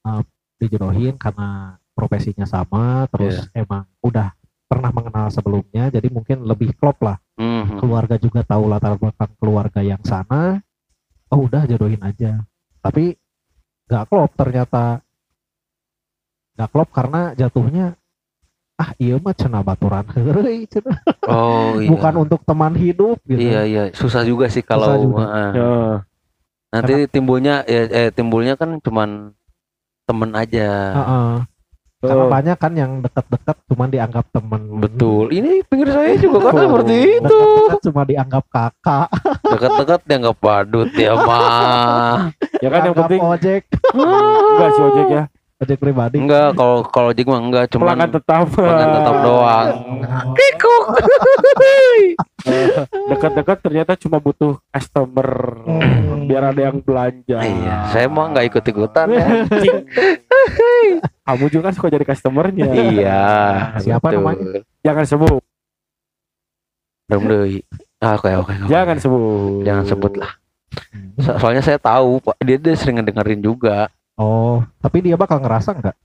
Eh, 0.03 0.23
dijodohin 0.59 1.15
karena 1.15 1.77
profesinya 1.93 2.47
sama, 2.47 3.07
terus 3.11 3.47
emang 3.53 3.87
udah 4.01 4.33
pernah 4.65 4.91
mengenal 4.91 5.29
sebelumnya, 5.29 5.89
jadi 5.89 6.09
mungkin 6.09 6.43
lebih 6.45 6.75
klop 6.75 6.99
lah. 7.01 7.19
mhm. 7.37 7.79
Keluarga 7.79 8.17
juga 8.17 8.43
tahu 8.43 8.67
latar 8.67 8.99
belakang 8.99 9.31
keluarga 9.39 9.81
yang 9.83 10.03
sana. 10.03 10.59
Oh 11.29 11.45
udah 11.45 11.69
jodohin 11.69 12.01
aja. 12.01 12.41
Tapi 12.81 13.13
gak 13.87 14.09
klop 14.09 14.33
ternyata. 14.35 15.05
Gak 16.57 16.71
klop 16.73 16.89
karena 16.91 17.37
jatuhnya 17.37 17.95
ah 18.79 18.91
iya 18.97 19.19
mah 19.19 19.35
cenah 19.35 19.61
baturan 19.61 20.07
heureuy 20.09 20.63
cenah. 20.65 21.03
Oh 21.27 21.77
iya. 21.77 21.91
bukan 21.91 22.15
untuk 22.23 22.41
teman 22.43 22.73
hidup 22.73 23.19
gitu. 23.27 23.43
Iya 23.43 23.61
iya, 23.65 23.83
susah 23.91 24.23
juga 24.23 24.47
sih 24.47 24.63
Susah 24.63 24.71
kalau 24.71 24.95
juga. 24.97 25.25
heeh. 25.27 25.51
ya 25.53 25.73
nanti 26.69 26.95
timbulnya 27.09 27.65
ya 27.65 27.83
eh, 27.89 28.09
timbulnya 28.09 28.55
kan 28.55 28.79
cuman 28.79 29.35
temen 30.05 30.31
aja. 30.33 30.71
Heeh. 30.95 31.31
Karena 31.99 32.15
Oh, 32.15 32.31
banyak 32.31 32.55
kan 32.55 32.73
yang 32.73 33.03
dekat-dekat 33.03 33.59
cuma 33.67 33.91
dianggap 33.91 34.23
temen. 34.31 34.79
Betul. 34.79 35.35
Ini 35.35 35.67
pinggir 35.67 35.91
saya 35.91 36.15
juga 36.15 36.39
kan 36.47 36.71
seperti 36.71 36.95
itu. 37.19 37.27
Dekat-dekat 37.27 37.83
cuma 37.91 38.03
dianggap 38.07 38.45
kakak, 38.47 39.09
Dekat-dekat 39.43 40.01
dianggap 40.07 40.37
badut 40.39 40.91
ya 40.95 41.19
mah. 41.19 42.31
ya 42.63 42.69
kan 42.71 42.81
yang 42.87 42.95
penting 42.95 43.19
ojek, 43.21 43.63
enggak 43.91 44.71
sih 44.71 44.83
ojek 44.85 45.07
ya 45.11 45.25
ojek 45.59 45.77
pribadi. 45.77 46.17
Enggak, 46.17 46.55
kalau 46.55 46.87
kalau 46.87 47.11
Jik 47.11 47.27
mah 47.27 47.41
enggak, 47.41 47.65
cuman 47.69 47.83
pelanggan 47.85 48.11
tetap 48.15 48.47
pelanggan 48.49 48.91
tetap 48.95 49.15
doang. 49.21 49.67
Kikuk. 50.39 50.85
dekat-dekat 53.09 53.59
ternyata 53.61 53.93
cuma 53.95 54.17
butuh 54.19 54.57
customer 54.69 55.29
Hmm. 55.61 56.25
biar 56.25 56.49
ada 56.49 56.61
yang 56.63 56.79
belanja 56.79 57.39
Iya, 57.41 57.77
saya 57.91 58.07
mah 58.07 58.31
enggak 58.31 58.47
ikut-ikutan 58.49 59.07
ya. 59.11 59.27
Cing. 59.59 59.79
kamu 61.23 61.45
juga 61.51 61.63
kan 61.69 61.75
suka 61.75 61.89
jadi 61.91 62.05
customernya 62.07 62.67
iya. 62.71 63.23
Siapa 63.77 64.09
betul. 64.09 64.23
namanya? 64.23 64.61
jangan 64.81 65.05
sebut 65.05 65.43
deui. 67.09 67.65
Ah, 67.99 68.15
Oke, 68.15 68.31
oke. 68.31 68.53
oke. 68.55 68.69
jangan 68.69 68.97
sebut 68.97 69.21
Jangan 69.65 69.85
sebut 69.85 70.13
lah. 70.15 70.33
So- 71.19 71.37
soalnya 71.41 71.61
saya 71.61 71.81
tahu 71.81 72.21
Pak, 72.23 72.37
dia, 72.41 72.57
dia 72.57 72.75
sering 72.77 73.01
ngedengerin 73.01 73.43
juga. 73.43 73.89
Oh, 74.19 74.67
tapi 74.83 74.99
dia 75.01 75.15
bakal 75.15 75.39
ngerasa 75.39 75.79
nggak? 75.79 75.97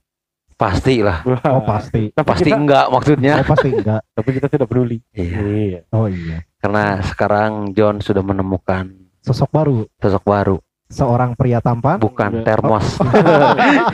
Pasti 0.53 1.01
lah. 1.01 1.25
Oh 1.49 1.65
pasti. 1.65 2.13
tapi 2.13 2.29
Pasti 2.29 2.45
kita, 2.45 2.61
enggak 2.61 2.85
maksudnya. 2.93 3.41
Oh 3.41 3.47
pasti 3.49 3.69
enggak. 3.73 4.01
tapi 4.17 4.29
kita 4.31 4.47
tidak 4.47 4.67
peduli 4.69 5.01
Iya. 5.11 5.39
iya 5.41 5.79
Oh 5.89 6.05
iya. 6.05 6.45
Karena 6.61 7.01
sekarang 7.01 7.73
John 7.73 7.99
sudah 7.99 8.21
menemukan 8.21 8.93
Sosok 9.19 9.49
baru, 9.49 9.87
sosok 9.97 10.23
baru, 10.23 10.57
seorang 10.87 11.33
pria 11.33 11.57
tampan. 11.57 11.97
bukan 11.97 12.31
Iya. 12.37 12.45
termos. 12.45 12.85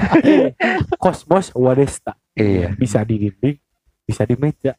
Kosmos 1.04 1.54
Wadesta 1.56 2.18
iya. 2.36 2.74
bisa 2.76 3.02
di 3.06 3.16
dinding 3.24 3.56
bisa 4.04 4.26
di 4.26 4.36
meja. 4.36 4.74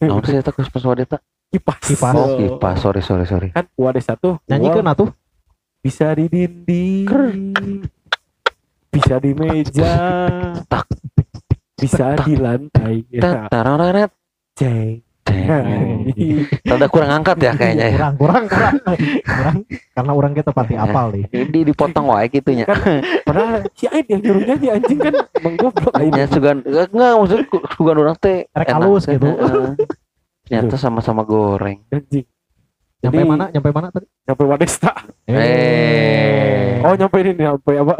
Namun 0.00 0.22
saya 0.22 0.40
tak 0.40 0.56
kosmos 0.56 0.84
wadeta. 0.84 1.18
kipas 1.50 1.80
Kipas. 1.82 2.14
Oh, 2.14 2.38
kipas. 2.38 2.76
Sorry, 2.78 3.02
sorry, 3.02 3.26
sorry. 3.26 3.48
kan 3.50 3.66
Wadesta 3.74 4.14
tuh 4.14 4.38
Nyanyi 4.46 4.68
wah, 4.68 4.74
kan 4.78 4.86
atuh? 4.94 5.08
bisa 5.80 6.12
di 6.12 6.28
dinding 6.28 7.04
bisa 8.90 9.14
di 9.16 9.32
meja 9.32 9.92
Tak. 10.66 10.86
bisa 11.74 12.18
di 12.20 12.34
lantai 12.36 13.06
ya 13.08 13.46
Tarararet. 13.46 14.10
ceng. 14.52 15.00
Rada 16.66 16.90
kurang 16.90 17.22
angkat 17.22 17.38
ya 17.38 17.52
kayaknya 17.54 17.86
ya. 17.86 17.98
Kurang, 18.12 18.44
kurang, 18.50 18.74
kurang, 18.82 18.98
kurang. 19.22 19.56
Karena 19.94 20.12
orang 20.12 20.32
kita 20.34 20.50
pasti 20.50 20.74
apal 20.74 21.14
nih. 21.14 21.24
Ini 21.30 21.60
dipotong 21.64 22.10
wae 22.10 22.26
gitunya. 22.26 22.66
padahal 23.22 23.62
si 23.72 23.86
Aid 23.86 24.10
yang 24.10 24.20
nyuruh 24.20 24.42
nyanyi 24.42 24.68
anjing 24.74 24.98
kan 24.98 25.14
emang 25.38 25.54
goblok 25.54 25.94
Aid 25.94 26.12
Ya 26.12 26.26
sugan 26.26 26.66
enggak 26.66 26.90
maksud 27.14 27.40
sugan 27.72 27.96
orang 27.96 28.16
teh 28.18 28.50
Rek 28.50 28.68
halus 28.68 29.06
gitu. 29.06 29.28
Ternyata 30.44 30.76
sama-sama 30.76 31.22
goreng. 31.22 31.78
anjing 31.88 32.26
Nyampe 33.00 33.16
Jadi, 33.16 33.28
mana? 33.30 33.44
Nyampe 33.48 33.70
mana 33.70 33.88
tadi? 33.88 34.06
nyampe 34.26 34.42
Wadesta 34.44 34.92
Eh. 35.24 36.82
oh 36.82 36.92
nyampe 36.92 37.16
ini 37.22 37.32
nyampe 37.38 37.72
apa 37.72 37.94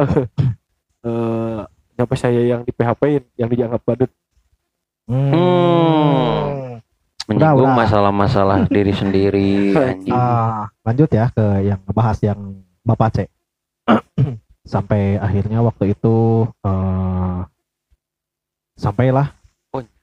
eh 1.04 1.60
nyampe 1.96 2.14
saya 2.16 2.40
yang 2.40 2.64
di 2.64 2.72
PHP-in 2.72 3.24
yang 3.36 3.48
dianggap 3.52 3.82
badut 3.84 4.10
Hmm. 5.10 6.78
Udah, 7.26 7.50
Menyinggung 7.50 7.74
masalah-masalah 7.74 8.66
diri 8.74 8.94
sendiri 8.94 9.74
anjing. 9.74 10.14
Ah, 10.14 10.70
lanjut 10.86 11.10
ya 11.10 11.26
ke 11.34 11.66
yang 11.66 11.82
ngebahas 11.82 12.18
yang 12.22 12.38
Bapak 12.86 13.10
C. 13.10 13.18
Sampai 14.72 15.18
akhirnya 15.18 15.66
waktu 15.66 15.98
itu 15.98 16.46
eh 16.62 17.38
sampailah 18.78 19.34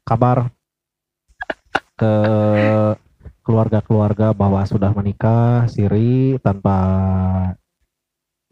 kabar 0.03 0.51
ke 1.97 2.13
keluarga-keluarga 3.47 4.35
bahwa 4.35 4.61
sudah 4.67 4.91
menikah 4.91 5.65
Siri 5.71 6.35
tanpa 6.43 6.77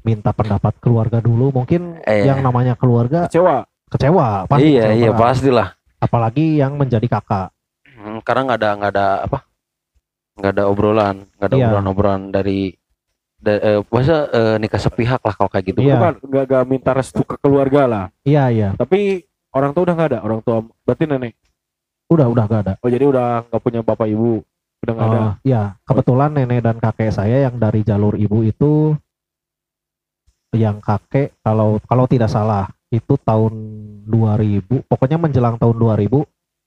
minta 0.05 0.29
pendapat 0.29 0.77
keluarga 0.77 1.17
dulu. 1.17 1.49
Mungkin 1.51 2.05
Eh, 2.05 2.23
yang 2.23 2.39
namanya 2.39 2.77
keluarga 2.77 3.25
kecewa. 3.25 3.65
kecewa 3.89 4.45
pasti 4.45 4.69
iya 4.69 4.83
kecewa. 4.85 4.95
iya 4.95 5.09
berat. 5.09 5.21
pastilah. 5.33 5.67
apalagi 5.97 6.45
yang 6.55 6.77
menjadi 6.77 7.07
kakak. 7.09 7.49
Hmm, 7.89 8.21
karena 8.21 8.41
nggak 8.45 8.59
ada 8.61 8.69
nggak 8.77 8.91
ada 8.93 9.07
apa? 9.25 9.37
Nggak 10.35 10.51
ada 10.53 10.63
obrolan 10.67 11.15
nggak 11.33 11.47
ada 11.47 11.55
Iya. 11.55 11.63
obrolan-obrolan 11.65 12.21
dari 12.29 12.59
da, 13.35 13.51
eh, 13.55 13.79
masa 13.83 14.17
eh, 14.27 14.55
nikah 14.57 14.77
sepihak 14.77 15.19
lah 15.19 15.33
kalau 15.33 15.49
kayak 15.49 15.65
gitu. 15.67 15.79
Iya. 15.81 15.97
bukan 15.97 16.13
nggak 16.23 16.43
nggak 16.45 16.63
minta 16.65 16.91
restu 16.93 17.21
ke 17.21 17.35
keluarga 17.35 17.81
lah. 17.85 18.05
Iya 18.21 18.43
iya. 18.49 18.69
Tapi 18.73 19.25
orang 19.51 19.71
tua 19.71 19.83
udah 19.83 19.95
nggak 19.95 20.09
ada? 20.11 20.19
Orang 20.21 20.39
tua 20.39 20.57
berarti 20.83 21.03
nenek? 21.05 21.33
Udah 22.05 22.29
udah 22.29 22.43
gak 22.45 22.61
ada. 22.61 22.73
Oh 22.79 22.89
jadi 22.91 23.01
udah 23.03 23.49
nggak 23.49 23.61
punya 23.63 23.81
bapak 23.81 24.05
ibu? 24.07 24.45
Udah 24.79 24.93
nggak 24.93 25.07
ada? 25.07 25.17
Oh, 25.17 25.31
ya, 25.41 25.61
kebetulan 25.81 26.29
nenek 26.31 26.61
dan 26.61 26.77
kakek 26.77 27.09
saya 27.09 27.41
yang 27.41 27.55
dari 27.55 27.81
jalur 27.81 28.13
ibu 28.13 28.45
itu 28.45 28.93
yang 30.55 30.79
kakek 30.79 31.35
kalau 31.39 31.77
kalau 31.83 32.07
tidak 32.07 32.31
salah 32.31 32.65
itu 32.89 33.19
tahun 33.19 33.53
2000, 34.07 34.87
pokoknya 34.87 35.17
menjelang 35.19 35.59
tahun 35.59 35.75
2000 35.75 36.23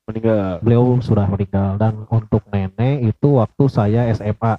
meninggal 0.08 0.60
beliau 0.60 0.96
sudah 1.00 1.28
meninggal 1.28 1.76
dan 1.76 2.04
untuk 2.08 2.40
nenek 2.48 3.12
itu 3.12 3.28
waktu 3.36 3.64
saya 3.68 4.08
SMA 4.12 4.56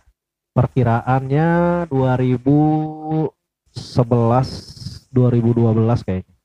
perkiraannya 0.54 1.50
2011 1.90 3.34
2012 5.10 6.06
kayaknya. 6.06 6.36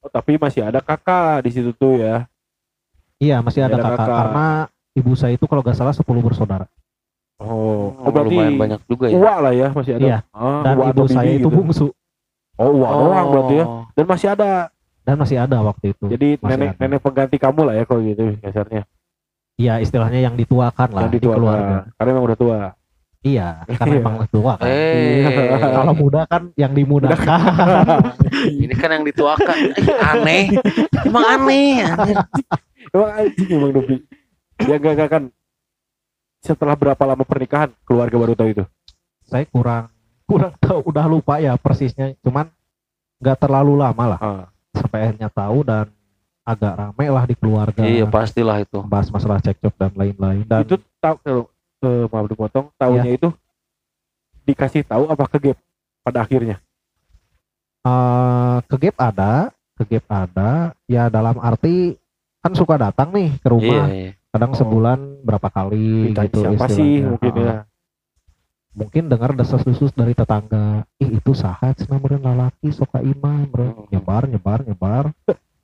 oh, 0.00 0.08
tapi 0.08 0.40
masih 0.40 0.64
ada 0.64 0.80
kakak 0.80 1.44
di 1.44 1.50
situ 1.52 1.72
tuh 1.72 2.00
ya 2.00 2.24
Iya 3.14 3.38
masih 3.40 3.62
ada 3.62 3.78
Ada 3.78 3.84
kakak, 3.84 3.98
kakak. 4.00 4.16
karena 4.16 4.46
ibu 4.92 5.12
saya 5.14 5.32
itu 5.36 5.44
kalau 5.46 5.62
nggak 5.62 5.76
salah 5.76 5.94
10 5.94 6.04
bersaudara 6.24 6.66
Oh, 7.34 7.90
Oh, 7.98 8.14
lumayan 8.14 8.54
banyak 8.56 8.80
juga 8.86 9.10
ya. 9.10 9.18
Uwa 9.18 9.34
lah 9.42 9.50
ya 9.52 9.68
masih 9.74 9.98
ada. 9.98 10.06
Iya. 10.06 10.18
Ah, 10.30 10.62
dan 10.62 10.74
ibu 10.86 11.04
saya 11.10 11.34
itu 11.34 11.42
gitu. 11.42 11.50
bungsu 11.50 11.86
Oh, 12.54 12.70
uwa 12.72 12.88
doang 12.92 13.26
berarti 13.28 13.54
ya. 13.56 13.64
Oh. 13.64 13.82
Dan 13.92 14.06
masih 14.06 14.28
ada. 14.30 14.50
dan 15.04 15.20
masih 15.20 15.36
ada 15.36 15.60
waktu 15.60 15.92
itu 15.92 16.08
Jadi 16.08 16.40
Masih 16.40 16.48
nenek 16.56 16.68
ada. 16.70 16.80
nenek 16.80 16.98
pengganti 16.98 17.36
kamu 17.36 17.60
lah 17.62 17.74
ya 17.74 17.84
kalau 17.84 18.00
gitu 18.00 18.24
dasarnya. 18.40 18.82
Iya 19.54 19.74
istilahnya 19.78 20.18
yang 20.18 20.34
dituakan 20.34 20.88
lah 20.90 21.02
Yang 21.04 21.10
di 21.10 21.16
dituakan. 21.20 21.36
keluarga 21.36 21.76
Karena 21.94 22.10
emang 22.10 22.24
udah 22.24 22.38
tua. 22.38 22.58
iya 23.20 23.48
karena 23.70 23.94
Iya. 23.94 24.00
emang 24.00 24.14
tua 24.26 24.52
kan 24.54 24.66
Eh, 24.66 25.24
kalau 25.60 25.94
muda 25.94 26.20
kan 26.24 26.42
yang 26.54 26.72
dimudahkan 26.72 27.40
ini 28.64 28.74
kan 28.74 28.90
yang 28.92 29.04
dituakan. 29.04 29.56
Eh, 29.76 30.08
aneh. 30.08 30.44
Emang 31.02 31.24
aneh. 31.26 31.84
aneh. 31.84 32.16
Emang 32.90 33.10
anjing 33.14 33.48
emang 33.50 33.70
Dobi. 33.72 33.96
Ya 34.62 34.74
enggak 34.74 34.92
enggak 34.94 35.10
kan. 35.10 35.22
Setelah 36.40 36.74
berapa 36.74 37.00
lama 37.02 37.22
pernikahan 37.22 37.72
keluarga 37.82 38.16
baru 38.18 38.32
tahu 38.34 38.48
itu? 38.50 38.64
saya 39.22 39.44
kurang 39.46 39.88
kurang 40.24 40.54
tahu 40.56 40.80
udah 40.86 41.06
lupa 41.06 41.36
ya 41.36 41.54
persisnya 41.54 42.16
cuman 42.18 42.48
nggak 43.18 43.38
terlalu 43.38 43.76
lama 43.76 44.04
lah 44.06 44.18
Ah. 44.18 44.44
sampai 44.72 44.98
akhirnya 45.04 45.28
tahu 45.28 45.58
dan 45.62 45.86
agak 46.42 46.72
rame 46.74 47.06
lah 47.06 47.24
di 47.24 47.34
keluarga 47.34 47.80
Iya, 47.80 48.04
pastilah 48.06 48.58
itu. 48.58 48.80
bahas 48.82 49.08
masalah 49.08 49.38
cekcok 49.38 49.74
dan 49.74 49.92
lain-lain 49.94 50.44
dan 50.44 50.60
itu 50.62 50.76
tahu 50.98 51.16
kalau 51.18 51.44
eh, 51.80 52.04
maaf 52.06 52.26
dipotong 52.26 52.66
tahunya 52.74 53.10
itu 53.14 53.28
dikasih 54.42 54.82
tahu 54.82 55.04
apa 55.06 55.24
ke 55.26 55.38
gap 55.42 55.58
pada 56.02 56.20
akhirnya. 56.20 56.60
eh, 57.82 58.56
ke 58.62 58.76
gap 58.78 58.96
ada 58.98 59.32
ke 59.74 59.84
gap 59.86 60.04
ada 60.06 60.50
ya 60.84 61.08
dalam 61.08 61.36
arti 61.38 61.96
kan 62.38 62.52
suka 62.52 62.76
datang 62.78 63.08
nih 63.10 63.28
ke 63.34 63.42
Iya, 63.42 63.50
rumah 63.50 63.84
iya. 63.88 64.10
kadang 64.28 64.52
Oh. 64.52 64.58
sebulan 64.58 64.98
berapa 65.22 65.48
kali 65.48 66.12
Ditanya 66.12 66.24
gitu 66.26 66.38
siapa 66.42 66.66
sih 66.66 66.76
istilahnya. 66.76 67.08
mungkin 67.08 67.32
Ah, 67.32 67.40
ya. 67.40 67.56
Mungkin 68.74 69.06
dengar 69.06 69.32
desas-desus 69.32 69.90
dari 69.90 70.12
tetangga 70.12 70.82
ih 70.96 71.14
itu 71.14 71.30
sahat 71.32 71.78
namurin 71.84 72.20
lalaki 72.20 72.68
suka 72.68 72.98
imam 72.98 73.46
bro 73.46 73.64
Hmm. 73.64 73.86
nyebar 73.88 74.22
nyebar 74.24 74.58
nyebar 74.62 75.04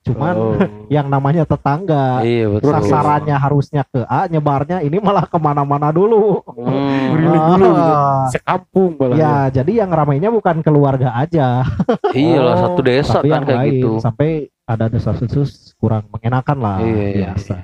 cuman 0.00 0.32
Oh. 0.32 0.54
yang 0.88 1.06
namanya 1.06 1.44
tetangga 1.44 2.22
Iya, 2.22 2.48
betul. 2.48 2.72
sasarannya 2.72 3.36
harusnya 3.36 3.82
ke 3.84 4.00
A 4.02 4.24
nyebarnya 4.26 4.80
ini 4.80 4.96
malah 4.96 5.24
ke 5.24 5.36
mana-mana 5.36 5.90
dulu 5.90 6.40
Hmm. 6.46 7.12
Dulu 7.12 7.36
gitu. 7.68 7.68
Ah, 7.76 8.24
Sekampung 8.28 8.96
malah. 8.96 9.16
ya 9.16 9.32
jadi 9.52 9.84
yang 9.84 9.90
ramainya 9.90 10.30
bukan 10.30 10.60
keluarga 10.60 11.12
aja 11.12 11.66
Iya 12.16 12.38
lah, 12.40 12.54
Oh, 12.54 12.60
satu 12.64 12.80
desa 12.80 13.12
tapi 13.16 13.28
kan 13.28 13.34
yang 13.34 13.44
kayak 13.44 13.60
lain 13.60 13.72
gitu. 13.76 13.90
sampai 13.98 14.30
ada 14.64 14.86
desas-desus 14.86 15.50
kurang 15.76 16.06
mengenakan 16.08 16.58
lah 16.58 16.78
Iya, 16.78 16.94
iya, 17.10 17.26
biasa 17.28 17.54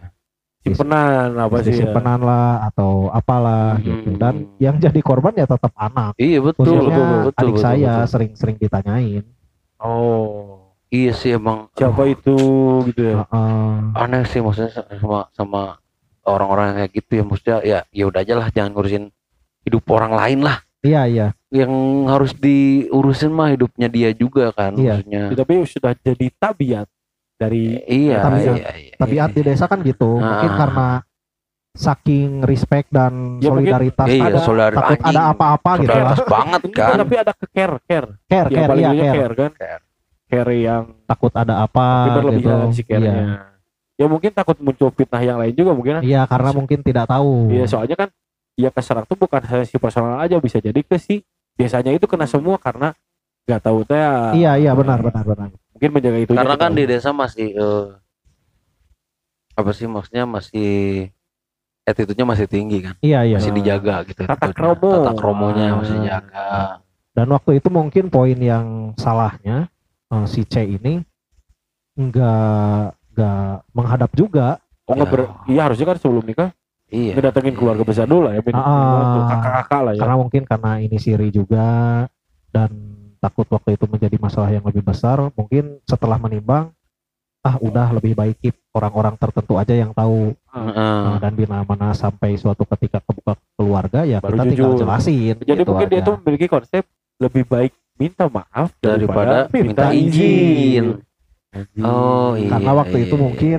Simpenan 0.68 1.28
apa 1.36 1.56
sih? 1.60 1.70
ya? 1.70 1.78
simpenan 1.80 2.20
lah 2.20 2.66
atau 2.66 3.06
apalah 3.08 3.76
Hmm. 3.76 3.84
gitu 3.84 4.08
dan 4.16 4.34
yang 4.56 4.76
jadi 4.76 4.98
korban 4.98 5.32
ya 5.32 5.44
tetap 5.44 5.70
anak 5.72 6.12
Iya, 6.16 6.38
betul. 6.40 6.66
khususnya 6.66 6.90
betul, 6.90 7.04
betul, 7.22 7.32
adik 7.36 7.52
betul, 7.52 7.62
saya 7.62 7.92
betul. 7.96 8.10
sering-sering 8.10 8.56
ditanyain 8.56 9.24
Oh. 9.76 10.74
Iya 10.88 11.12
sih 11.12 11.30
emang 11.32 11.66
Siapa 11.72 12.02
itu 12.06 12.34
gitu 12.86 13.02
ya? 13.04 13.14
Heeh. 13.20 13.70
aneh 13.92 14.22
sih 14.24 14.38
maksudnya 14.38 14.70
sama 14.70 15.26
sama 15.30 15.62
orang-orang 16.22 16.78
kayak 16.80 16.92
gitu 16.94 17.10
ya 17.12 17.22
maksudnya 17.22 17.56
ya 17.60 17.78
ya 17.90 18.04
udah 18.04 18.20
aja 18.20 18.34
lah 18.34 18.48
jangan 18.48 18.70
ngurusin 18.72 19.04
hidup 19.62 19.82
orang 19.88 20.12
lain 20.12 20.40
lah 20.40 20.62
iya 20.80 21.02
iya 21.04 21.26
yang 21.48 21.70
harus 22.06 22.32
diurusin 22.32 23.30
mah 23.30 23.50
hidupnya 23.50 23.86
dia 23.86 24.10
juga 24.10 24.50
kan 24.50 24.74
Iya. 24.74 25.02
maksudnya 25.02 25.22
Tapi 25.34 25.54
sudah 25.64 25.92
jadi 25.96 26.26
tabiat 26.32 26.86
dari 27.36 27.78
iya 27.84 28.18
Tabiat. 28.18 28.56
iya, 28.56 28.70
iya, 28.74 28.92
tabiat 28.96 29.30
di 29.30 29.42
desa 29.42 29.64
kan 29.64 29.80
gitu 29.80 30.16
mungkin 30.16 30.50
Ah. 30.50 30.56
karena 30.56 30.88
saking 31.72 32.40
respect 32.42 32.88
dan 32.88 33.36
Ya, 33.36 33.52
mungkin- 33.52 33.68
solidaritas 33.68 34.08
iya 34.08 34.24
ada 34.26 34.40
takut 34.72 34.96
anjing. 34.96 35.04
ada 35.06 35.22
apa-apa 35.28 35.70
gitu 35.76 35.92
lah 35.92 35.96
Solidaritas 36.08 36.26
banget 36.26 36.60
kan 36.72 36.96
tapi 36.96 37.14
ada 37.18 37.32
ke 37.32 37.46
care, 37.46 37.76
care. 37.82 38.08
care 38.24 38.48
Yang 38.48 38.56
care 38.56 38.74
iya 38.74 38.88
care 38.88 39.12
care 39.14 39.34
kan? 39.34 39.50
Care. 39.54 39.82
Care 40.26 40.52
yang 40.58 40.82
takut 41.04 41.32
ada 41.32 41.54
apa 41.60 41.86
tapi 42.10 42.40
gitu 42.40 42.50
si 42.72 42.82
care-nya. 42.82 43.12
iya 43.12 43.36
Ya 43.96 44.06
mungkin 44.06 44.28
takut 44.30 44.56
muncul 44.58 44.88
fitnah 44.90 45.20
yang 45.20 45.36
lain 45.36 45.52
juga 45.52 45.72
mungkin. 45.72 46.00
iya 46.00 46.24
karena 46.24 46.50
mungkin 46.50 46.80
tidak 46.80 47.06
tahu 47.06 47.48
Iya, 47.50 47.64
soalnya 47.66 47.96
kan 47.96 48.08
ya 48.54 48.68
keserang 48.70 49.04
tuh 49.04 49.14
bukan 49.14 49.40
hanya 49.42 49.64
si 49.64 49.76
personal 49.76 50.16
aja 50.18 50.36
bisa 50.36 50.56
jadi 50.58 50.80
ke 50.80 50.96
si 50.96 51.20
desanya 51.54 51.92
itu 51.92 52.04
kena 52.04 52.24
semua 52.24 52.56
karena 52.56 52.96
nggak 53.44 53.60
tahu 53.62 53.84
teh. 53.84 54.00
iya 54.34 54.56
iya 54.56 54.72
benar 54.72 54.98
benar 54.98 55.22
benar 55.22 55.48
Mungkin 55.76 55.90
menjaga 55.92 56.18
itu. 56.18 56.32
karena 56.32 56.56
kan 56.56 56.72
di 56.72 56.84
desa 56.84 57.12
masih 57.12 57.52
eh, 57.52 57.86
apa 59.52 59.70
sih 59.70 59.84
maksudnya 59.84 60.24
masih 60.24 61.08
attitude-nya 61.82 62.24
masih 62.24 62.46
tinggi 62.46 62.78
kan 62.82 62.94
iya 63.00 63.22
iya 63.22 63.36
masih 63.36 63.52
dijaga 63.52 64.04
gitu 64.04 64.24
Tata 64.24 64.48
kromo. 64.50 64.88
tata 64.90 65.12
kromonya 65.12 65.64
Ah. 65.66 65.76
masih 65.76 65.94
dijaga 65.98 66.48
dan 67.12 67.26
waktu 67.30 67.50
itu 67.56 67.68
mungkin 67.68 68.04
poin 68.06 68.36
yang 68.36 68.66
salahnya 68.94 69.68
eh, 70.06 70.24
si 70.26 70.44
C 70.44 70.60
ini 70.66 71.00
nggak 71.94 72.84
nggak 73.12 73.44
menghadap 73.72 74.10
juga 74.12 74.60
Oh, 74.84 74.94
nggak 74.94 75.08
Ya. 75.08 75.12
ber- 75.12 75.34
iya 75.46 75.60
harusnya 75.62 75.82
kan 75.84 75.98
sebelum 75.98 76.22
nikah 76.22 76.52
iya 76.86 77.12
ngedatengin 77.12 77.52
keluarga 77.52 77.82
besar 77.82 78.06
dulu 78.06 78.28
lah 78.28 78.32
ya, 78.32 78.42
Ah. 78.52 79.26
kakak-kakak 79.26 79.80
lah 79.82 79.92
ya. 79.92 80.00
karena 80.00 80.16
mungkin 80.16 80.42
karena 80.44 80.70
ini 80.78 80.96
siri 80.96 81.28
juga 81.28 81.66
dan 82.48 82.70
takut 83.18 83.46
waktu 83.46 83.74
itu 83.74 83.84
menjadi 83.84 84.16
masalah 84.16 84.50
yang 84.50 84.62
lebih 84.62 84.80
besar 84.80 85.18
mungkin 85.30 85.80
setelah 85.82 86.16
menimbang 86.16 86.70
ah 87.40 87.56
udah 87.56 87.92
lebih 87.92 88.12
baik 88.12 88.36
keep 88.38 88.56
orang-orang 88.70 89.14
tertentu 89.14 89.54
aja 89.54 89.70
yang 89.70 89.90
tahu 89.90 90.34
Heeh. 90.48 90.98
Nah, 91.06 91.16
dan 91.16 91.32
bila 91.32 91.62
mana 91.62 91.92
sampai 91.92 92.34
suatu 92.34 92.66
ketika 92.66 92.98
kebuka 93.00 93.38
keluarga 93.54 94.02
ya 94.02 94.18
Baru 94.18 94.34
kita 94.34 94.44
tinggal 94.44 94.70
jujur. 94.72 94.80
jelasin 94.82 95.34
Jadi 95.38 95.46
gitu 95.56 95.70
mungkin 95.70 95.88
dia 95.88 95.96
aja. 95.96 96.06
tuh 96.06 96.14
memiliki 96.18 96.46
konsep 96.46 96.82
lebih 97.16 97.44
baik 97.44 97.70
minta 97.94 98.26
maaf 98.26 98.74
daripada 98.76 99.46
minta 99.48 99.86
minta 99.86 99.86
izin 99.88 100.98
Anjing. 101.48 101.82
oh 101.82 102.34
iya 102.34 102.50
Karena 102.50 102.72
waktu 102.74 102.96
iya, 102.96 103.04
itu 103.04 103.14
iya, 103.14 103.22
mungkin 103.22 103.58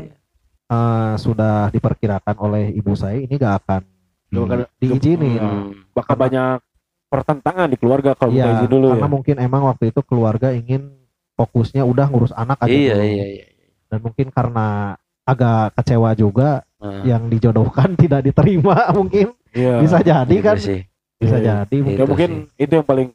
eh, 0.68 1.14
sudah 1.18 1.56
diperkirakan 1.70 2.36
oleh 2.38 2.70
ibu 2.70 2.92
saya 2.92 3.18
ini 3.18 3.34
gak 3.34 3.56
akan 3.62 3.82
di- 4.28 4.68
diizinin. 4.84 5.40
Hmm. 5.40 5.72
bakal 5.92 6.14
banyak 6.14 6.60
pertentangan 7.08 7.68
di 7.68 7.78
keluarga 7.78 8.12
kalau 8.14 8.32
Iya, 8.32 8.52
izin 8.58 8.70
dulu 8.70 8.88
karena 8.92 9.04
ya. 9.04 9.10
mungkin 9.10 9.36
emang 9.38 9.64
waktu 9.66 9.90
itu 9.90 10.00
keluarga 10.02 10.52
ingin 10.52 10.92
fokusnya 11.34 11.82
udah 11.82 12.06
ngurus 12.06 12.34
anak 12.34 12.60
aja 12.60 12.70
iya 12.70 12.94
dulu. 12.94 13.06
iya 13.06 13.26
iya 13.34 13.46
dan 13.88 14.00
mungkin 14.02 14.28
karena 14.30 14.68
agak 15.24 15.76
kecewa 15.76 16.12
juga 16.14 16.50
Nah, 16.78 17.02
yang 17.02 17.26
dijodohkan 17.26 17.98
tidak 17.98 18.22
diterima 18.22 18.94
mungkin. 18.94 19.34
Iya. 19.50 19.82
bisa 19.82 19.98
jadi 19.98 20.30
gitu 20.30 20.46
kan? 20.46 20.58
sih. 20.62 20.86
Bisa 21.18 21.36
Iya, 21.36 21.66
jadi 21.66 21.78
Ya 21.82 21.94
Itu 21.98 22.04
mungkin 22.06 22.30
itu 22.54 22.70
yang 22.72 22.86
paling 22.86 23.08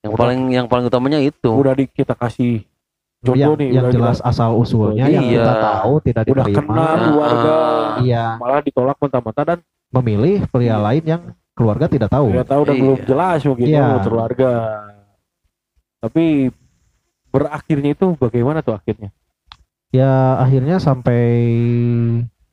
yang 0.00 0.12
paling 0.16 0.40
yang 0.48 0.64
paling 0.64 0.84
utamanya 0.88 1.20
itu. 1.20 1.44
udah 1.52 1.76
di, 1.76 1.84
kita 1.86 2.16
kasih 2.16 2.64
jodoh 3.20 3.36
yang, 3.36 3.52
nih 3.54 3.68
yang 3.68 3.84
udah 3.84 3.92
jelas 3.92 4.18
asal 4.18 4.56
usulnya 4.56 5.06
yang 5.06 5.28
Iya. 5.28 5.44
kita 5.44 5.54
tahu 5.60 5.92
tidak 6.00 6.22
udah 6.24 6.32
diterima. 6.42 6.56
kenal 6.56 6.92
keluarga 6.98 7.54
iya. 8.00 8.24
malah 8.34 8.60
ditolak 8.60 8.96
mentah-mentah 8.96 9.44
dan 9.44 9.58
memilih 9.92 10.36
pria 10.48 10.76
lain 10.80 11.04
yang 11.04 11.22
keluarga 11.52 11.86
tidak 11.86 12.08
tahu 12.08 12.26
nggak 12.30 12.48
tahu 12.48 12.62
dan 12.64 12.74
Iya. 12.74 12.82
belum 12.82 13.00
jelas 13.04 13.38
mungkin 13.44 13.66
Iya. 13.66 13.78
ya 13.78 14.00
keluarga 14.00 14.50
tapi 15.98 16.24
berakhirnya 17.28 17.90
itu 17.92 18.06
bagaimana 18.16 18.58
tuh 18.60 18.74
akhirnya 18.74 19.10
ya 19.88 20.12
akhirnya 20.38 20.76
sampai 20.76 21.22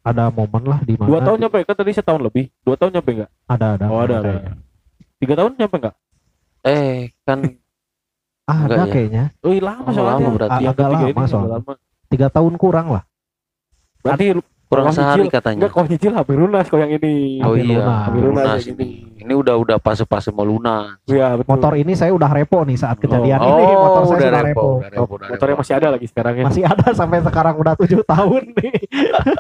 ada 0.02 0.28
momen 0.30 0.64
lah 0.66 0.80
di 0.82 0.96
mana 0.96 1.08
dua 1.08 1.20
tahun 1.22 1.38
nyampe 1.40 1.58
kan 1.64 1.76
tadi 1.76 1.92
setahun 1.92 2.22
lebih 2.22 2.52
dua 2.62 2.76
tahun 2.76 2.92
nyampe 2.94 3.10
nggak 3.16 3.32
ada 3.48 3.68
ada 3.76 3.86
oh 3.88 4.00
ada 4.00 4.16
ada 4.18 4.32
tiga 5.18 5.34
tahun 5.36 5.52
nyampe 5.56 5.76
nggak 5.78 5.96
eh 6.66 7.12
kan 7.24 7.40
Ah, 8.50 8.66
Enggak 8.66 8.82
ada 8.82 8.82
ya? 8.82 8.90
kayaknya 8.90 9.24
oh 9.40 9.54
lama 9.54 9.86
Oh, 9.86 9.94
soalnya 9.94 10.10
lama 10.18 10.30
berarti. 10.34 10.64
Agak 10.66 10.88
lama 10.90 11.24
soalnya. 11.30 11.52
lama. 11.62 11.72
tiga 12.10 12.28
tahun 12.28 12.54
kurang 12.58 12.88
lah 12.90 13.04
berarti 14.02 14.26
kurang 14.70 14.86
Kalau 14.86 14.96
sehari 14.96 15.26
nyicil, 15.26 15.34
katanya. 15.34 15.58
Enggak 15.58 15.72
kalau 15.74 15.88
nyicil 15.90 16.12
hampir 16.14 16.36
lunas 16.38 16.66
kalau 16.70 16.82
yang 16.86 16.94
ini. 16.94 17.16
Oh 17.42 17.52
Hampir 17.52 17.66
iya 17.66 17.74
lunas. 17.76 18.00
hampir 18.06 18.22
Lunas 18.22 18.46
lunas 18.46 18.62
ini. 18.62 18.70
Gini. 18.70 18.88
ini 19.20 19.34
udah 19.34 19.56
udah 19.58 19.78
fase-fase 19.78 20.30
mau 20.30 20.46
lunas. 20.46 21.02
Iya 21.04 21.28
betul. 21.36 21.50
motor 21.50 21.74
ini 21.74 21.94
saya 21.94 22.12
udah 22.14 22.30
repo 22.30 22.62
nih 22.62 22.78
saat 22.78 22.98
kejadian 22.98 23.40
Oh, 23.40 23.58
ini 23.58 23.74
motor 23.76 24.02
saya 24.06 24.20
sudah 24.22 24.42
repo, 24.42 24.62
udah 24.62 24.78
Oh, 24.78 24.94
repo, 24.94 25.14
udah 25.18 25.28
motornya 25.28 25.52
repo. 25.52 25.62
masih 25.62 25.74
ada 25.76 25.88
lagi 25.90 26.06
sekarang 26.06 26.34
ya. 26.38 26.44
Masih 26.46 26.64
ada 26.64 26.88
sampai 26.94 27.18
sekarang 27.20 27.56
udah 27.58 27.74
tujuh 27.76 28.02
tahun 28.06 28.44
nih. 28.54 28.74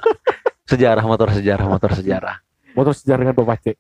Sejarah 0.69 1.01
motor 1.01 1.30
sejarah 1.30 1.65
motor 1.65 1.91
sejarah. 1.93 2.36
Motor 2.73 2.93
sejarah 2.93 3.21
dengan 3.23 3.36
bapak 3.38 3.57
C. 3.61 3.65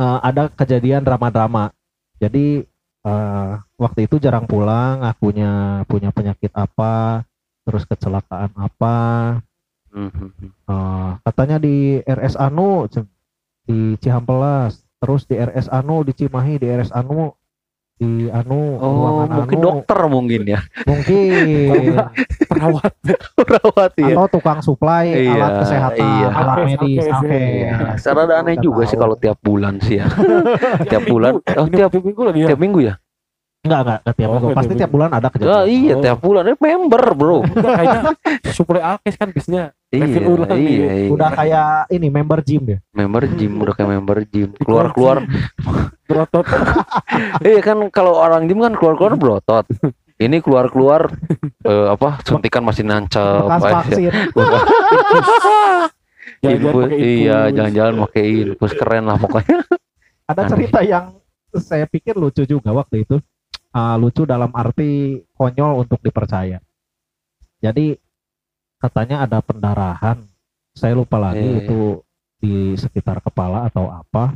Eh, 0.00 0.18
ada 0.24 0.48
kejadian 0.48 1.04
drama-drama. 1.04 1.76
Jadi 2.16 2.64
eh, 3.04 3.52
waktu 3.76 4.00
itu 4.08 4.16
jarang 4.16 4.48
pulang 4.48 5.04
akunya 5.04 5.84
punya 5.84 6.08
penyakit 6.08 6.48
apa 6.56 7.24
terus 7.62 7.84
kecelakaan 7.84 8.50
apa 8.54 8.96
Mhm. 9.90 10.30
Eh, 10.64 11.10
katanya 11.20 11.58
di 11.58 11.98
RS 12.00 12.36
Anu 12.36 12.86
c- 12.86 13.02
di 13.64 13.98
Cihampelas 13.98 14.78
terus 14.96 15.24
di 15.24 15.34
RS 15.34 15.66
Anu 15.68 16.00
di 16.00 16.12
Cimahi 16.12 16.56
di 16.56 16.66
RS 16.68 16.92
Anu 16.92 17.34
di 17.92 18.30
anu 18.30 18.78
Oh, 18.78 18.92
ruangan 18.96 19.28
mungkin 19.36 19.58
anu, 19.58 19.66
dokter 19.66 19.98
mungkin 20.06 20.42
ya. 20.46 20.60
mungkin 20.86 22.00
perawat 22.48 22.92
Perawat 23.36 23.92
ya. 23.94 24.14
atau 24.14 24.26
tukang 24.30 24.60
suplai 24.60 25.10
Iya, 25.20 25.34
alat 25.34 25.52
kesehatan 25.60 26.06
iya. 26.16 26.28
alat 26.32 26.56
medis 26.64 27.04
oke 27.04 27.28
iya. 27.36 27.74
Secara 27.94 28.20
ada 28.24 28.34
aneh 28.40 28.56
juga 28.56 28.86
sih 28.86 28.94
tahu. 28.94 29.02
kalau 29.02 29.16
tiap 29.18 29.36
bulan 29.40 29.74
sih 29.80 29.98
ya. 29.98 30.06
tiap 30.88 31.04
bulan. 31.04 31.42
Oh, 31.52 31.66
tiap 31.66 31.92
minggu 31.92 32.22
lagi 32.22 32.40
ya 32.40 32.48
tiap 32.48 32.60
minggu 32.62 32.80
ya? 32.80 32.94
Enggak 33.60 33.80
enggak 33.84 33.98
enggak 34.00 34.14
tiap 34.16 34.28
Oh, 34.30 34.38
tiap 34.40 34.56
pasti 34.56 34.72
tiap 34.72 34.90
bulan 34.90 35.10
ada 35.12 35.28
kejadian 35.28 35.64
iya, 35.68 35.92
Oh. 35.92 36.02
tiap 36.02 36.18
bulan. 36.24 36.42
Ini 36.48 36.56
member, 36.56 37.02
Bro. 37.12 37.38
Enggak, 37.44 37.72
kayaknya 37.76 38.00
suplai 38.56 38.82
alkes 38.82 39.14
kan 39.20 39.28
biasanya 39.28 39.62
iya, 39.92 40.20
ulang 40.24 40.48
iya, 40.48 40.56
nih. 40.56 40.70
iya. 40.80 41.08
udah 41.12 41.30
kayak 41.34 41.68
ini 41.92 42.08
member 42.08 42.38
gym 42.40 42.62
ya 42.64 42.78
member 42.96 43.22
gym, 43.36 43.52
udah 43.60 43.74
kayak 43.76 43.90
member 43.90 44.18
gym. 44.24 44.50
Keluar-keluar. 44.64 45.16
berotot 46.08 46.46
Iya 47.44 47.60
kan 47.62 47.78
kalau 47.92 48.18
orang 48.18 48.48
gym 48.48 48.64
kan 48.64 48.72
keluar-keluar 48.74 49.14
berotot. 49.20 49.66
Ini 50.20 50.44
keluar-keluar 50.44 51.12
eh, 51.64 51.86
apa 51.92 52.20
suntikan 52.24 52.64
masih 52.64 52.84
nancep. 52.84 53.44
bekas 53.44 53.62
vaksin 53.64 54.12
pakai 56.40 56.96
iya, 56.96 57.52
jalan-jalan 57.52 57.94
pakai 58.08 58.24
infus 58.48 58.72
keren 58.72 59.04
lah 59.08 59.16
pokoknya. 59.20 59.60
ada 60.24 60.42
cerita 60.46 60.80
yang 60.80 61.20
saya 61.52 61.84
pikir 61.84 62.14
lucu 62.16 62.46
juga 62.46 62.70
waktu 62.70 63.04
itu 63.04 63.18
Ah, 63.70 63.94
lucu 63.94 64.26
dalam 64.26 64.50
arti 64.50 65.22
konyol 65.38 65.86
untuk 65.86 66.02
dipercaya 66.02 66.58
jadi 67.62 67.94
katanya 68.82 69.22
ada 69.22 69.38
pendarahan 69.38 70.18
saya 70.74 70.98
lupa 70.98 71.22
lagi 71.22 71.38
Iya, 71.38 71.54
iya. 71.54 71.60
itu 71.62 71.80
di 72.40 72.54
sekitar 72.74 73.22
kepala 73.22 73.70
atau 73.70 73.86
apa 73.86 74.34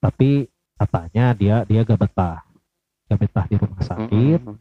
tapi 0.00 0.48
katanya 0.80 1.36
dia 1.36 1.56
dia 1.68 1.84
gak 1.84 2.00
betah 2.00 2.40
gak 3.12 3.18
betah 3.28 3.44
di 3.44 3.56
rumah 3.60 3.82
sakit 3.84 4.40
Mm-mm. 4.40 4.56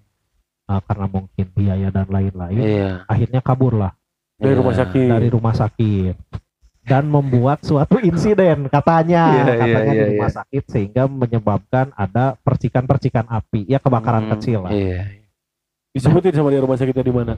ah, 0.67 0.81
karena 0.83 1.05
mungkin 1.07 1.45
biaya 1.55 1.87
dan 1.87 2.07
lain-lain 2.11 2.59
Iya. 2.59 2.91
akhirnya 3.07 3.39
kabur 3.39 3.79
lah 3.79 3.95
dari 4.35 4.51
iya. 4.51 4.59
rumah 4.59 4.75
sakit 4.75 5.07
dari 5.07 5.27
rumah 5.31 5.55
sakit 5.55 6.15
dan 6.85 7.05
membuat 7.05 7.61
suatu 7.61 7.97
insiden 7.99 8.69
katanya. 8.69 9.23
Iya, 9.27 9.43
iya, 9.43 9.55
katanya 9.57 9.91
iya, 9.91 10.03
di 10.05 10.11
rumah 10.13 10.31
sakit 10.31 10.63
sehingga 10.65 11.03
menyebabkan 11.05 11.89
ada 11.91 12.37
percikan-percikan 12.39 13.25
api. 13.25 13.65
Ya 13.65 13.77
kebakaran 13.77 14.25
Hmm, 14.25 14.31
kecil 14.37 14.61
lah. 14.61 14.71
Iya. 14.71 15.25
disebutin 15.91 16.31
sama 16.31 16.51
dia 16.51 16.59
rumah 16.59 16.75
sakitnya 16.75 17.01
di 17.01 17.13
mana? 17.13 17.33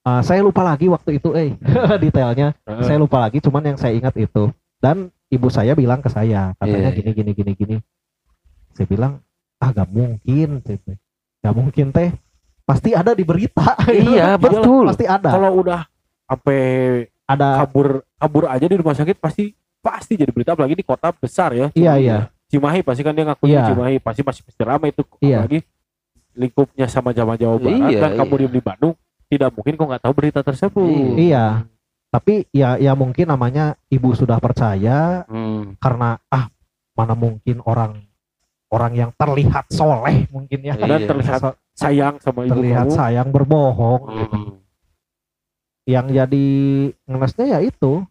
Ah, 0.00 0.20
saya 0.20 0.40
lupa 0.40 0.60
lagi 0.60 0.84
waktu 0.84 1.16
itu 1.16 1.32
eh 1.32 1.54
detailnya. 2.02 2.52
Heeh. 2.58 2.82
saya 2.82 2.98
lupa 2.98 3.16
lagi 3.18 3.38
cuman 3.38 3.62
yang 3.64 3.78
saya 3.78 3.94
ingat 3.94 4.16
itu. 4.16 4.50
Dan 4.76 5.08
ibu 5.28 5.48
saya 5.48 5.72
bilang 5.72 6.00
ke 6.00 6.08
saya 6.08 6.52
katanya 6.56 6.90
Iya, 6.90 6.96
gini 6.98 7.10
gini 7.12 7.30
gini 7.32 7.52
gini. 7.54 7.76
Saya 8.72 8.84
bilang 8.84 9.22
ah 9.56 9.70
gak 9.70 9.88
mungkin 9.88 10.60
bilang. 10.60 10.98
gak 11.40 11.54
mungkin 11.54 11.86
teh. 11.88 12.10
Pasti 12.64 12.90
ada 12.90 13.12
di 13.12 13.22
berita. 13.22 13.76
Iya, 13.92 14.34
betul. 14.34 14.88
pasti 14.88 15.04
ada. 15.04 15.28
Kalau 15.30 15.52
udah 15.54 15.84
sampai 16.24 16.60
ada 17.24 17.64
kabur 17.64 18.04
kabur 18.14 18.44
aja 18.46 18.64
di 18.64 18.76
rumah 18.76 18.92
sakit 18.92 19.16
pasti 19.16 19.52
pasti 19.78 20.16
jadi 20.16 20.28
berita 20.28 20.52
apalagi 20.52 20.74
di 20.74 20.84
kota 20.84 21.12
besar 21.12 21.52
ya 21.52 21.68
iya 21.72 21.96
iya 21.96 22.18
Cimahi 22.44 22.80
pasti 22.80 23.02
kan 23.02 23.10
dia 23.10 23.24
ngaku 23.24 23.48
Iya. 23.48 23.66
Cimahi 23.66 23.96
pasti 23.98 24.20
masih 24.22 24.42
pasti 24.44 24.62
ramai 24.62 24.92
itu 24.92 25.02
Iya. 25.18 25.42
apalagi 25.42 25.58
lingkupnya 26.34 26.86
sama 26.86 27.10
Jawa 27.10 27.34
Jawa 27.34 27.56
Barat 27.56 27.90
Iya, 27.90 28.00
dan 28.00 28.10
kamu 28.14 28.30
iya. 28.30 28.40
diem 28.44 28.52
di 28.52 28.62
Bandung 28.62 28.94
tidak 29.24 29.50
mungkin 29.52 29.72
kok 29.74 29.86
nggak 29.88 30.02
tahu 30.02 30.14
berita 30.14 30.40
tersebut 30.40 31.16
iya 31.16 31.64
tapi 32.08 32.46
ya 32.50 32.78
ya 32.78 32.94
mungkin 32.94 33.26
namanya 33.26 33.74
ibu 33.88 34.12
sudah 34.12 34.38
percaya 34.38 35.26
Hmm. 35.26 35.74
karena 35.78 36.20
ah 36.28 36.46
mana 36.94 37.14
mungkin 37.18 37.58
orang 37.64 38.06
orang 38.70 38.92
yang 38.94 39.10
terlihat 39.14 39.66
soleh 39.68 40.26
mungkin 40.30 40.58
ya 40.62 40.74
Iya. 40.74 40.86
dan 40.86 41.00
terlihat 41.06 41.40
sayang 41.74 42.14
sama 42.22 42.46
ibu 42.46 42.54
terlihat 42.54 42.86
kamu 42.86 42.94
sayang 42.94 43.28
berbohong 43.30 44.02
gitu. 44.14 44.38
Yang 45.84 46.06
jadi 46.16 46.46
ngelesnya 47.04 47.46
ya 47.56 47.58
itu 47.60 48.04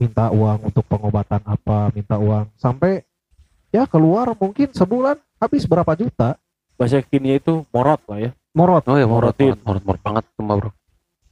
minta 0.00 0.28
uang 0.28 0.72
untuk 0.72 0.84
pengobatan 0.84 1.40
apa 1.44 1.88
minta 1.92 2.20
uang 2.20 2.52
sampai 2.60 3.00
ya 3.72 3.88
keluar 3.88 4.36
mungkin 4.36 4.68
sebulan 4.72 5.16
habis 5.40 5.64
berapa 5.64 5.88
juta 5.96 6.36
bahasa 6.76 7.00
kini 7.00 7.40
itu 7.40 7.64
morot 7.72 8.00
lah 8.04 8.28
ya 8.28 8.30
morot 8.56 8.84
Oh 8.88 8.96
ya 8.96 9.04
morot 9.04 9.36
banget, 9.36 9.60
morot, 9.64 9.84
morot 9.84 10.02
banget 10.04 10.24
tuh 10.32 10.42
Mbak, 10.44 10.56
bro. 10.56 10.70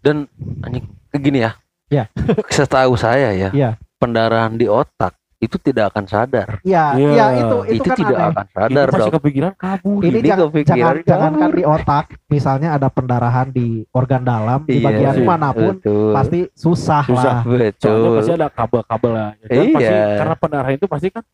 Dan 0.04 0.16
anjing 0.60 0.84
kayak 1.08 1.22
gini 1.24 1.38
ya. 1.40 1.50
Ya. 1.88 2.04
Setahu 2.52 3.00
saya 3.00 3.32
ya. 3.32 3.48
Iya. 3.56 3.70
Pendarahan 3.96 4.60
di 4.60 4.68
otak 4.68 5.16
itu 5.45 5.57
tidak 5.59 5.92
akan 5.92 6.05
sadar. 6.05 6.49
ya 6.62 6.92
Iya. 6.92 7.11
ya 7.12 7.26
itu 7.36 7.57
itu, 7.68 7.74
Itu, 7.76 7.84
kan 7.84 7.97
tidak 7.97 8.16
aneh 8.16 8.28
akan 8.30 8.45
ini 8.45 8.55
sadar 8.57 8.86
masih 8.86 9.03
dok. 9.05 9.14
kepikiran 9.14 9.53
kabur 9.55 10.01
ini 10.01 10.09
ini 10.11 10.18
jangan, 10.24 10.45
kepikiran 10.49 10.95
jangan 11.05 11.32
kabur. 11.34 11.53
di 11.53 11.62
otak 11.62 12.05
misalnya 12.26 12.68
ada 12.72 12.88
pendarahan 12.88 13.47
di 13.49 13.66
organ 13.90 14.22
dalam 14.22 14.61
di 14.62 14.74
Iya, 14.74 14.84
bagian 14.84 15.14
sih. 15.14 15.24
mana 15.24 15.49
pun 15.51 15.74
Betul. 15.76 16.11
pasti 16.11 16.38
susah, 16.53 17.03
Susah. 17.05 17.34
lah 17.42 17.70
soalnya 17.70 17.70
Betul. 17.76 18.14
pasti 18.16 18.32
ada 18.32 18.49
kabel-kabel 18.49 19.11
lah 19.12 19.28
ya 19.36 19.47
kan? 19.47 19.66
pasti 19.70 19.84
Iya. 19.86 20.16
karena 20.16 20.34
pendarahan 20.36 20.74
itu 20.74 20.86
pasti 20.86 21.09
kan 21.09 21.24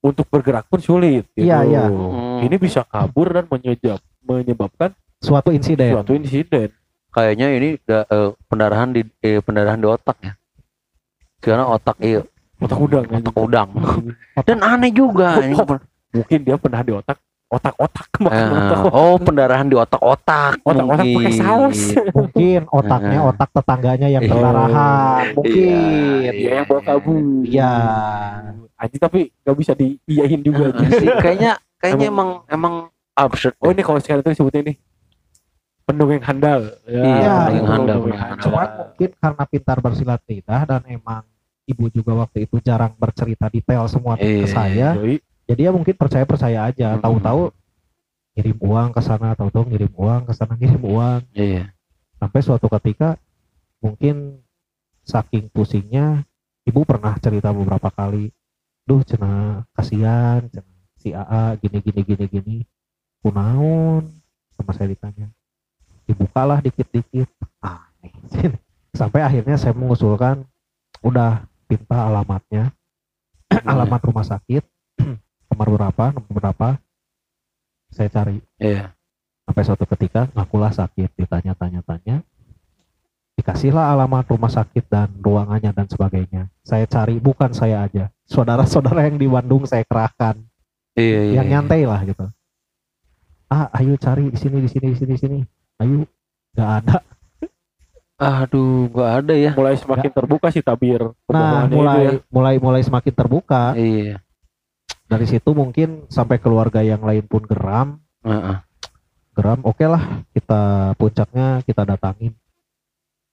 untuk 0.00 0.26
bergerak 0.26 0.64
pun 0.64 0.78
sulit 0.78 1.24
gitu. 1.32 1.42
Iya, 1.42 1.58
iya. 1.64 1.84
Hmm. 1.88 2.38
ini 2.40 2.56
bisa 2.56 2.84
kabur 2.84 3.26
dan 3.28 3.44
menyebab 3.44 3.98
menyebabkan 4.20 4.90
suatu 5.18 5.50
insiden 5.50 5.90
suatu 5.92 6.12
insiden 6.12 6.70
Kayaknya 7.08 7.48
ini 7.50 7.68
da- 7.80 8.04
eh, 8.04 8.28
pendarahan 8.44 8.92
di 8.92 9.00
eh, 9.18 9.40
pendarahan 9.40 9.80
di 9.80 9.88
otak 9.88 10.20
ya. 10.20 10.36
Karena 11.38 11.64
otak 11.64 11.96
iya, 11.98 12.20
otak 12.58 12.78
udang 12.78 13.04
otak 13.06 13.36
udang. 13.36 13.68
Dan 14.46 14.58
aneh 14.60 14.90
juga 14.90 15.38
ini. 15.38 15.54
mungkin 16.08 16.38
dia 16.40 16.56
pernah 16.56 16.80
di 16.80 16.90
otak 16.90 17.18
otak-otak 17.46 18.10
makan 18.18 18.42
Eh, 18.42 18.58
otak 18.58 18.78
oh 18.90 19.14
pendarahan 19.16 19.64
di 19.64 19.76
otak-otak. 19.76 20.58
otak-otak 20.60 20.98
pakai 20.98 21.14
mungkin. 21.14 21.38
saus 21.38 21.80
mungkin 22.16 22.60
otaknya 22.68 23.18
Nah. 23.18 23.30
otak 23.30 23.48
tetangganya 23.52 24.08
yang 24.08 24.18
Iya. 24.20 24.30
pendarahan 24.32 25.22
mungkin 25.32 25.78
Iya, 26.18 26.30
dia 26.32 26.50
yang 26.52 26.66
bawa 26.66 26.80
kabur 26.82 27.16
Iya. 27.42 27.72
Anjing 28.76 29.00
tapi 29.00 29.20
nggak 29.38 29.56
bisa 29.56 29.72
diiyain 29.72 30.40
juga 30.40 30.64
Eh, 30.74 30.90
sih, 30.92 31.08
kayaknya 31.16 31.52
kayaknya 31.76 32.06
emang 32.08 32.28
emang 32.46 32.74
absurd. 33.14 33.54
oh 33.56 33.70
ini 33.70 33.80
kalau 33.80 33.96
sekarang 33.98 34.20
itu 34.20 34.32
disebutnya 34.32 34.62
nih 34.66 34.76
pendongeng 35.82 36.20
handal 36.20 36.60
ya, 36.82 36.98
Iya, 36.98 37.34
pendongeng 37.46 37.62
handal, 37.62 37.96
pendongeng 37.96 38.18
pendongeng 38.18 38.42
Cuman 38.42 38.68
mungkin 38.76 39.10
karena 39.14 39.42
pintar 39.46 39.76
bersilat 39.78 40.20
lidah 40.24 40.62
dan 40.66 40.82
emang 40.88 41.22
ibu 41.66 41.90
juga 41.90 42.14
waktu 42.14 42.46
itu 42.46 42.62
jarang 42.62 42.94
bercerita 42.94 43.50
detail 43.50 43.90
semua 43.90 44.14
ke 44.14 44.24
Iya. 44.24 44.46
saya. 44.46 44.88
Yoi. 44.96 45.18
Jadi 45.46 45.60
ya 45.62 45.70
mungkin 45.74 45.94
percaya 45.94 46.22
percaya 46.26 46.70
aja. 46.70 46.94
Hmm. 46.94 47.02
Tahu-tahu 47.02 47.50
ngirim 48.38 48.58
uang 48.62 48.88
ke 48.94 49.00
sana, 49.02 49.34
tahu-tahu 49.34 49.64
ngirim 49.70 49.92
uang 49.94 50.22
ke 50.26 50.32
sana, 50.34 50.54
ngirim 50.54 50.82
uang. 50.82 51.20
Iya. 51.34 51.70
Sampai 52.18 52.40
suatu 52.42 52.66
ketika 52.70 53.18
mungkin 53.82 54.42
saking 55.06 55.50
pusingnya 55.50 56.26
ibu 56.66 56.82
pernah 56.82 57.14
cerita 57.22 57.54
beberapa 57.54 57.90
kali, 57.94 58.34
duh 58.82 59.02
cina 59.06 59.62
kasihan, 59.74 60.42
cina 60.50 60.66
si 60.98 61.14
AA 61.14 61.54
gini 61.62 61.78
gini 61.78 62.00
gini 62.02 62.24
gini, 62.26 62.56
kunaon 63.22 64.10
sama 64.58 64.72
saya 64.74 64.90
ditanya, 64.90 65.30
dibukalah 66.10 66.58
dikit-dikit, 66.58 67.30
aneh. 67.62 68.10
Sampai 68.98 69.22
akhirnya 69.22 69.54
saya 69.60 69.76
mengusulkan, 69.76 70.42
udah 71.04 71.46
minta 71.66 71.98
alamatnya, 72.06 72.70
alamat 73.72 74.00
rumah 74.06 74.26
sakit, 74.26 74.64
nomor 75.52 75.68
berapa, 75.74 76.04
nomor 76.14 76.32
berapa, 76.32 76.68
saya 77.90 78.08
cari. 78.10 78.38
Iya. 78.60 78.92
sampai 79.46 79.62
suatu 79.62 79.86
ketika 79.86 80.26
ngakulah 80.34 80.74
sakit 80.74 81.06
ditanya-tanya-tanya. 81.14 82.26
Dikasihlah 83.38 83.94
alamat 83.94 84.26
rumah 84.26 84.50
sakit 84.50 84.90
dan 84.90 85.06
ruangannya 85.22 85.70
dan 85.70 85.86
sebagainya. 85.86 86.50
Saya 86.66 86.82
cari 86.90 87.22
bukan 87.22 87.54
saya 87.54 87.86
aja. 87.86 88.10
Saudara-saudara 88.26 89.06
yang 89.06 89.22
di 89.22 89.30
Bandung 89.30 89.62
saya 89.62 89.86
kerahkan. 89.86 90.42
Iya, 90.98 91.20
iya. 91.30 91.34
yang 91.38 91.46
nyantai 91.46 91.86
lah 91.86 92.02
gitu. 92.02 92.26
Ah 93.46 93.70
ayo 93.78 93.94
cari 93.94 94.34
di 94.34 94.38
sini 94.40 94.58
di 94.58 94.66
sini 94.66 94.86
di 94.90 94.96
sini 94.98 95.12
di 95.14 95.20
sini. 95.20 95.38
Ayo 95.78 96.02
nggak 96.58 96.70
ada 96.82 96.96
Aduh, 98.16 98.88
gak 98.90 99.10
ada 99.22 99.34
ya. 99.36 99.52
mulai 99.52 99.76
semakin 99.76 100.08
terbuka 100.08 100.48
sih 100.48 100.64
tabir 100.64 101.04
nah 101.28 101.68
mulai 101.68 102.00
ya. 102.00 102.10
mulai 102.32 102.54
mulai 102.56 102.80
semakin 102.80 103.12
terbuka 103.12 103.76
Iya. 103.76 104.24
dari 105.04 105.26
situ 105.28 105.52
mungkin 105.52 106.08
sampai 106.08 106.40
keluarga 106.40 106.80
yang 106.80 107.04
lain 107.04 107.28
pun 107.28 107.44
geram 107.44 108.00
Heeh. 108.24 108.56
geram 109.36 109.60
oke 109.62 109.84
lah 109.84 110.24
kita 110.32 110.62
puncaknya 110.96 111.60
kita 111.62 111.84
datangin 111.84 112.32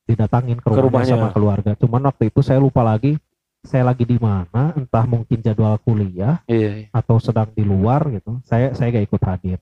didatangin 0.03 0.59
ke 0.59 0.67
rumahnya, 0.67 0.84
rumahnya. 0.84 1.13
sama 1.15 1.27
keluarga 1.31 1.71
cuman 1.79 2.11
waktu 2.11 2.27
itu 2.27 2.43
saya 2.43 2.59
lupa 2.59 2.84
lagi 2.84 3.15
saya 3.63 3.88
lagi 3.88 4.03
di 4.03 4.19
mana 4.19 4.75
entah 4.75 5.07
mungkin 5.07 5.39
jadwal 5.39 5.79
kuliah 5.79 6.43
Iya, 6.43 6.69
iya. 6.75 6.88
atau 6.91 7.23
sedang 7.23 7.47
di 7.55 7.63
luar 7.63 8.11
gitu 8.11 8.43
saya 8.43 8.75
saya 8.75 8.91
gak 8.91 9.07
ikut 9.07 9.21
hadir 9.23 9.59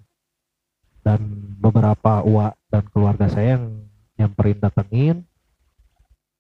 dan 1.06 1.22
beberapa 1.62 2.26
uak 2.26 2.58
dan 2.74 2.90
keluarga 2.90 3.30
saya 3.30 3.62
yang 3.62 3.86
nyamperin 4.22 4.58
datengin 4.58 5.18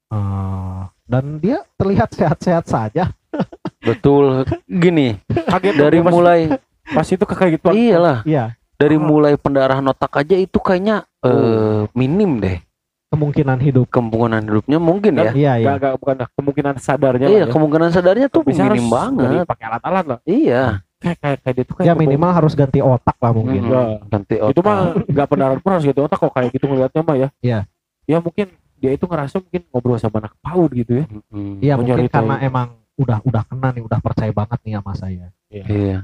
Eh, 0.07 0.81
dan 1.05 1.39
dia 1.39 1.63
terlihat 1.73 2.11
sehat-sehat 2.11 2.65
saja 2.65 3.15
Betul. 3.81 4.43
Gini, 4.65 5.15
kaget 5.25 5.73
dari 5.73 5.97
pas- 5.97 6.11
mulai 6.11 6.39
pas 6.85 7.07
itu 7.07 7.23
kayak 7.23 7.51
gitu 7.55 7.71
Iyalah, 7.71 8.19
Iya, 8.21 8.51
dari 8.75 8.95
Ah. 8.95 9.01
mulai 9.01 9.33
pendarahan 9.35 9.81
otak 9.85 10.11
aja 10.17 10.35
itu 10.35 10.59
kayaknya 10.59 11.07
eh 11.21 11.87
minim 11.93 12.37
deh. 12.37 12.59
kemungkinan 13.07 13.59
hidup. 13.59 13.87
Kemungkinan 13.87 14.43
hidupnya 14.45 14.77
mungkin 14.77 15.13
ya. 15.17 15.31
Iya, 15.31 15.53
iya. 15.57 15.67
Gak, 15.69 15.75
gak, 15.81 15.93
bukan 15.97 16.15
kemungkinan 16.31 16.75
sadarnya 16.77 17.27
Iya, 17.27 17.35
lah 17.37 17.47
ya. 17.47 17.51
kemungkinan 17.51 17.89
sadarnya 17.89 18.27
tuh 18.27 18.41
Bisa 18.41 18.63
minim 18.63 18.87
harus 18.87 18.87
banget. 18.87 19.43
pakai 19.43 19.65
alat-alat 19.67 20.05
lah 20.07 20.19
Iya. 20.23 20.63
Kayak 21.01 21.17
kayak 21.17 21.37
kayak 21.41 21.55
dia 21.55 21.65
tuh 21.65 21.75
kayak 21.75 21.87
Ya 21.87 21.93
minimal 21.93 22.31
harus 22.31 22.53
ganti 22.53 22.79
otak 22.79 23.17
lah 23.17 23.33
mungkin. 23.33 23.61
Enggak. 23.65 23.87
Ganti 24.07 24.35
itu 24.37 24.45
otak. 24.53 24.63
mah 24.63 24.77
nggak 25.03 25.27
pendarahan 25.27 25.59
pun 25.59 25.71
harus 25.73 25.83
gitu 25.83 25.99
otak 25.99 26.17
kok 26.17 26.29
kayak 26.29 26.49
gitu 26.51 26.65
ngeliatnya 26.65 27.01
mah 27.01 27.17
ya 27.17 27.29
Iya. 27.41 27.59
ya 28.05 28.17
mungkin 28.17 28.47
dia 28.77 28.91
itu 28.91 29.05
ngerasa 29.05 29.35
mungkin 29.37 29.61
ngobrol 29.67 29.97
sama 29.97 30.17
anak 30.19 30.33
PAUD 30.39 30.71
gitu 30.75 30.91
ya 30.95 31.05
Mm-mm. 31.05 31.57
Iya 31.59 31.73
mungkin 31.75 31.95
Menyeritai. 31.97 32.15
karena 32.15 32.35
emang 32.39 32.67
udah 32.93 33.17
udah 33.21 33.43
kena 33.43 33.69
nih, 33.71 33.81
udah 33.81 33.99
percaya 33.99 34.31
banget 34.31 34.59
nih 34.61 34.73
sama 34.77 34.93
saya. 34.93 35.25
Iya. 35.49 35.97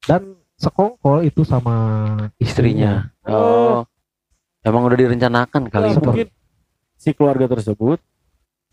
Dan 0.00 0.22
sekongkol 0.54 1.22
itu 1.22 1.42
sama 1.42 1.74
Istrinya. 2.36 3.10
Oh. 3.22 3.82
Emang 4.62 4.82
udah 4.82 4.94
direncanakan 4.96 5.62
kali 5.66 5.86
Ya, 5.86 5.92
itu. 5.92 6.02
mungkin 6.02 6.28
si 6.94 7.10
keluarga 7.12 7.46
tersebut 7.46 7.98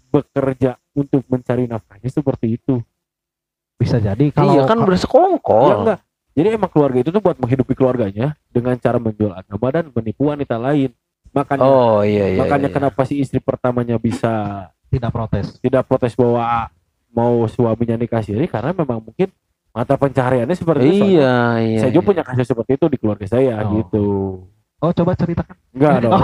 bekerja 0.07 0.78
untuk 0.93 1.26
mencari 1.26 1.65
nafkahnya 1.65 2.07
seperti 2.07 2.55
itu 2.55 2.78
Bisa 3.80 3.97
jadi 3.97 4.26
kalau 4.32 4.53
iya 4.53 4.61
kan 4.65 4.78
udah 4.80 4.99
sekongkol. 4.99 5.67
ya 5.69 5.76
enggak 5.82 5.99
jadi 6.34 6.47
emang 6.57 6.71
keluarga 6.74 6.97
itu 7.05 7.09
tuh 7.13 7.21
buat 7.21 7.38
menghidupi 7.38 7.74
keluarganya 7.78 8.34
dengan 8.49 8.74
cara 8.82 8.97
menjual 8.97 9.32
agama 9.32 9.67
dan 9.69 9.86
menipu 9.93 10.34
wanita 10.34 10.57
lain 10.57 10.89
makanya 11.30 11.61
Oh 11.61 12.01
iya 12.01 12.34
iya. 12.34 12.39
makanya 12.41 12.69
iya. 12.69 12.76
kenapa 12.78 13.01
si 13.05 13.21
istri 13.21 13.38
pertamanya 13.41 13.97
bisa 13.97 14.65
tidak 14.89 15.09
protes. 15.09 15.57
tidak 15.57 15.89
protes 15.89 16.13
bahwa 16.13 16.69
mau 17.09 17.45
suaminya 17.45 17.97
nikah 17.97 18.21
siri 18.21 18.45
karena 18.45 18.74
memang 18.74 19.01
mungkin 19.01 19.30
mata 19.74 19.97
pencahariannya 19.97 20.53
seperti 20.53 20.86
itu. 20.86 20.93
Soalnya 21.01 21.09
Iya 21.09 21.34
iya. 21.65 21.80
Saya 21.82 21.91
juga 21.93 22.01
iya. 22.01 22.09
punya 22.13 22.24
kasus 22.26 22.45
seperti 22.45 22.71
itu 22.78 22.86
di 22.89 22.97
keluarga 23.01 23.26
saya 23.26 23.55
Oh. 23.65 23.69
gitu. 23.74 24.05
Oh 24.84 24.91
coba 24.91 25.11
ceritakan. 25.17 25.55
Enggak 25.74 25.93
dong. 26.01 26.13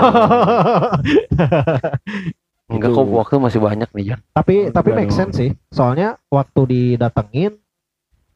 Enggak 2.69 2.93
Gitu. 2.93 3.01
kok 3.01 3.07
waktu 3.09 3.35
masih 3.41 3.59
banyak 3.59 3.89
nih 3.91 4.03
Jan. 4.13 4.19
tapi 4.31 4.53
Oh, 4.69 4.71
tapi 4.71 4.87
enggak 4.93 4.99
make 5.03 5.13
sense 5.13 5.35
sih. 5.35 5.49
Soalnya 5.73 6.21
waktu 6.29 6.61
didatengin 6.69 7.57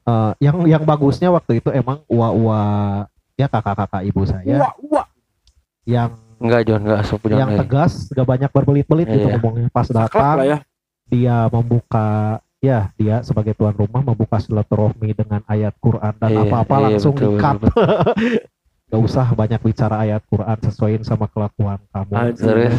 eh, 0.03 0.31
yang 0.41 0.57
yang 0.65 0.83
bagusnya 0.83 1.29
waktu 1.29 1.61
itu 1.61 1.69
emang 1.69 2.01
uwa-uwa 2.09 2.61
ya 3.33 3.47
kakak-kakak 3.47 4.03
ibu 4.03 4.21
saya 4.25 4.73
wah. 4.89 5.07
yang 5.85 6.17
Enggak 6.43 6.67
Jon, 6.67 6.83
enggak 6.83 7.07
punya 7.23 7.39
yang 7.39 7.55
tegas 7.55 8.11
gak 8.11 8.27
banyak 8.27 8.51
berbelit-belit 8.51 9.07
gitu 9.07 9.31
Iya. 9.31 9.39
ngomongnya 9.39 9.69
pas 9.71 9.87
datang 9.87 10.37
ya. 10.43 10.57
dia 11.07 11.47
membuka 11.47 12.07
ya 12.59 12.91
dia 12.99 13.23
sebagai 13.23 13.55
tuan 13.55 13.71
rumah 13.71 14.03
membuka 14.03 14.43
silaturahmi 14.43 15.15
dengan 15.15 15.39
ayat 15.47 15.71
Quran 15.79 16.11
dan 16.19 16.29
Iya, 16.35 16.41
apa-apa 16.43 16.75
iya, 16.75 16.83
langsung 16.91 17.15
betul, 17.15 17.31
di 17.31 17.39
cut 17.39 17.57
betul, 17.63 17.83
gak 18.91 19.01
usah 19.07 19.27
banyak 19.31 19.59
bicara 19.63 19.95
ayat 20.03 20.21
Quran 20.27 20.57
sesuaiin 20.61 21.03
sama 21.07 21.31
kelakuan 21.31 21.79
kamu. 21.95 22.13
Serius? 22.35 22.75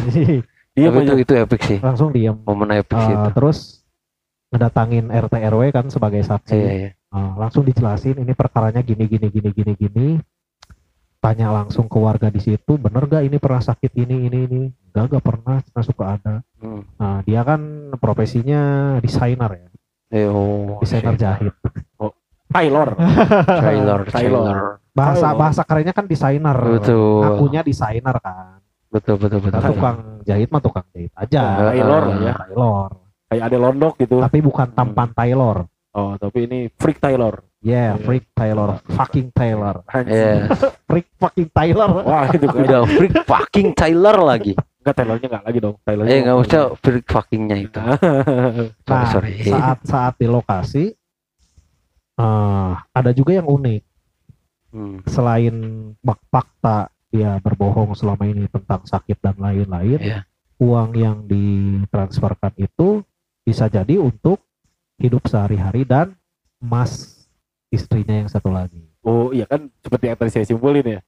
Tapi 0.77 0.99
itu 1.01 1.13
itu 1.17 1.33
epic 1.35 1.61
sih. 1.63 1.79
langsung 1.79 2.11
diam 2.11 2.35
Momen 2.41 2.69
epic 2.73 2.97
sih 2.97 3.09
Eh, 3.09 3.17
itu. 3.17 3.29
terus 3.31 3.57
ngedatangin 4.47 5.07
RT 5.07 5.33
RW 5.45 5.61
kan 5.69 5.85
sebagai 5.87 6.21
saksi 6.21 6.53
Iya 6.53 6.73
iya. 6.73 6.89
Eh, 7.09 7.31
langsung 7.35 7.63
dijelasin 7.63 8.17
ini 8.17 8.31
perkaranya 8.31 8.79
gini 8.81 9.05
gini 9.05 9.27
gini 9.29 9.49
gini 9.49 9.73
gini 9.73 10.07
tanya 11.17 11.49
langsung 11.49 11.85
ke 11.85 11.97
warga 11.97 12.27
di 12.27 12.37
situ 12.37 12.75
bener 12.75 13.01
gak 13.03 13.23
ini 13.23 13.35
pernah 13.35 13.57
sakit 13.59 13.91
ini 13.95 14.25
ini 14.25 14.39
ini 14.45 14.61
enggak 14.85 15.09
gak 15.11 15.25
pernah 15.25 15.57
cuma 15.63 15.81
suka 15.81 16.05
ada 16.13 16.35
Hmm. 16.55 16.81
nah 16.95 17.21
dia 17.21 17.41
kan 17.41 17.61
profesinya 17.95 18.61
desainer 18.99 19.51
ya 19.55 19.67
Eh, 20.13 20.25
oh, 20.25 20.77
desainer 20.77 21.15
jahit 21.15 21.49
Taylor. 22.47 22.93
Taylor, 22.95 22.95
Taylor. 23.57 23.99
Taylor. 24.07 24.57
bahasa 24.91 25.27
Oh. 25.27 25.35
bahasa 25.35 25.61
kerennya 25.61 25.91
kan 25.91 26.05
desainer 26.05 26.55
Betul. 26.55 27.25
akunya 27.25 27.61
desainer 27.61 28.15
kan 28.17 28.54
Betul 28.95 29.15
betul 29.19 29.39
betul. 29.41 29.59
Nah, 29.59 29.67
tukang 29.67 29.97
jahit 30.23 30.47
mah 30.47 30.61
tukang 30.61 30.85
jahit 30.89 31.11
aja 31.13 31.43
Taylor 31.67 32.03
lah 32.05 32.17
ya. 32.17 32.33
Taylor 32.39 32.87
Kayak 33.25 33.43
ada 33.43 33.57
londok 33.59 33.93
gitu. 33.97 34.15
tapi 34.21 34.39
bukan 34.39 34.67
tampan 34.71 35.11
Taylor 35.11 35.67
Oh, 35.91 36.15
tapi 36.15 36.43
ini 36.43 36.67
freak 36.71 36.99
Taylor. 36.99 37.39
yeah 37.59 37.95
Iya. 37.95 38.03
freak 38.03 38.25
Taylor 38.31 38.69
fucking 38.85 39.31
Taylor 39.31 39.83
Iya. 39.89 40.47
freak 40.89 41.07
fucking 41.15 41.49
Taylor 41.49 41.89
Wah, 42.01 42.27
itu 42.29 42.45
kan. 42.47 42.59
Udah 42.61 42.81
freak 42.85 43.15
fucking 43.21 43.69
Taylor 43.71 44.15
lagi. 44.17 44.53
Enggak 44.79 44.95
Taylornya 44.95 45.27
enggak 45.27 45.43
lagi 45.43 45.59
dong. 45.59 45.75
Taylornya. 45.81 46.11
Eh 46.11 46.19
enggak 46.21 46.37
usah 46.37 46.61
freak 46.77 47.05
fuckingnya 47.05 47.57
itu. 47.57 47.79
Sorry 47.79 48.71
Nah, 48.91 49.05
sorry. 49.09 49.33
saat 49.41 49.77
saat 49.83 50.13
di 50.15 50.27
lokasi 50.27 50.83
eh 52.15 52.71
ada 52.89 53.11
juga 53.11 53.31
yang 53.33 53.47
unik 53.49 53.83
Hmm. 54.69 54.99
selain 55.07 55.55
bak 56.03 56.19
fakta 56.27 56.91
dia 57.15 57.39
berbohong 57.39 57.95
selama 57.95 58.23
ini 58.25 58.43
tentang 58.45 58.83
sakit 58.83 59.17
dan 59.17 59.35
lain-lain 59.37 59.97
Iya. 59.97 60.19
uang 60.57 60.91
yang 60.93 61.17
ditransferkan 61.23 62.51
itu 62.57 62.99
bisa 63.41 63.67
jadi 63.67 63.95
untuk 63.95 64.43
hidup 64.97 65.23
sehari-hari 65.23 65.83
dan 65.83 66.11
emas 66.57 67.23
istrinya 67.69 68.15
yang 68.17 68.27
satu 68.27 68.49
lagi 68.49 68.83
Oh, 68.99 69.29
iya 69.29 69.45
kan 69.45 69.69
seperti 69.79 70.05
yang 70.07 70.17
tadi 70.17 70.31
saya 70.31 70.45
simpulin 70.45 70.81
ya. 70.83 70.99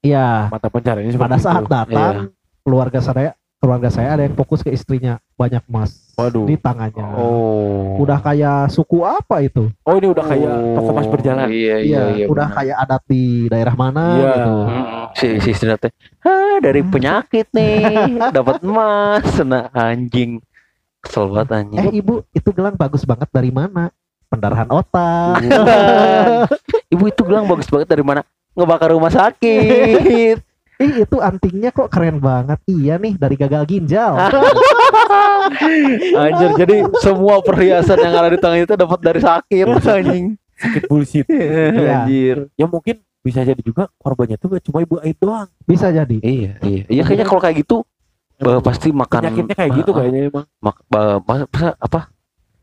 iya 0.00 0.28
Mata 0.46 0.68
pencariannya 0.68 1.16
pada 1.16 1.36
saat 1.36 1.64
itu. 1.64 1.72
datang 1.72 2.14
keluarga 2.60 3.00
saya 3.00 3.32
keluarga 3.56 3.88
saya 3.88 4.12
ada 4.12 4.22
yang 4.22 4.34
fokus 4.34 4.60
ke 4.60 4.68
istrinya 4.68 5.16
banyak 5.32 5.64
emas 5.66 6.12
Waduh. 6.12 6.44
di 6.44 6.56
tangannya 6.56 7.02
Oh. 7.12 7.96
udah 7.98 8.20
kayak 8.20 8.68
suku 8.68 9.00
apa 9.00 9.40
itu 9.40 9.72
Oh, 9.82 9.94
ini 9.94 10.06
udah 10.06 10.24
kayak 10.24 10.48
toko 10.74 10.90
mas 10.90 11.08
berjalan. 11.08 11.46
Iya 11.46 11.76
iya 11.76 11.76
Iya, 11.80 12.02
iya. 12.14 12.26
udah 12.26 12.46
benar. 12.46 12.56
kayak 12.56 12.76
adat 12.78 13.02
di 13.06 13.22
daerah 13.46 13.74
mana 13.74 14.04
Iya. 14.12 14.28
gitu. 14.30 14.54
Mm, 14.62 14.84
si 15.12 15.26
si 15.40 15.48
istri 15.50 15.72
teh 15.74 15.92
ah 16.22 16.56
dari 16.58 16.80
penyakit 16.82 17.46
nih 17.50 17.80
dapat 18.36 18.60
emas 18.60 19.24
nah 19.42 19.68
anjing 19.70 20.38
kesel 21.00 21.28
banget 21.28 21.48
anjing 21.54 21.78
Eh 21.80 21.90
ibu, 21.96 22.14
itu 22.30 22.48
gelang 22.50 22.74
bagus 22.74 23.02
banget 23.02 23.28
dari 23.30 23.48
mana? 23.48 23.88
Pendarahan 24.26 24.66
otak. 24.68 25.38
ibu 26.88 27.04
itu 27.06 27.22
gelang 27.22 27.46
bagus 27.46 27.66
banget 27.66 27.88
dari 27.88 28.02
mana 28.02 28.20
ngebakar 28.52 28.90
rumah 28.90 29.08
sakit 29.08 30.38
Ih 30.76 31.02
itu 31.02 31.16
antingnya 31.18 31.70
kok 31.70 31.88
keren 31.88 32.18
banget. 32.18 32.60
Iya 32.64 32.96
nih 32.96 33.16
dari 33.16 33.34
gagal 33.34 33.64
ginjal. 33.64 34.12
anjir 36.16 36.50
jadi 36.56 36.76
semua 36.98 37.40
perhiasan 37.40 37.96
yang 37.98 38.14
ada 38.14 38.28
di 38.28 38.36
tangan 38.36 38.58
itu 38.60 38.74
dapat 38.74 38.98
dari 39.00 39.20
sakit 39.20 39.66
anjing 39.80 40.26
Sakit 40.52 40.82
bullshit. 40.86 41.24
Iya. 41.26 42.02
anjir 42.02 42.36
Ya 42.54 42.66
mungkin 42.66 43.00
bisa 43.20 43.40
jadi 43.40 43.58
juga 43.58 43.90
korbannya 43.96 44.36
tuh 44.36 44.52
gak 44.52 44.62
cuma 44.62 44.80
ibu 44.80 44.96
Aid 44.98 45.16
doang. 45.16 45.48
Bisa 45.62 45.90
jadi. 45.90 46.16
iya 46.20 46.52
iya 46.60 46.82
iya 46.86 47.02
kayaknya 47.02 47.26
kalau 47.26 47.40
kayak 47.40 47.56
gitu 47.58 47.82
eh, 48.36 48.60
pasti 48.60 48.88
makan 48.90 49.20
Penyakitnya 49.24 49.56
kayak 49.56 49.72
gitu 49.74 49.90
Ah, 49.90 49.96
kayaknya 49.96 50.20
emang. 50.28 50.46
mak, 50.60 50.76
ba- 50.86 51.20
masa- 51.20 51.48
masa 51.48 51.68
apa 51.76 52.00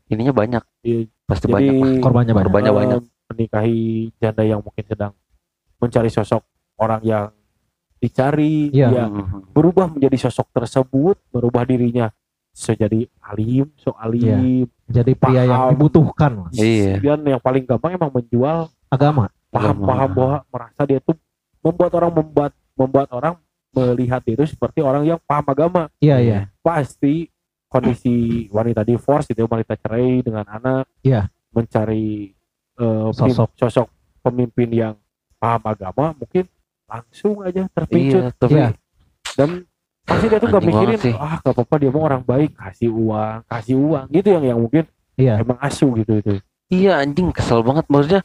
ininya 0.06 0.32
banyak 0.32 0.62
Iya, 0.80 0.98
pasti 1.24 1.44
Jadi 1.44 1.52
banyak. 1.52 1.74
Korbannya 1.98 2.32
banyak. 2.32 2.46
Korbannya 2.46 2.70
eh, 2.70 2.76
banyak. 2.76 3.00
menikahi 3.24 3.80
janda 4.14 4.42
yang 4.42 4.60
mungkin 4.60 4.84
sedang 4.84 5.12
mencari 5.78 6.08
sosok 6.08 6.44
orang 6.76 7.00
yang 7.02 7.32
dicari, 8.04 8.68
Iya. 8.68 8.88
dia 8.88 9.04
berubah 9.50 9.88
menjadi 9.88 10.16
sosok 10.20 10.52
tersebut, 10.52 11.16
merubah 11.30 11.64
dirinya 11.64 12.12
so 12.50 12.70
jadi 12.70 13.02
alim, 13.20 13.66
so 13.74 13.96
alim, 13.96 14.68
Jadi 14.84 15.12
pria 15.12 15.42
yang 15.42 15.50
Paham. 15.50 15.70
dibutuhkan 15.74 16.30
lah. 16.36 16.48
Iya. 16.52 17.00
dan 17.00 17.24
yang 17.26 17.40
paling 17.40 17.64
gampang 17.64 17.92
emang 17.92 18.12
menjual 18.12 18.68
agama. 18.86 19.26
paham-paham 19.48 19.78
Agama. 20.04 20.14
bahwa 20.14 20.36
merasa 20.48 20.80
dia 20.82 20.98
tuh 20.98 21.14
membuat 21.60 21.92
orang 21.94 22.10
membuat 22.12 22.52
membuat 22.74 23.08
orang 23.08 23.34
melihat 23.70 24.18
dia 24.20 24.34
itu 24.34 24.46
seperti 24.48 24.78
orang 24.78 25.02
yang 25.04 25.18
paham 25.20 25.46
agama. 25.48 25.82
Iya 25.96 26.16
iya. 26.18 26.40
Pasti 26.58 27.30
kondisi 27.66 28.46
wanita 28.48 28.82
divorce 28.82 29.26
itu 29.28 29.42
wanita 29.44 29.74
cerai 29.76 30.20
dengan 30.20 30.42
anak, 30.44 30.86
Iya. 31.00 31.26
mencari 31.50 32.34
eh, 32.74 33.08
Sosok. 33.10 33.54
sosok 33.54 33.86
pemimpin 34.20 34.68
yang 34.68 34.94
paham 35.36 35.62
agama 35.64 36.10
mungkin 36.12 36.46
langsung 36.84 37.40
aja 37.40 37.64
terpicut 37.68 38.22
Iya, 38.22 38.30
tapi 38.34 38.54
Iya. 38.54 38.68
dan 39.34 39.48
pasti 40.04 40.26
dia 40.28 40.36
tuh 40.36 40.48
gak 40.48 40.62
mikirin 40.62 40.98
ah 41.14 41.36
gak 41.38 41.52
apa-apa 41.52 41.74
dia 41.78 41.90
mau 41.90 42.02
orang 42.02 42.20
baik 42.20 42.52
kasih 42.54 42.88
uang 42.88 43.38
kasih 43.46 43.74
uang 43.74 44.04
gitu 44.10 44.28
yang 44.30 44.44
yang 44.46 44.58
mungkin 44.58 44.84
Iya. 45.14 45.40
emang 45.40 45.58
asu 45.58 45.94
gitu 45.94 46.12
itu 46.16 46.32
Iya 46.66 46.98
anjing 46.98 47.28
kesel 47.30 47.60
banget 47.60 47.84
maksudnya 47.86 48.20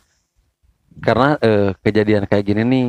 karena 0.99 1.39
eh, 1.39 1.71
kejadian 1.79 2.23
kayak 2.25 2.43
gini 2.43 2.61
nih 2.63 2.85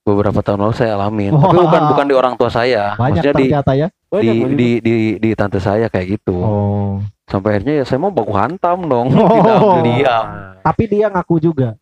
beberapa 0.00 0.40
tahun 0.40 0.60
lalu 0.62 0.74
saya 0.74 0.94
alamin 0.94 1.32
tapi 1.32 1.56
Wah. 1.56 1.64
bukan 1.64 1.82
bukan 1.90 2.06
di 2.06 2.14
orang 2.14 2.34
tua 2.34 2.48
saya 2.48 2.92
Banyak 2.94 3.24
maksudnya 3.24 3.32
di 3.34 3.46
ya. 3.48 3.60
di, 3.64 4.28
Banyak, 4.28 4.48
di 4.54 4.68
di 4.80 4.94
di 5.18 5.30
tante 5.32 5.58
saya 5.58 5.88
kayak 5.88 6.06
gitu 6.14 6.36
Oh. 6.36 7.00
sampai 7.24 7.56
akhirnya 7.56 7.80
ya 7.80 7.84
saya 7.84 7.98
mau 7.98 8.08
baku 8.08 8.32
hantam 8.32 8.84
dong 8.84 9.08
Oh. 9.10 9.80
tidak 9.80 9.80
diam 9.82 10.26
Tapi 10.60 10.82
dia 10.86 11.06
ngaku 11.08 11.36
juga. 11.38 11.76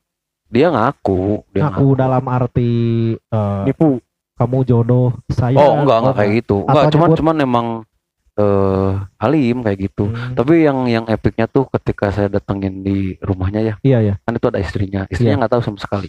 Dia 0.53 0.69
ngaku 0.69 1.41
dia 1.49 1.65
Ngaku 1.65 1.87
dalam 1.97 2.25
arti 2.29 2.71
eh, 3.17 3.63
nipu 3.65 3.97
kamu 4.33 4.59
jodoh 4.63 5.09
saya. 5.29 5.57
oh 5.57 5.81
enggak 5.81 5.99
enggak 5.99 6.15
kayak 6.15 6.33
gitu 6.37 6.57
enggak 6.63 6.85
cuman 6.91 7.09
nyebut- 7.09 7.19
cuman 7.19 7.37
emang 7.41 7.67
eh 8.33 8.91
halim 9.19 9.61
kayak 9.61 9.79
gitu 9.83 10.09
Hmm, 10.09 10.33
tapi 10.33 10.63
yang 10.63 10.85
yang 10.87 11.05
epicnya 11.05 11.45
tuh 11.47 11.69
ketika 11.71 12.09
saya 12.09 12.29
datengin 12.29 12.81
di 12.81 13.17
rumahnya 13.19 13.61
ya 13.63 13.75
Iya 13.83 13.99
ya. 14.03 14.15
kan 14.21 14.33
itu 14.33 14.47
ada 14.47 14.57
istrinya 14.57 15.05
istrinya 15.07 15.37
nggak 15.39 15.53
tahu 15.53 15.63
sama 15.63 15.79
sekali 15.79 16.09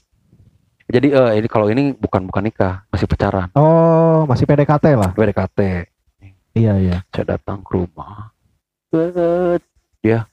Jadi 0.84 1.08
eh 1.10 1.32
ini 1.36 1.48
kalau 1.48 1.68
ini 1.68 1.92
bukan 1.92 2.28
bukan 2.28 2.44
nikah, 2.44 2.84
masih 2.88 3.08
pacaran. 3.08 3.48
Oh, 3.54 4.28
masih 4.28 4.44
PDKT 4.44 4.94
lah. 4.94 5.16
PDKT. 5.16 5.60
Iya, 6.54 6.74
iya. 6.76 6.98
Saya 7.08 7.34
datang 7.34 7.64
ke 7.64 7.72
rumah. 7.74 8.36
Set. 8.92 9.64
Ya, 10.04 10.28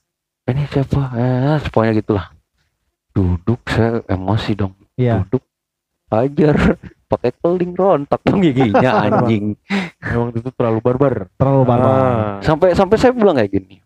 ini 0.45 0.67
siapa? 0.67 1.07
Eh, 1.13 1.57
pokoknya 1.65 1.95
gitulah. 1.95 2.35
Duduk 3.11 3.59
saya 3.65 3.99
emosi 4.05 4.51
dong. 4.53 4.73
Iya. 4.95 5.23
Duduk. 5.25 5.43
Hajar 6.07 6.55
pakai 7.11 7.31
keling 7.33 7.71
rontak 7.71 8.19
dong 8.23 8.39
giginya 8.39 8.91
anjing. 9.05 9.55
Emang 9.99 10.31
itu 10.31 10.49
terlalu 10.51 10.79
barbar. 10.79 11.27
Terlalu 11.35 11.63
barbar. 11.63 11.91
Ah. 11.91 12.35
Sampai 12.39 12.71
sampai 12.71 12.95
saya 12.95 13.11
bilang 13.11 13.35
kayak 13.35 13.51
gini. 13.51 13.79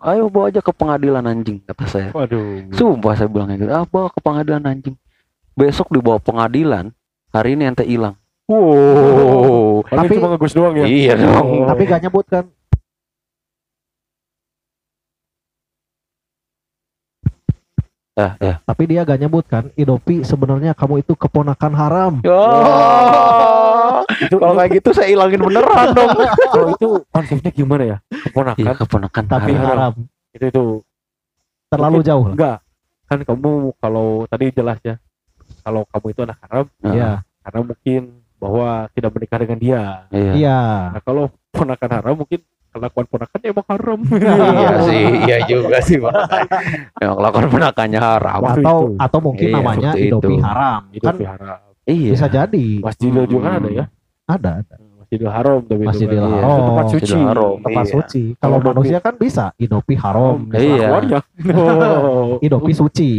Ayo 0.00 0.32
bawa 0.32 0.48
aja 0.48 0.64
ke 0.64 0.72
pengadilan 0.72 1.20
anjing 1.22 1.60
kata 1.60 1.84
saya. 1.84 2.08
Waduh. 2.12 2.72
Sumpah 2.72 3.12
saya 3.14 3.28
bilang 3.28 3.52
kayak 3.52 3.60
gitu. 3.60 3.70
Ah, 3.70 3.84
bawa 3.84 4.08
ke 4.08 4.20
pengadilan 4.20 4.64
anjing. 4.64 4.96
Besok 5.52 5.92
dibawa 5.92 6.16
pengadilan. 6.16 6.88
Hari 7.30 7.52
ini 7.52 7.68
ente 7.68 7.84
hilang. 7.84 8.16
Wow. 8.48 9.84
Tapi 9.84 10.08
Tapi- 10.08 10.16
cuma 10.16 10.28
ngegus 10.32 10.52
doang 10.52 10.74
ya. 10.74 10.84
Iya 10.84 11.14
dong. 11.16 11.68
Tapi 11.68 11.82
gak 11.84 12.00
nyebut 12.02 12.26
kan. 12.26 12.44
Ah, 18.22 18.32
ya. 18.38 18.54
Tapi 18.60 18.82
dia 18.86 19.00
gak 19.02 19.18
nyebut 19.18 19.44
kan. 19.44 19.72
Idopi 19.74 20.20
sebenarnya 20.22 20.72
kamu 20.72 21.00
itu 21.00 21.12
keponakan 21.14 21.72
haram. 21.72 22.12
Oh. 22.22 24.02
Itu, 24.10 24.36
Kalau 24.36 24.54
kayak 24.54 24.70
gitu 24.74 24.88
saya 24.90 25.08
hilangin 25.08 25.40
beneran 25.40 25.88
dong. 25.90 26.10
kalau 26.52 26.66
itu 26.70 26.88
konsepnya 27.08 27.50
gimana 27.50 27.82
ya? 27.86 27.96
Keponakan. 28.10 28.58
Iya, 28.58 28.72
keponakan 28.76 29.24
Tapi 29.26 29.50
haram. 29.52 29.68
haram. 29.68 29.92
Itu 30.30 30.44
itu 30.46 30.64
Terlalu 31.68 31.96
Mungkin- 31.96 32.08
jauh 32.08 32.24
lah. 32.24 32.34
enggak. 32.34 32.58
Kan 33.06 33.18
kamu 33.24 33.50
kalau 33.76 34.08
tadi 34.26 34.46
jelas 34.50 34.78
ya. 34.80 34.94
Kalau 35.60 35.86
kamu 35.86 36.06
itu 36.08 36.20
anak 36.20 36.38
haram 36.42 36.66
Nah, 36.80 36.90
Iya. 36.90 37.10
karena 37.40 37.60
mungkin 37.64 38.02
bahwa 38.36 38.68
tidak 38.90 39.10
menikah 39.12 39.38
dengan 39.38 39.58
dia. 39.58 39.82
Iya. 40.10 40.32
Iya. 40.34 40.58
Nah, 40.90 41.00
kalau 41.00 41.24
ponakan 41.50 41.90
haram 41.92 42.14
mungkin 42.16 42.40
kelakuan 42.70 43.06
ponakannya 43.06 43.48
emang 43.48 43.66
haram. 43.68 44.00
Iya 44.54 44.70
sih, 44.82 45.02
iya 45.22 45.36
juga 45.44 45.78
sih 45.80 45.96
Pak. 45.96 46.14
Yang 47.02 47.12
lakukan 47.16 47.48
penakannya 47.48 48.00
haram. 48.00 48.38
Waktu 48.40 48.60
Atau 48.60 48.78
itu. 48.80 48.94
atau 48.98 49.18
mungkin 49.20 49.46
Iya, 49.46 49.56
namanya 49.56 49.90
Idopi 49.92 50.34
haram. 50.38 50.80
itu 50.90 51.02
Kan 51.02 51.14
haram. 51.20 51.58
Iya. 51.82 52.10
bisa 52.12 52.26
jadi. 52.26 52.66
Masjidil 52.80 53.24
juga 53.26 53.42
kan 53.44 53.52
ada 53.58 53.70
ya. 53.70 53.84
Ada, 54.24 54.50
ada. 54.62 54.74
Masjidil 55.00 55.26
Haram 55.28 55.58
tapi 55.60 55.82
Masjidil 55.82 56.14
itu 56.14 56.22
kan. 56.22 56.30
Haram. 56.30 56.46
Itu 56.46 56.62
tempat 56.62 56.86
suci. 56.86 57.02
Masjidil 57.02 57.26
Haram. 57.26 57.54
Tempat 57.60 57.82
Iya. 57.82 57.92
suci. 57.92 58.22
Kalau 58.32 58.54
Idopi- 58.54 58.68
manusia 58.70 58.98
kan 59.00 59.14
bisa 59.16 59.44
Idopi 59.56 59.94
haram. 59.96 60.36
Iya. 60.48 60.86
Kelakuannya. 60.86 61.18
Oh. 61.50 62.38
Idopi 62.46 62.72
suci. 62.72 63.10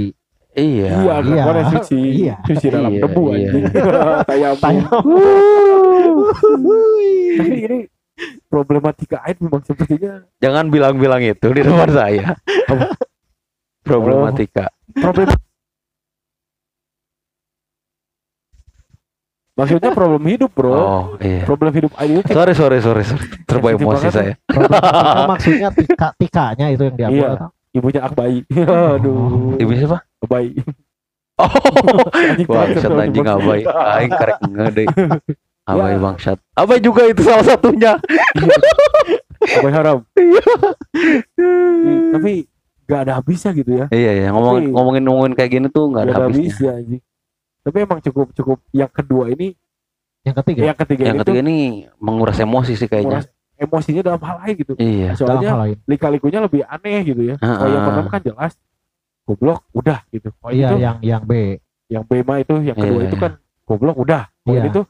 Iya. 0.52 0.92
Iya, 0.98 1.16
kelakuannya 1.20 1.66
suci. 1.74 2.00
Iya. 2.00 2.36
Suci 2.44 2.66
dalam 2.68 2.92
Iya, 2.92 3.02
debu 3.04 3.24
iya. 3.28 3.36
anjing. 3.36 3.64
Kayak 4.24 4.52
Tanya. 4.60 4.86
Tapi 7.32 7.58
ini 7.58 7.78
problematika 8.52 9.24
air 9.24 9.40
memang 9.40 9.64
sepertinya 9.64 10.28
Jangan 10.44 10.68
bilang-bilang 10.68 11.22
itu 11.24 11.48
di 11.52 11.62
depan 11.64 11.90
saya. 11.90 12.36
Problematika. 13.88 14.70
problem 14.94 15.34
Maksudnya 19.52 19.92
problem 19.92 20.24
hidup, 20.26 20.52
Bro. 20.58 20.74
Oh, 20.74 21.04
iya. 21.22 21.44
Problem 21.46 21.70
hidup 21.76 21.94
air 22.00 22.24
itu 22.24 22.34
Sorry, 22.34 22.54
sorry, 22.56 22.80
sorry, 22.82 23.04
sorry. 23.04 23.26
Terbawa 23.46 23.76
Sensitif 23.76 23.86
emosi 23.86 23.98
banget 24.00 24.14
saya. 24.16 24.34
Maksudnya 25.32 25.70
tika 25.76 26.08
tikanya 26.18 26.66
itu 26.72 26.84
yang 26.88 26.96
diambil. 26.98 27.22
Iya. 27.22 27.46
ibunya 27.72 28.02
Akbai. 28.04 28.36
Aduh. 28.96 29.60
Ibu 29.60 29.72
siapa? 29.76 30.02
Akbai. 30.24 30.46
Oh, 31.42 31.48
banget, 32.46 32.86
anjing 32.86 33.26
Bang. 33.26 33.42
abai. 33.42 33.62
Aing 33.66 34.12
karek 34.14 34.38
ngede. 34.46 34.84
Abai 35.64 35.94
Ya. 35.94 36.00
bangsat. 36.00 36.38
Abai 36.54 36.80
juga 36.80 37.06
itu 37.06 37.22
salah 37.22 37.46
satunya. 37.46 37.96
Akbai 39.56 39.72
haram. 39.72 40.06
Iya. 40.14 40.42
Tapi 42.12 42.32
gak 42.86 43.00
ada 43.02 43.14
habisnya 43.18 43.52
gitu 43.52 43.72
ya. 43.76 43.86
Iya, 43.90 44.12
iya. 44.16 44.28
Ngomongin 44.30 44.64
Tapi- 44.64 44.74
ngomongin 44.74 45.04
ngomongin 45.04 45.34
kayak 45.34 45.52
gini 45.52 45.68
tuh 45.68 45.86
nggak 45.88 46.04
ada 46.04 46.14
habisnya. 46.20 46.72
habisnya. 46.74 47.00
Tapi 47.62 47.78
emang 47.80 48.00
cukup 48.02 48.28
cukup 48.34 48.58
yang 48.72 48.90
kedua 48.90 49.30
ini, 49.30 49.54
Yang 50.22 50.36
ketiga 50.38 50.62
yang 50.64 50.78
ketiga 50.78 51.02
Yang 51.04 51.10
ini 51.10 51.22
ketiga 51.24 51.40
ini 51.42 51.56
menguras 51.98 52.38
emosi 52.38 52.74
sih 52.76 52.86
kayaknya. 52.86 53.26
menguras 53.26 53.28
emosinya 53.58 54.02
dalam 54.04 54.22
hal 54.22 54.36
lain 54.40 54.54
gitu. 54.56 54.74
Iya. 54.76 55.08
dalam 55.08 55.18
Soalnya 55.18 55.50
hal 55.50 55.60
lain. 55.60 55.78
lika-likunya 55.84 56.40
lebih 56.40 56.62
aneh 56.64 57.00
gitu 57.04 57.22
ya. 57.24 57.36
Kalau 57.36 57.66
yang 57.68 57.82
Ah. 57.82 57.88
pertama 57.88 58.10
kan 58.12 58.22
jelas 58.24 58.54
goblok 59.24 59.62
udah 59.72 60.00
gitu. 60.08 60.30
Oh 60.40 60.50
Iya, 60.50 60.68
itu 60.68 60.76
yang 60.80 60.98
yang 61.02 61.22
B. 61.24 61.58
yang 61.88 62.04
B 62.04 62.22
mah 62.22 62.38
itu 62.38 62.54
yang 62.60 62.74
kedua 62.76 63.00
Iya, 63.00 63.08
itu 63.08 63.16
iya. 63.16 63.24
kan 63.24 63.32
goblok 63.64 63.98
udah. 63.98 64.24
Oh 64.44 64.52
Iya. 64.52 64.60
ini 64.60 64.70
tuh 64.72 64.86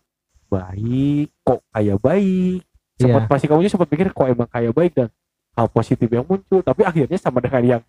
baik 0.52 1.32
kok 1.40 1.64
kayak 1.70 1.98
baik. 1.98 2.60
Sempat 3.00 3.24
Iya. 3.24 3.30
pasti 3.32 3.46
kamu 3.48 3.66
sempat 3.66 3.88
pikir 3.88 4.12
kok 4.12 4.28
emang 4.28 4.46
kayak 4.46 4.72
baik 4.72 4.92
dan 4.94 5.08
hal 5.52 5.68
positif 5.68 6.06
yang 6.06 6.24
muncul 6.24 6.60
tapi 6.60 6.84
akhirnya 6.84 7.16
sama 7.16 7.40
dengan 7.40 7.64
yang 7.64 7.82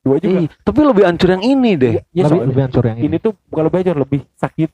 dua 0.00 0.16
juga. 0.16 0.40
Ih, 0.40 0.48
tapi 0.58 0.80
lebih 0.82 1.04
hancur 1.04 1.28
yang 1.30 1.44
ini 1.44 1.70
deh. 1.74 1.92
Ya, 1.94 2.02
ya 2.10 2.22
lebih 2.26 2.48
lebih 2.48 2.62
hancur 2.64 2.84
yang 2.84 2.98
ini. 2.98 3.06
ini 3.06 3.16
tuh 3.18 3.32
bukan 3.46 3.62
lebih 3.64 3.78
aja 3.78 3.92
lebih 3.94 4.20
sakit 4.34 4.70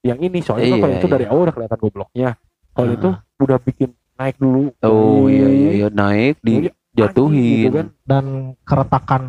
yang 0.00 0.18
ini 0.18 0.38
soalnya 0.38 0.64
kan 0.64 0.70
Iya, 0.70 0.78
kalau 0.78 0.94
itu 0.94 1.04
iya. 1.04 1.12
dari 1.12 1.24
awal 1.26 1.42
udah 1.42 1.54
kelihatan 1.54 1.78
gobloknya. 1.78 2.28
Kalau 2.70 2.88
Ah. 2.88 2.96
itu 2.96 3.08
udah 3.38 3.58
bikin 3.58 3.88
naik 4.14 4.36
dulu. 4.38 4.64
Oh 4.80 5.26
iya 5.26 5.46
iya 5.46 5.70
iya 5.74 5.88
naik 5.88 6.34
Iya, 6.38 6.46
Anjing, 6.46 6.62
gitu 6.62 6.74
dijatuhin. 6.94 7.70
kan. 7.70 7.86
dan 8.04 8.24
keretakan 8.62 9.22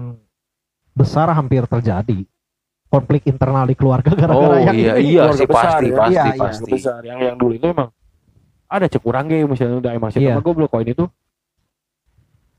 besar 0.91 1.27
hampir 1.29 1.65
terjadi. 1.65 2.25
Konflik 2.89 3.21
internal 3.23 3.63
di 3.63 3.73
keluarga 3.73 4.09
gara-gara 4.19 4.33
Oh 4.49 4.57
yang 4.57 4.73
iya 4.73 4.93
ini. 4.95 5.13
iya 5.13 5.23
keluarga 5.23 5.37
sih 5.37 5.47
besar 5.47 5.69
pasti 5.69 5.85
ya. 5.85 5.95
pasti 5.95 6.09
Iya, 6.11 6.23
iya. 6.25 6.39
pasti. 6.39 6.71
besar 6.71 6.99
yang 7.03 7.19
yang 7.19 7.35
dulu 7.35 7.53
itu 7.53 7.65
emang 7.65 7.89
ada 8.67 8.85
cek 8.85 8.97
kurang 8.99 9.25
ge 9.25 9.41
misalnya 9.43 9.77
udah 9.77 9.91
emang 9.93 10.09
sih 10.09 10.19
Iya. 10.19 10.31
sama 10.31 10.41
goblok 10.41 10.69
kok 10.69 10.81
ini 10.81 10.93
tuh 10.93 11.07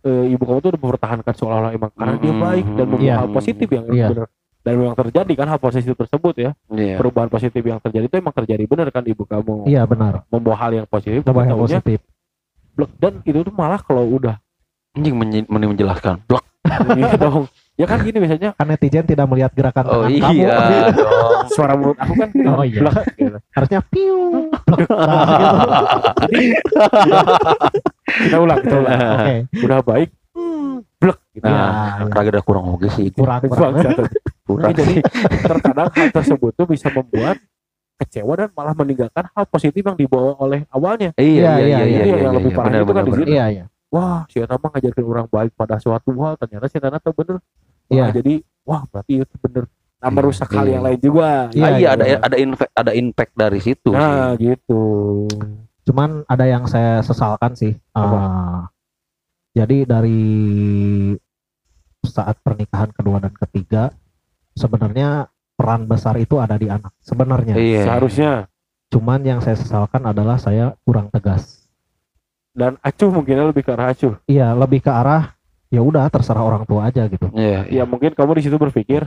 eh, 0.00 0.26
ibu 0.28 0.40
kamu 0.40 0.58
tuh 0.60 0.70
udah 0.70 0.80
mempertahankan 0.80 1.34
seolah-olah 1.34 1.72
emang 1.72 1.90
karena 1.92 2.14
dia 2.16 2.30
Mm-mm. 2.30 2.42
baik 2.42 2.66
dan 2.68 2.86
membawa 2.86 3.04
Iya. 3.04 3.14
hal 3.16 3.28
positif 3.30 3.68
yang 3.68 3.84
Iya. 3.86 4.08
benar 4.08 4.28
dan 4.60 4.74
memang 4.76 4.92
terjadi 4.94 5.32
kan 5.34 5.46
hal 5.48 5.58
positif 5.58 5.92
tersebut 5.94 6.34
ya 6.36 6.50
Iya. 6.68 6.96
perubahan 6.96 7.28
positif 7.28 7.60
yang 7.60 7.78
terjadi 7.78 8.04
itu 8.06 8.16
emang 8.16 8.34
terjadi 8.34 8.62
benar 8.64 8.86
kan 8.88 9.02
ibu 9.02 9.24
kamu 9.24 9.66
Iya 9.66 9.82
benar. 9.84 10.24
membawa 10.26 10.56
hal 10.58 10.70
yang 10.74 10.86
positif 10.86 11.20
Coba 11.22 11.42
yang 11.42 11.54
taunya 11.54 11.80
positif. 11.80 11.98
blek. 12.72 12.90
dan 12.96 13.12
itu 13.20 13.38
tuh 13.40 13.52
malah 13.52 13.78
kalau 13.78 14.06
udah 14.06 14.36
Anjing 14.90 15.14
menjelaskan. 15.46 16.18
Blok. 16.24 16.42
gitu 16.92 17.16
dong 17.16 17.44
ya 17.80 17.86
kan 17.88 17.98
gini 18.00 18.18
biasanya 18.18 18.50
Kan 18.52 18.66
netizen 18.68 19.04
tidak 19.04 19.24
melihat 19.24 19.50
gerakan 19.50 19.84
Oh 19.88 20.04
tangan 20.04 20.12
iya 20.12 20.52
kamu. 20.52 20.92
dong. 20.92 21.32
suara 21.56 21.74
mulut 21.74 21.96
aku 21.96 22.12
kan 22.14 22.28
Oh 22.52 22.62
iya. 22.62 22.80
blek 22.84 23.06
gitu. 23.16 23.38
Harusnya 23.50 23.80
piu. 23.82 24.20
Blok. 24.60 24.88
Nah, 24.92 26.28
gitu. 26.30 26.76
kita 28.20 28.36
ulang 28.38 28.58
kita 28.60 28.76
ulang 28.76 28.92
Oke. 28.92 29.36
udah 29.64 29.78
baik 29.80 30.10
blek 31.00 31.18
gitu 31.32 31.44
Nah, 31.48 32.04
Ya, 32.04 32.20
ada 32.28 32.42
kurang 32.42 32.64
oke 32.70 32.88
sih. 32.92 33.08
kurang 33.10 33.40
kurang. 33.46 33.72
Kurang 34.44 34.72
jadi 34.74 34.94
terkadang 35.40 35.88
hal 35.88 36.08
tersebut 36.12 36.52
tuh 36.52 36.66
bisa 36.66 36.90
membuat 36.90 37.40
kecewa 37.96 38.32
dan 38.34 38.48
malah 38.52 38.74
meninggalkan 38.74 39.24
hal 39.30 39.44
positif 39.46 39.80
yang 39.80 39.94
dibawa 39.94 40.36
oleh 40.38 40.64
awalnya. 40.68 41.12
Iya 41.16 41.56
iya 41.56 41.56
iya 41.56 41.78
iya 41.78 41.78
iya, 41.84 42.02
iya. 42.02 42.16
yang 42.24 42.34
lebih 42.34 42.52
iya, 42.52 42.56
parah 42.56 42.68
benar, 42.72 42.82
itu 42.82 42.92
kan 42.92 43.04
di 43.04 43.12
sini. 43.12 43.28
Iya 43.30 43.44
iya. 43.48 43.64
Wah, 43.90 44.22
si 44.26 44.38
Eta 44.38 44.54
mah 44.54 44.70
ngajarkan 44.70 45.04
orang 45.04 45.26
baik 45.26 45.52
pada 45.52 45.76
suatu 45.76 46.10
hal, 46.22 46.38
ternyata 46.38 46.66
si 46.66 46.76
Eta 46.78 46.98
tuh 46.98 47.12
bener. 47.12 47.36
Wah, 47.90 47.96
Iya. 47.98 48.06
jadi 48.14 48.34
wah 48.62 48.82
berarti 48.86 49.12
itu 49.18 49.34
bener. 49.38 49.64
Nah, 50.00 50.08
Iya, 50.08 50.14
merusak 50.14 50.48
hal 50.48 50.64
iya. 50.64 50.72
yang 50.72 50.84
lain 50.86 51.00
juga. 51.00 51.30
Iya, 51.50 51.66
Ah, 51.66 51.72
iya 51.76 51.88
ada 51.92 52.04
iya. 52.06 52.16
ada 52.18 52.36
impact 52.36 52.72
ada 52.72 52.92
impact 52.94 53.32
dari 53.34 53.60
situ 53.60 53.90
Nah, 53.90 54.32
sih. 54.32 54.48
gitu. 54.48 54.82
Cuman 55.84 56.22
ada 56.24 56.44
yang 56.44 56.64
saya 56.64 57.02
sesalkan 57.02 57.52
sih. 57.52 57.74
Ah, 57.92 58.70
jadi 59.52 59.84
dari 59.84 60.22
saat 62.00 62.40
pernikahan 62.40 62.88
kedua 62.90 63.18
dan 63.18 63.34
ketiga 63.36 63.92
sebenarnya 64.54 65.28
peran 65.52 65.84
besar 65.84 66.16
itu 66.16 66.40
ada 66.40 66.54
di 66.54 66.66
anak 66.66 66.94
sebenarnya. 67.00 67.54
Iya. 67.54 67.84
Seharusnya 67.84 68.32
Cuman 68.90 69.22
yang 69.22 69.38
saya 69.38 69.54
sesalkan 69.54 70.02
adalah 70.02 70.34
saya 70.34 70.74
kurang 70.82 71.10
tegas. 71.10 71.62
dan 72.50 72.74
acuh 72.82 73.14
mungkin 73.14 73.38
lebih 73.46 73.62
ke 73.62 73.70
arah 73.70 73.94
acuh. 73.94 74.18
Iya, 74.26 74.50
lebih 74.52 74.82
ke 74.82 74.90
arah 74.90 75.30
ya 75.70 75.80
udah 75.80 76.10
terserah 76.10 76.42
orang 76.42 76.66
tua 76.66 76.90
aja 76.90 77.06
gitu. 77.06 77.30
Iya. 77.30 77.70
Ya 77.70 77.84
mungkin 77.86 78.12
kamu 78.12 78.36
di 78.36 78.42
situ 78.42 78.58
berpikir, 78.58 79.06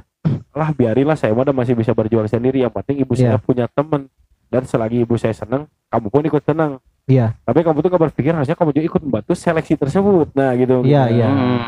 lah 0.56 0.70
biarilah 0.72 1.20
saya 1.20 1.36
mah 1.36 1.44
masih 1.52 1.76
bisa 1.76 1.92
berjuang 1.92 2.26
sendiri. 2.26 2.64
Yang 2.64 2.74
penting 2.80 2.96
ibu 3.04 3.14
saya 3.14 3.36
Iya. 3.36 3.44
punya 3.44 3.66
teman 3.68 4.08
dan 4.48 4.64
selagi 4.64 5.04
ibu 5.04 5.20
saya 5.20 5.36
senang, 5.36 5.68
kamu 5.92 6.08
pun 6.08 6.24
ikut 6.24 6.44
senang. 6.48 6.80
Iya, 7.04 7.36
Tapi 7.44 7.68
kamu 7.68 7.84
tuh 7.84 7.90
gak 7.92 8.04
berpikir 8.08 8.32
harusnya 8.32 8.56
kamu 8.56 8.72
juga 8.72 8.86
ikut 8.96 9.02
membantu 9.04 9.36
seleksi 9.36 9.76
tersebut. 9.76 10.32
Nah 10.32 10.56
gitu. 10.56 10.88
Iya, 10.88 11.12
iya. 11.12 11.28
Hmm. 11.28 11.60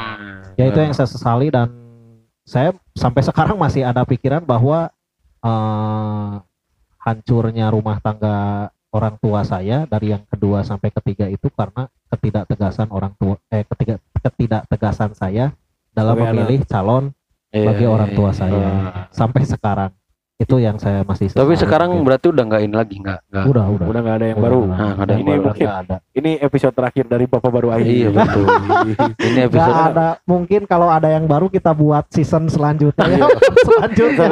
ya 0.55 0.71
itu 0.71 0.79
yang 0.79 0.95
saya 0.95 1.11
sesali 1.11 1.51
dan 1.51 1.67
saya 2.47 2.71
sampai 2.95 3.19
sekarang 3.19 3.59
masih 3.59 3.83
ada 3.83 4.07
pikiran 4.07 4.39
bahwa 4.39 4.87
eh, 5.43 6.33
hancurnya 7.03 7.67
rumah 7.67 7.99
tangga 7.99 8.71
orang 8.95 9.19
tua 9.19 9.43
saya 9.43 9.83
dari 9.83 10.15
yang 10.15 10.23
kedua 10.31 10.63
sampai 10.63 10.87
ketiga 10.95 11.27
itu 11.27 11.51
karena 11.51 11.91
ketidaktegasan 12.07 12.87
orang 12.89 13.13
tua 13.15 13.35
eh 13.47 13.65
ketiga 13.65 13.95
ketidaktegasan 14.15 15.11
saya 15.11 15.51
dalam 15.89 16.15
memilih 16.15 16.61
calon 16.65 17.11
Iya, 17.47 17.71
bagi 17.71 17.85
orang 17.87 18.11
tua 18.11 18.29
iya, 18.29 18.35
saya 18.35 18.59
Ah. 18.59 19.07
sampai 19.09 19.43
sekarang 19.43 19.91
Itu 20.35 20.59
yang 20.59 20.75
saya 20.75 20.99
masih 21.01 21.31
Tapi 21.31 21.55
sekarang 21.55 21.95
mungkin. 21.95 22.11
berarti 22.11 22.27
udah 22.27 22.43
nggak 22.43 22.61
ini 22.61 22.75
lagi 22.75 22.95
nggak 22.99 23.19
udah 23.47 23.65
udah. 23.71 23.85
Udah 23.87 23.99
nggak 24.03 24.15
ada 24.19 24.25
yang 24.27 24.35
Udah, 24.35 24.47
baru. 24.51 24.59
Nah, 24.67 24.91
ada 24.91 25.11
yang 25.15 25.21
ini 25.23 25.31
baru. 25.31 25.43
mungkin 25.47 25.67
ada. 25.71 25.95
ini 26.11 26.31
episode 26.43 26.73
terakhir 26.75 27.05
dari 27.07 27.23
Bapak 27.23 27.47
Baru 27.47 27.67
Aidi. 27.71 28.03
Iya 28.03 28.09
betul. 28.11 28.43
Ini 29.23 29.31
Nggak 29.31 29.45
episode 29.47 29.79
ada. 29.87 30.07
Mungkin 30.27 30.61
kalau 30.67 30.91
ada 30.91 31.07
yang 31.07 31.23
baru 31.23 31.47
kita 31.47 31.71
buat 31.71 32.03
season 32.11 32.51
selanjutnya. 32.51 33.07
Iya. 33.07 33.27
selanjutnya. 33.71 34.27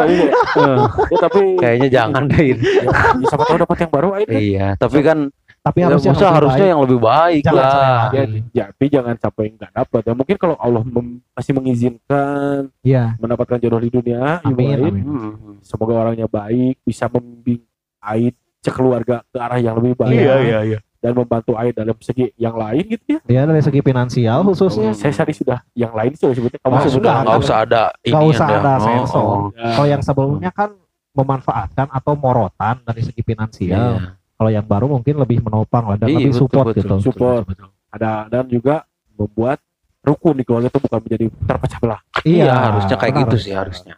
Ya, 0.60 0.76
tapi 1.24 1.40
kayaknya 1.56 1.88
jangan 1.90 2.24
deh. 2.28 2.52
ini. 2.52 2.60
ya, 2.60 2.92
siapa 3.24 3.44
tahu 3.48 3.58
dapat 3.64 3.78
yang 3.80 3.92
baru 3.96 4.10
Aidi. 4.12 4.36
Iya, 4.52 4.68
tapi 4.76 5.00
kan 5.00 5.32
Tapi 5.64 5.80
ya, 5.80 5.88
harusnya 5.88 6.12
harusnya 6.12 6.60
baik. 6.60 6.70
yang 6.70 6.82
lebih 6.84 7.00
baik 7.00 7.42
Jangan 7.42 7.56
lah. 7.58 7.72
sampai 7.72 8.12
Ya, 8.12 8.24
ya, 8.52 8.64
tapi 8.68 8.86
jangan 8.92 9.16
sampai 9.16 9.44
nggak 9.50 9.72
dapat 9.74 10.02
ya. 10.04 10.14
Mungkin 10.14 10.36
kalau 10.36 10.56
Allah 10.58 10.84
mem- 10.84 11.24
masih 11.32 11.54
mengizinkan 11.54 12.68
Iya. 12.82 13.16
mendapatkan 13.16 13.58
jodoh 13.58 13.80
di 13.80 13.90
dunia, 13.90 14.44
Amin, 14.44 14.76
Aid, 14.76 14.92
amin. 14.92 15.04
Hmm. 15.04 15.56
semoga 15.60 15.96
orangnya 15.98 16.28
baik, 16.28 16.84
bisa 16.84 17.08
membimbing 17.08 17.64
Aid 17.98 18.36
sekeluarga 18.60 19.24
ke 19.24 19.38
arah 19.38 19.56
yang 19.58 19.76
lebih 19.76 19.96
baik. 19.98 20.12
Iya, 20.14 20.36
iya. 20.66 20.80
Dan 21.00 21.12
membantu 21.14 21.56
Aid 21.56 21.72
dalam 21.74 21.96
segi 21.98 22.32
yang 22.36 22.56
lain 22.56 22.84
gitu 22.86 23.06
ya. 23.10 23.20
Ya 23.26 23.42
dari 23.44 23.60
segi 23.60 23.80
finansial 23.80 24.44
khususnya. 24.46 24.92
Saya 24.92 25.12
tadi 25.14 25.32
sudah 25.32 25.64
yang 25.74 25.92
lain 25.92 26.12
sudah 26.14 26.32
sebutnya. 26.34 26.60
Kamu 26.60 26.72
Oh, 26.74 26.84
sudah, 26.86 27.16
Nggak 27.22 27.40
usah 27.40 27.58
ada 27.62 27.84
ini 28.02 28.12
Nggak 28.12 28.24
usah 28.30 28.46
ada. 28.46 28.56
ada 28.58 28.72
Oh, 28.74 28.80
sensor. 28.82 29.20
oh. 29.22 29.44
Ya. 29.54 29.68
Kalau 29.74 29.88
yang 29.90 30.02
sebelumnya 30.02 30.52
kan 30.52 30.70
memanfaatkan 31.14 31.88
atau 31.88 32.14
morotan 32.14 32.80
dari 32.82 33.00
segi 33.00 33.20
finansial. 33.22 33.96
Iya. 33.96 34.20
Kalau 34.44 34.52
yang 34.52 34.68
baru 34.68 34.92
mungkin 34.92 35.16
lebih 35.16 35.40
menopang 35.40 35.88
lah 35.88 35.96
dan 35.96 36.12
Iya, 36.12 36.20
lebih 36.20 36.34
betul, 36.36 36.42
support 36.44 36.66
betul, 36.68 36.80
gitu. 36.84 36.96
Support. 37.00 37.44
betul, 37.48 37.72
betul. 37.72 37.96
ada 37.96 38.12
dan 38.28 38.44
juga 38.52 38.76
membuat 39.16 39.64
rukun 40.04 40.36
di 40.36 40.44
keluarga 40.44 40.68
itu 40.68 40.80
bukan 40.84 41.00
menjadi 41.00 41.26
terpecah 41.48 41.80
belah. 41.80 42.02
Iya, 42.28 42.52
harusnya 42.52 42.96
kayak 43.00 43.14
benar. 43.16 43.24
gitu 43.24 43.38
sih 43.40 43.54
harusnya. 43.56 43.96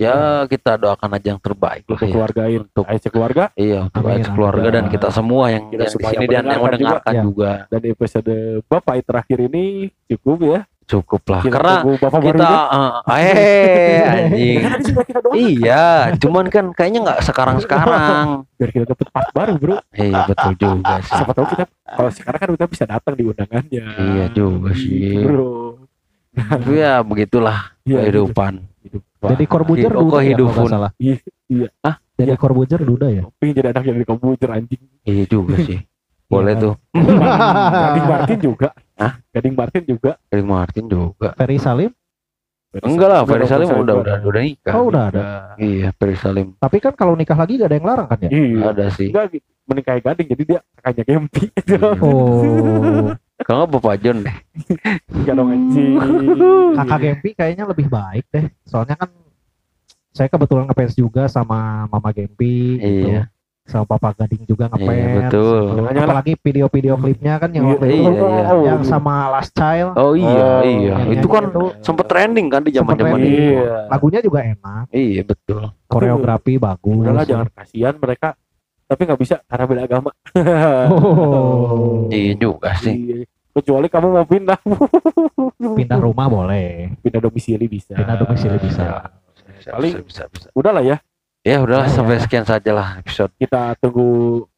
Ya 0.00 0.16
kita 0.48 0.80
doakan 0.80 1.10
aja 1.14 1.36
yang 1.36 1.42
terbaik 1.44 1.84
lah 1.86 1.94
Untuk 1.94 2.08
ya. 2.08 2.14
keluarga 2.16 2.40
Aid, 2.48 2.60
Untuk 2.72 2.84
Aid 2.88 3.00
sekeluarga 3.04 3.44
iya 3.54 3.86
untuk 3.86 4.02
keluarga 4.34 4.68
dan 4.72 4.84
Ya. 4.88 4.90
kita 4.90 5.08
semua 5.12 5.44
yang 5.52 5.64
Kita 5.68 5.84
yang 5.84 5.92
di 5.92 6.06
sini 6.08 6.24
dan 6.26 6.42
yang 6.48 6.62
mendengarkan 6.64 7.12
juga. 7.20 7.22
juga, 7.22 7.52
dan 7.68 7.80
episode 7.84 8.34
Bapak 8.64 8.94
terakhir 9.04 9.38
ini 9.44 9.64
cukup 10.08 10.38
ya. 10.42 10.60
Cukup 10.90 11.22
lah. 11.28 11.40
Kita 11.40 11.54
Karena 11.54 11.74
Bapak 11.86 12.20
kita 12.20 12.48
barunya. 12.50 12.58
eh 13.06 13.32
eh 13.32 14.00
anjing. 14.02 14.56
Kan 14.60 14.80
Iya, 15.30 15.84
cuman 16.18 16.44
kan 16.46 16.64
kayaknya 16.74 17.00
nggak 17.06 17.20
sekarang-sekarang. 17.22 18.26
biar 18.52 18.70
kita 18.70 18.84
dapat 18.88 19.06
part 19.08 19.30
baru, 19.30 19.54
Bro. 19.56 19.76
Iya 19.92 20.26
betul 20.26 20.52
juga 20.54 20.94
sih. 21.00 21.14
Siapa 21.14 21.32
tahu 21.32 21.46
kita 21.48 21.64
kalau 21.86 22.10
sekarang 22.10 22.38
kan 22.38 22.48
kita 22.52 22.66
bisa 22.66 22.84
datang 22.84 23.14
di 23.14 23.22
undangannya. 23.24 23.84
Iya 23.86 24.24
juga 24.30 24.70
sih. 24.74 25.14
Gitu, 25.16 25.24
Bro. 25.24 25.50
Tapi 26.30 26.72
ya 26.76 27.02
begitulah 27.02 27.74
Iya, 27.82 28.06
kehidupan. 28.06 28.52
hidup. 28.80 29.02
Jadi 29.20 29.44
Oh, 29.44 30.18
ya 30.18 30.24
kehidupan. 30.24 30.50
kalau 30.50 30.66
nggak 30.66 30.74
salah. 30.74 30.90
Iya, 30.96 31.14
iya. 31.46 31.68
Ah, 31.80 31.96
Jadi 32.14 32.30
iya. 32.30 32.36
Corbuzier 32.36 32.80
duda 32.80 33.06
ya. 33.08 33.22
pengen 33.36 33.54
jadi 33.54 33.68
anak 33.72 33.84
yang 33.86 33.96
di 33.96 34.06
anjing. 34.50 34.82
Iya 35.04 35.24
juga 35.26 35.54
sih. 35.58 35.78
Boleh 36.30 36.54
Iya. 36.54 36.62
tuh. 36.62 36.74
Gading 36.94 38.06
Martin 38.06 38.38
juga. 38.46 38.68
Hah? 38.94 39.12
Gading 39.34 39.54
Martin 39.58 39.82
juga. 39.82 40.10
Dari 40.30 40.44
Martin 40.46 40.84
juga. 40.86 41.28
Ferry 41.34 41.58
Salim. 41.58 41.90
Enggak 42.70 43.08
lah, 43.10 43.26
Ferry 43.26 43.50
Salim 43.50 43.66
udah 43.66 43.94
udah 43.98 44.16
udah 44.22 44.40
nikah. 44.40 44.72
Oh 44.78 44.86
udah 44.86 45.10
ada. 45.10 45.20
Iya, 45.58 45.90
Ferry 45.90 46.14
Salim 46.14 46.54
Tapi 46.54 46.78
kan 46.78 46.94
kalau 46.94 47.18
nikah 47.18 47.34
lagi 47.34 47.58
gak 47.58 47.66
ada 47.66 47.74
yang 47.74 47.82
larang 47.82 48.06
kan 48.06 48.18
ya? 48.22 48.30
Iya. 48.30 48.62
ada 48.70 48.84
sih. 48.94 49.10
Enggak 49.10 49.42
menikahi 49.66 50.00
Gading 50.00 50.26
jadi 50.30 50.42
dia 50.46 50.58
kakaknya 50.78 51.02
Gempi. 51.04 51.44
Iya. 51.50 51.78
Oh, 51.98 53.10
Kalau 53.46 53.64
nggak 53.64 53.72
Bapak 53.74 53.94
John 53.98 54.22
deh. 54.22 54.36
Enggak 55.10 55.34
dong 55.34 55.50
anjing. 55.50 55.92
kakak 56.78 56.98
Gempi 57.02 57.30
kayaknya 57.34 57.64
lebih 57.66 57.90
baik 57.90 58.24
deh. 58.30 58.46
Soalnya 58.62 58.94
kan 58.94 59.10
saya 60.10 60.26
kebetulan 60.26 60.70
ngefans 60.70 60.94
juga 60.94 61.26
sama 61.26 61.90
Mama 61.90 62.10
Gempi 62.10 62.78
gitu. 62.78 63.18
Iya. 63.70 63.72
Sama 63.72 63.86
Papa 63.86 64.10
Gading 64.12 64.42
juga 64.44 64.66
ngefans. 64.66 64.90
Iya, 64.90 65.06
betul. 65.22 65.62
Lah. 65.78 65.94
Apalagi 65.94 66.32
video-video 66.36 66.94
klipnya 66.96 67.34
kan 67.36 67.50
yang 67.50 67.64
Iya, 67.64 67.74
itu 67.76 67.84
iya, 67.86 68.10
iya. 68.10 68.52
yang 68.66 68.82
sama 68.82 69.14
Last 69.30 69.54
Child. 69.54 69.94
Oh 69.94 70.12
iya, 70.12 70.26
Oh, 70.26 70.60
iya. 70.60 70.94
yang 70.98 71.14
Itu 71.14 71.26
kan 71.26 71.44
itu 71.46 71.62
sempat 71.80 72.06
trending 72.06 72.46
kan 72.46 72.60
di 72.60 72.70
zaman-zaman 72.70 73.14
itu. 73.16 73.30
Iya. 73.54 73.86
lagunya 73.86 74.18
juga 74.18 74.40
enak, 74.42 74.84
Iya, 74.90 75.22
betul. 75.22 75.62
koreografi 75.86 76.58
bagus. 76.58 76.98
Udahlah 77.00 77.22
jangan 77.22 77.46
kasihan 77.48 77.94
mereka 77.94 78.34
tapi 78.84 79.06
nggak 79.06 79.20
bisa 79.20 79.38
karena 79.46 79.64
beda 79.64 79.82
agama. 79.86 80.10
Oh. 80.90 82.06
Iya 82.08 82.34
juga 82.34 82.74
sih. 82.76 82.94
Iya. 82.96 83.16
Kecuali 83.50 83.86
kamu 83.86 84.08
mau 84.10 84.22
pindah, 84.24 84.58
Pindah 85.78 85.98
rumah 85.98 86.26
boleh. 86.26 86.94
pindah 86.98 87.18
domisili 87.20 87.66
bisa. 87.66 87.94
Pindah 87.94 88.16
domisili 88.16 88.58
bisa. 88.58 88.82
Ya, 88.82 88.98
Bisa, 89.52 89.70
Paling- 89.74 89.94
bisa, 90.00 90.06
bisa, 90.06 90.22
bisa. 90.30 90.46
Udahlah 90.52 90.80
ya, 90.80 90.96
Ya 91.40 91.56
udahlah 91.58 91.88
Ya, 91.88 91.94
sampai 91.94 92.14
ya. 92.14 92.20
sekian 92.20 92.44
saja 92.44 92.70
lah 92.70 92.88
episode. 93.00 93.32
kita 93.34 93.72
tunggu 93.80 94.08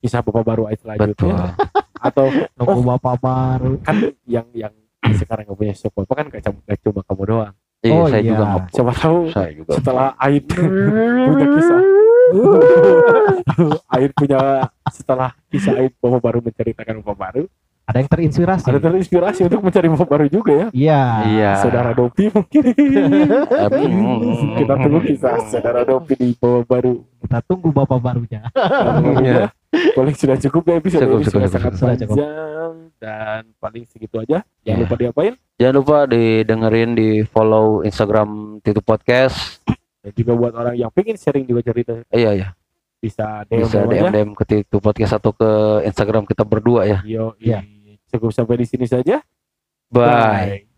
kisah 0.02 0.18
bapak 0.18 0.42
baru 0.42 0.62
Betul. 0.66 0.78
selanjutnya. 0.82 1.54
Atau 2.06 2.26
Nunggu 2.52 2.74
Oh. 2.74 2.86
bapak 2.90 3.14
baru. 3.18 3.72
kan 3.80 3.96
yang 4.26 4.46
yang 4.52 4.74
sekarang 5.14 5.46
nggak 5.46 5.54
punya 5.56 5.70
siapa 5.72 6.02
kan 6.04 6.26
nggak 6.26 6.42
cuma, 6.82 7.00
kamu 7.04 7.22
doang. 7.24 7.54
Iya, 7.82 7.92
Oh, 7.92 8.06
saya 8.06 8.18
iya. 8.18 8.28
juga 8.28 8.44
nggak 8.44 8.62
Siapa 8.72 8.92
tahu 8.94 9.18
saya 9.30 9.50
juga. 9.52 9.70
setelah 9.78 10.06
Aid 10.16 10.44
punya 11.26 11.46
kisah 11.48 11.80
Aid 13.94 14.10
punya 14.14 14.40
setelah 14.88 15.30
kisah 15.48 15.74
Aid 15.76 15.92
bapak 15.98 16.20
baru 16.20 16.38
menceritakan 16.40 16.94
bapak 17.00 17.16
baru 17.20 17.42
Ada 17.82 17.98
yang 17.98 18.08
terinspirasi. 18.08 18.64
ada 18.64 18.78
terinspirasi 18.78 19.40
untuk 19.42 19.60
mencari 19.60 19.86
bapak 19.88 20.08
baru 20.08 20.26
juga 20.26 20.52
ya 20.54 20.66
Iya. 20.70 21.02
Iya. 21.28 21.50
saudara 21.58 21.90
Dopi 21.92 22.30
mungkin 22.30 22.62
kita 24.54 24.74
tunggu 24.78 25.00
kisah 25.02 25.36
saudara 25.46 25.82
Dopi 25.82 26.14
di 26.14 26.28
bapak 26.32 26.64
baru 26.64 26.92
Kita 27.22 27.38
tunggu 27.42 27.68
bapak 27.70 27.98
barunya. 27.98 28.42
Iya. 29.18 29.50
paling 29.92 30.12
sudah 30.12 30.36
cukup 30.38 30.62
ya 30.64 30.74
episode 30.76 31.00
Cukup, 31.02 31.16
ini 31.16 31.24
cukup, 31.24 31.32
sudah 31.32 31.48
cukup, 31.48 31.52
sangat 31.52 31.64
cukup. 31.64 31.78
Sudah 31.80 31.96
cukup. 31.96 32.16
panjang 32.16 32.72
dan 32.98 33.40
paling 33.58 33.84
segitu 33.84 34.16
aja 34.16 34.38
jangan 34.60 34.68
Iya. 34.68 34.82
lupa 34.82 34.94
diapain 34.96 35.34
Jangan 35.56 35.74
lupa 35.74 35.96
didengerin 36.06 36.90
di 36.92 37.08
follow 37.24 37.82
Instagram 37.82 38.28
Titu 38.60 38.78
Podcast. 38.80 39.62
dan 39.98 40.12
juga 40.12 40.32
buat 40.34 40.52
orang 40.52 40.74
yang 40.76 40.90
pengen 40.90 41.14
sharing 41.14 41.46
juga 41.46 41.62
cerita 41.62 42.02
Iya 42.08 42.30
ya, 42.36 42.48
bisa 43.02 43.42
DM 43.50 43.66
bisa. 43.66 43.82
DM 43.82 44.06
DM 44.14 44.30
ke 44.38 44.44
Titu 44.46 44.78
Podcast 44.78 45.18
atau 45.18 45.34
ke 45.34 45.50
Instagram 45.82 46.22
kita 46.22 46.46
berdua 46.46 46.86
ya. 46.86 46.98
Yo, 47.02 47.34
Iya. 47.42 47.66
cukup 48.14 48.30
sampai 48.30 48.62
di 48.62 48.66
sini 48.70 48.86
saja. 48.86 49.18
Bye. 49.90 50.71